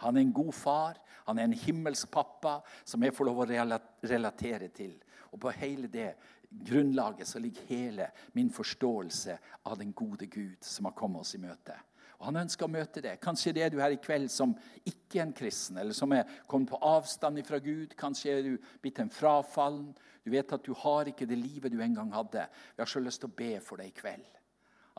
Han 0.00 0.16
er 0.16 0.24
en 0.24 0.34
god 0.34 0.52
far, 0.56 0.98
han 1.26 1.38
er 1.38 1.48
en 1.48 1.56
himmelsk 1.56 2.10
pappa 2.12 2.58
som 2.84 3.02
jeg 3.04 3.14
får 3.14 3.28
lov 3.28 3.42
å 3.44 3.48
relatere 3.50 4.70
til. 4.74 4.96
Og 5.30 5.40
på 5.42 5.52
hele 5.60 5.90
det 5.92 6.14
grunnlaget 6.50 7.28
så 7.28 7.38
ligger 7.38 7.68
hele 7.68 8.08
min 8.32 8.50
forståelse 8.50 9.38
av 9.62 9.78
den 9.78 9.92
gode 9.92 10.26
Gud 10.26 10.64
som 10.64 10.88
har 10.88 10.96
kommet 10.98 11.22
oss 11.22 11.36
i 11.36 11.42
møte. 11.42 11.76
Og 12.20 12.26
Han 12.28 12.42
ønsker 12.42 12.66
å 12.66 12.72
møte 12.72 13.00
det. 13.00 13.14
Kanskje 13.22 13.54
det 13.56 13.62
er 13.64 13.70
du 13.72 13.78
her 13.80 13.94
i 13.94 14.00
kveld 14.00 14.28
som 14.32 14.52
ikke 14.84 15.20
er 15.20 15.22
en 15.24 15.36
kristen, 15.36 15.78
eller 15.80 15.96
som 15.96 16.12
er 16.12 16.28
kommet 16.50 16.68
på 16.68 16.80
avstand 16.84 17.40
fra 17.48 17.60
Gud. 17.64 17.94
Kanskje 17.96 18.34
er 18.34 18.42
du 18.44 18.72
blitt 18.82 19.00
en 19.00 19.12
frafallen. 19.12 19.94
Du 20.20 20.28
vet 20.34 20.52
at 20.52 20.66
du 20.66 20.74
har 20.82 21.08
ikke 21.08 21.28
det 21.28 21.38
livet 21.40 21.72
du 21.72 21.80
en 21.80 21.96
gang 21.96 22.12
hadde. 22.12 22.44
Vi 22.76 22.82
har 22.82 22.90
så 22.90 23.00
lyst 23.00 23.22
til 23.22 23.30
å 23.30 23.38
be 23.38 23.54
for 23.64 23.80
deg 23.80 23.88
i 23.88 23.96
kveld. 24.02 24.28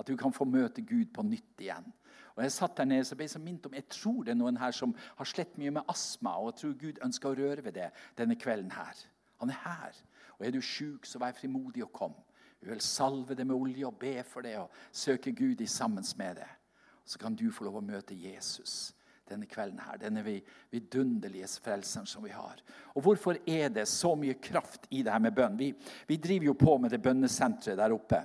At 0.01 0.09
du 0.09 0.15
kan 0.17 0.33
få 0.33 0.47
møte 0.49 0.81
Gud 0.81 1.11
på 1.13 1.21
nytt 1.27 1.61
igjen. 1.61 1.91
Og 2.35 2.43
Jeg 2.43 2.51
satt 2.51 2.77
der 2.77 2.85
nede 2.85 3.05
så 3.05 3.15
ble 3.15 3.27
jeg 3.27 3.35
så 3.35 3.39
minnet 3.43 3.65
om, 3.65 3.73
jeg 3.75 3.87
tror 3.91 4.23
det 4.23 4.31
er 4.31 4.39
noen 4.39 4.57
her 4.57 4.71
som 4.75 4.95
har 5.17 5.27
slett 5.27 5.57
mye 5.59 5.71
med 5.71 5.89
astma. 5.91 6.37
Og 6.39 6.51
jeg 6.51 6.59
tror 6.61 6.77
Gud 6.85 7.01
ønsker 7.05 7.29
å 7.29 7.39
røre 7.39 7.65
ved 7.65 7.75
det 7.77 7.89
denne 8.17 8.37
kvelden 8.39 8.71
her. 8.71 9.05
Han 9.41 9.49
er 9.49 9.63
her. 9.65 10.01
Og 10.39 10.45
Er 10.47 10.51
du 10.51 10.61
sjuk, 10.61 11.05
så 11.05 11.19
vær 11.19 11.35
frimodig 11.37 11.83
og 11.83 11.93
kom. 11.93 12.15
Vi 12.61 12.69
vil 12.69 12.81
salve 12.81 13.35
det 13.35 13.45
med 13.47 13.55
olje 13.55 13.85
og 13.85 13.99
be 13.99 14.23
for 14.23 14.41
det 14.45 14.57
og 14.57 14.71
søke 14.91 15.31
Gud 15.31 15.61
i 15.61 15.67
sammen 15.67 16.05
med 16.17 16.35
det. 16.35 16.49
Så 17.05 17.19
kan 17.19 17.35
du 17.35 17.51
få 17.51 17.65
lov 17.65 17.79
å 17.79 17.85
møte 17.85 18.15
Jesus 18.15 18.93
denne 19.29 19.47
kvelden 19.49 19.79
her. 19.79 19.97
Denne 19.97 20.23
vidunderlige 20.71 21.47
frelseren 21.63 22.05
som 22.07 22.23
vi 22.23 22.33
har. 22.33 22.61
Og 22.95 23.01
Hvorfor 23.01 23.37
er 23.47 23.69
det 23.69 23.87
så 23.87 24.13
mye 24.15 24.33
kraft 24.33 24.87
i 24.89 25.01
det 25.03 25.11
her 25.11 25.19
med 25.19 25.35
bønn? 25.35 25.57
Vi, 25.59 25.71
vi 26.07 26.17
driver 26.17 26.51
jo 26.51 26.53
på 26.53 26.77
med 26.77 26.91
det 26.91 27.01
bønnesenteret 27.01 27.77
der 27.79 27.95
oppe. 27.95 28.21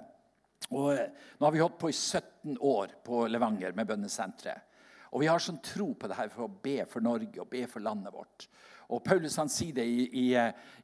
Og 0.72 0.92
eh, 0.94 1.10
Nå 1.38 1.46
har 1.46 1.54
vi 1.54 1.62
holdt 1.62 1.78
på 1.80 1.90
i 1.92 1.96
17 1.96 2.56
år 2.60 2.96
på 3.06 3.26
Levanger 3.30 3.76
med 3.76 3.88
bønnesenteret. 3.88 4.72
Og 5.14 5.22
vi 5.22 5.28
har 5.30 5.40
sånn 5.40 5.62
tro 5.64 5.92
på 5.94 6.08
det 6.10 6.16
her 6.18 6.28
for 6.32 6.44
å 6.44 6.54
be 6.62 6.80
for 6.90 7.04
Norge 7.04 7.40
og 7.40 7.48
be 7.48 7.62
for 7.70 7.84
landet 7.84 8.12
vårt. 8.12 8.48
Og 8.92 9.02
Paulus 9.02 9.38
han 9.40 9.50
sier 9.50 9.74
det 9.74 9.86
i, 9.86 10.04
i, 10.26 10.26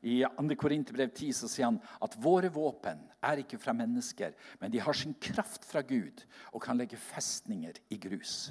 i 0.08 0.14
2. 0.24 0.56
Korinterbrev 0.58 1.12
10 1.12 1.36
så 1.36 1.50
sier 1.50 1.68
han 1.68 1.78
at 2.02 2.16
våre 2.22 2.50
våpen 2.54 3.02
er 3.22 3.42
ikke 3.42 3.60
fra 3.62 3.74
mennesker, 3.76 4.34
men 4.58 4.72
de 4.72 4.80
har 4.82 4.96
sin 4.98 5.14
kraft 5.22 5.66
fra 5.68 5.84
Gud 5.86 6.24
og 6.50 6.62
kan 6.64 6.80
legge 6.80 6.98
festninger 6.98 7.78
i 7.94 8.00
grus. 8.02 8.50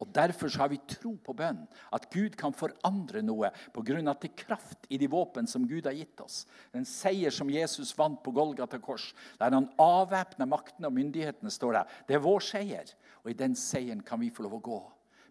Og 0.00 0.08
Derfor 0.12 0.48
så 0.52 0.60
har 0.60 0.68
vi 0.68 0.78
tro 0.88 1.14
på 1.24 1.32
bønn, 1.36 1.62
at 1.92 2.08
Gud 2.12 2.36
kan 2.36 2.54
forandre 2.56 3.22
noe 3.24 3.50
pga. 3.72 3.96
til 4.14 4.28
det 4.28 4.36
kraft 4.36 4.86
i 4.90 4.98
de 4.98 5.08
våpen 5.08 5.46
som 5.46 5.66
Gud 5.66 5.86
har 5.86 5.96
gitt 5.96 6.20
oss. 6.20 6.46
Den 6.72 6.84
seier 6.84 7.30
som 7.30 7.50
Jesus 7.50 7.96
vant 7.96 8.22
på 8.22 8.30
Golgata 8.30 8.78
kors, 8.78 9.14
der 9.38 9.50
han 9.50 9.70
avvæpna 9.78 10.46
maktene 10.46 10.86
og 10.86 10.92
myndighetene, 10.92 11.50
står 11.50 11.72
der. 11.72 11.84
Det 12.06 12.14
er 12.14 12.24
vår 12.24 12.40
seier. 12.40 12.84
Og 13.24 13.30
i 13.30 13.38
den 13.38 13.54
seieren 13.54 14.02
kan 14.02 14.20
vi 14.20 14.30
få 14.30 14.42
lov 14.42 14.54
å 14.54 14.60
gå 14.60 14.82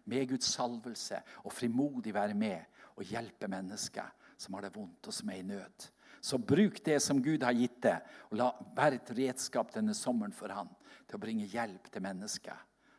med 0.06 0.28
Guds 0.28 0.52
salvelse 0.54 1.22
og 1.44 1.52
frimodig 1.52 2.14
være 2.14 2.34
med 2.34 2.64
og 2.96 3.04
hjelpe 3.04 3.48
mennesker 3.48 4.10
som 4.36 4.54
har 4.54 4.66
det 4.66 4.74
vondt 4.74 5.06
og 5.06 5.14
som 5.14 5.30
er 5.30 5.40
i 5.40 5.46
nød. 5.46 5.90
Så 6.20 6.38
bruk 6.38 6.82
det 6.84 7.00
som 7.02 7.22
Gud 7.22 7.42
har 7.42 7.54
gitt 7.54 7.82
deg, 7.82 8.02
og 8.30 8.38
la 8.40 8.50
være 8.74 8.98
et 8.98 9.10
redskap 9.14 9.70
denne 9.74 9.94
sommeren 9.94 10.34
for 10.34 10.50
Han 10.50 10.68
til 11.06 11.18
å 11.18 11.22
bringe 11.22 11.46
hjelp 11.46 11.86
til 11.92 12.02
mennesker 12.02 12.56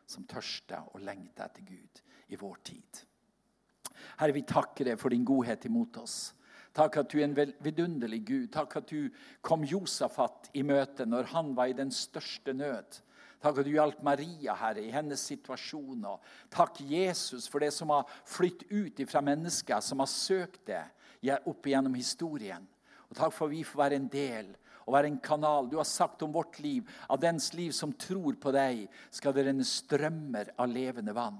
som 0.08 0.24
tørster 0.28 0.88
og 0.94 1.04
lengter 1.04 1.46
etter 1.46 1.66
Gud 1.68 2.02
i 2.32 2.38
vår 2.40 2.58
tid. 2.64 3.04
Herre, 4.18 4.34
vi 4.34 4.46
takker 4.48 4.88
deg 4.88 5.00
for 5.00 5.12
din 5.12 5.26
godhet 5.26 5.66
imot 5.68 6.00
oss. 6.00 6.18
Takk 6.76 7.00
at 7.00 7.10
du 7.10 7.18
er 7.18 7.26
en 7.26 7.54
vidunderlig 7.64 8.22
Gud. 8.28 8.48
Takk 8.54 8.78
at 8.80 8.90
du 8.92 9.08
kom 9.44 9.64
Josafat 9.66 10.50
i 10.56 10.62
møte 10.66 11.06
når 11.08 11.32
han 11.32 11.52
var 11.56 11.72
i 11.72 11.76
den 11.76 11.90
største 11.94 12.54
nød. 12.54 13.00
Takk 13.42 13.60
at 13.60 13.66
du 13.66 13.72
hjalp 13.72 14.00
Maria, 14.06 14.54
Herre, 14.58 14.82
i 14.82 14.94
hennes 14.94 15.22
situasjon. 15.30 16.06
Og 16.10 16.30
takk, 16.54 16.80
Jesus, 16.82 17.46
for 17.50 17.62
det 17.62 17.72
som 17.74 17.92
har 17.94 18.08
flytt 18.26 18.64
ut 18.70 19.02
fra 19.10 19.22
mennesker 19.24 19.82
som 19.84 20.02
har 20.02 20.10
søkt 20.10 20.64
det 20.70 20.84
opp 21.46 21.66
igjennom 21.66 21.94
historien. 21.98 22.66
Og 23.08 23.16
takk 23.18 23.34
for 23.34 23.48
at 23.48 23.54
vi 23.54 23.64
får 23.66 23.82
være 23.84 23.98
en 23.98 24.10
del 24.12 24.50
og 24.88 24.94
være 24.96 25.10
en 25.12 25.20
kanal. 25.20 25.68
Du 25.68 25.76
har 25.76 25.86
sagt 25.86 26.22
om 26.24 26.32
vårt 26.32 26.56
liv, 26.64 26.88
av 27.12 27.20
dens 27.20 27.52
liv 27.52 27.74
som 27.76 27.92
tror 27.92 28.38
på 28.40 28.52
deg, 28.56 28.86
skal 29.12 29.34
det 29.36 29.44
renne 29.44 29.66
strømmer 29.68 30.54
av 30.56 30.72
levende 30.72 31.12
vann. 31.16 31.36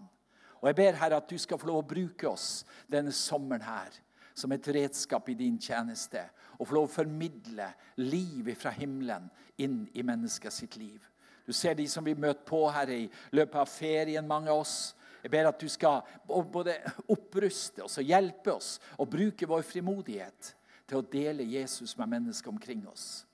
Og 0.60 0.68
jeg 0.68 0.76
ber 0.76 0.98
Herre 1.00 1.22
at 1.22 1.30
du 1.30 1.38
skal 1.40 1.60
få 1.60 1.70
lov 1.70 1.80
å 1.80 1.88
bruke 1.88 2.28
oss 2.28 2.66
denne 2.90 3.14
sommeren 3.14 3.64
her 3.64 3.96
som 4.36 4.52
et 4.52 4.68
redskap 4.74 5.30
i 5.32 5.36
din 5.38 5.56
tjeneste. 5.58 6.26
Og 6.58 6.68
få 6.68 6.76
lov 6.76 6.88
å 6.90 6.96
formidle 6.98 7.70
liv 8.02 8.50
fra 8.58 8.74
himmelen 8.74 9.30
inn 9.62 9.86
i 9.94 10.04
mennesket 10.04 10.54
sitt 10.54 10.76
liv. 10.76 11.00
Du 11.46 11.54
ser 11.56 11.78
de 11.78 11.86
som 11.88 12.04
vi 12.04 12.12
møter 12.18 12.44
på 12.44 12.66
her 12.74 12.90
i 12.92 13.04
løpet 13.32 13.62
av 13.62 13.70
ferien, 13.72 14.26
mange 14.28 14.52
av 14.52 14.60
oss. 14.66 14.92
Jeg 15.22 15.32
ber 15.32 15.48
at 15.48 15.62
du 15.62 15.70
skal 15.72 16.04
både 16.28 16.76
oppruste 17.14 17.86
oss 17.86 17.96
og 17.98 18.10
hjelpe 18.10 18.52
oss 18.52 18.76
og 18.98 19.08
bruke 19.10 19.48
vår 19.48 19.64
frimodighet 19.66 20.52
til 20.88 21.00
å 21.00 21.06
dele 21.08 21.46
Jesus 21.48 21.96
med 21.98 22.12
mennesker 22.18 22.52
omkring 22.52 22.84
oss. 22.88 23.27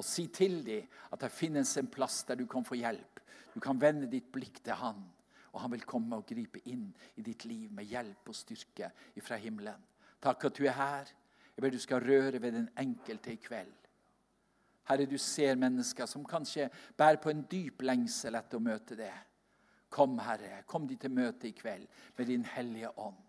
Og 0.00 0.06
si 0.06 0.30
til 0.32 0.62
dem 0.64 0.88
at 1.12 1.20
det 1.20 1.32
finnes 1.32 1.76
en 1.76 1.90
plass 1.92 2.22
der 2.24 2.38
du 2.40 2.46
kan 2.48 2.64
få 2.64 2.78
hjelp. 2.80 3.20
Du 3.52 3.60
kan 3.60 3.80
vende 3.80 4.08
ditt 4.08 4.30
blikk 4.32 4.62
til 4.64 4.78
Han, 4.80 5.02
og 5.52 5.60
Han 5.60 5.72
vil 5.74 5.84
komme 5.84 6.16
og 6.16 6.26
gripe 6.26 6.62
inn 6.70 6.86
i 7.20 7.24
ditt 7.26 7.44
liv 7.44 7.72
med 7.72 7.84
hjelp 7.90 8.30
og 8.30 8.36
styrke 8.36 8.88
fra 9.20 9.36
himmelen. 9.36 9.82
Takk 10.22 10.46
at 10.48 10.56
du 10.56 10.64
er 10.64 10.78
her. 10.78 11.12
Jeg 11.56 11.62
ber 11.62 11.74
du 11.74 11.78
skal 11.82 12.04
røre 12.04 12.40
ved 12.40 12.56
den 12.56 12.70
enkelte 12.78 13.34
i 13.34 13.42
kveld. 13.42 13.76
Herre, 14.88 15.06
du 15.06 15.18
ser 15.18 15.58
mennesker 15.60 16.06
som 16.08 16.24
kanskje 16.24 16.70
bærer 16.96 17.20
på 17.20 17.30
en 17.30 17.44
dyp 17.50 17.82
lengsel 17.84 18.34
etter 18.34 18.56
å 18.56 18.64
møte 18.64 18.96
det. 18.96 19.12
Kom, 19.90 20.16
Herre, 20.22 20.62
kom 20.66 20.88
de 20.88 20.96
til 20.96 21.12
møte 21.12 21.50
i 21.50 21.54
kveld 21.54 21.86
med 22.16 22.26
din 22.26 22.44
hellige 22.44 22.90
ånd. 22.98 23.20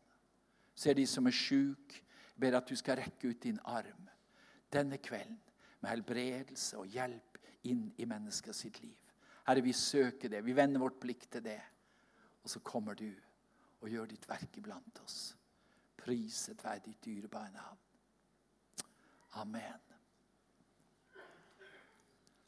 Ser 0.75 0.95
de 0.95 1.05
som 1.09 1.27
er 1.27 1.35
sjuke, 1.35 2.05
ber 2.39 2.57
at 2.57 2.69
du 2.69 2.77
skal 2.79 3.01
rekke 3.01 3.33
ut 3.33 3.43
din 3.43 3.59
arm 3.67 4.07
denne 4.71 4.97
kvelden 5.03 5.50
med 5.81 5.91
helbredelse 5.91 6.79
og 6.79 6.89
hjelp 6.93 7.39
inn 7.69 7.87
i 7.97 8.07
mennesker 8.09 8.55
sitt 8.55 8.79
liv. 8.81 8.97
Herre, 9.47 9.63
vi 9.65 9.73
søker 9.73 10.29
det. 10.29 10.43
Vi 10.45 10.55
vender 10.55 10.81
vårt 10.81 10.99
blikk 11.01 11.27
til 11.31 11.43
det. 11.45 11.59
Og 12.43 12.49
så 12.49 12.61
kommer 12.65 12.97
du 12.97 13.09
og 13.81 13.89
gjør 13.89 14.09
ditt 14.09 14.27
verk 14.29 14.57
iblant 14.57 15.01
oss. 15.03 15.35
Priset 15.97 16.63
være 16.63 16.85
ditt 16.85 17.05
dyrebare 17.05 17.51
navn. 17.53 17.81
Amen. 19.41 19.90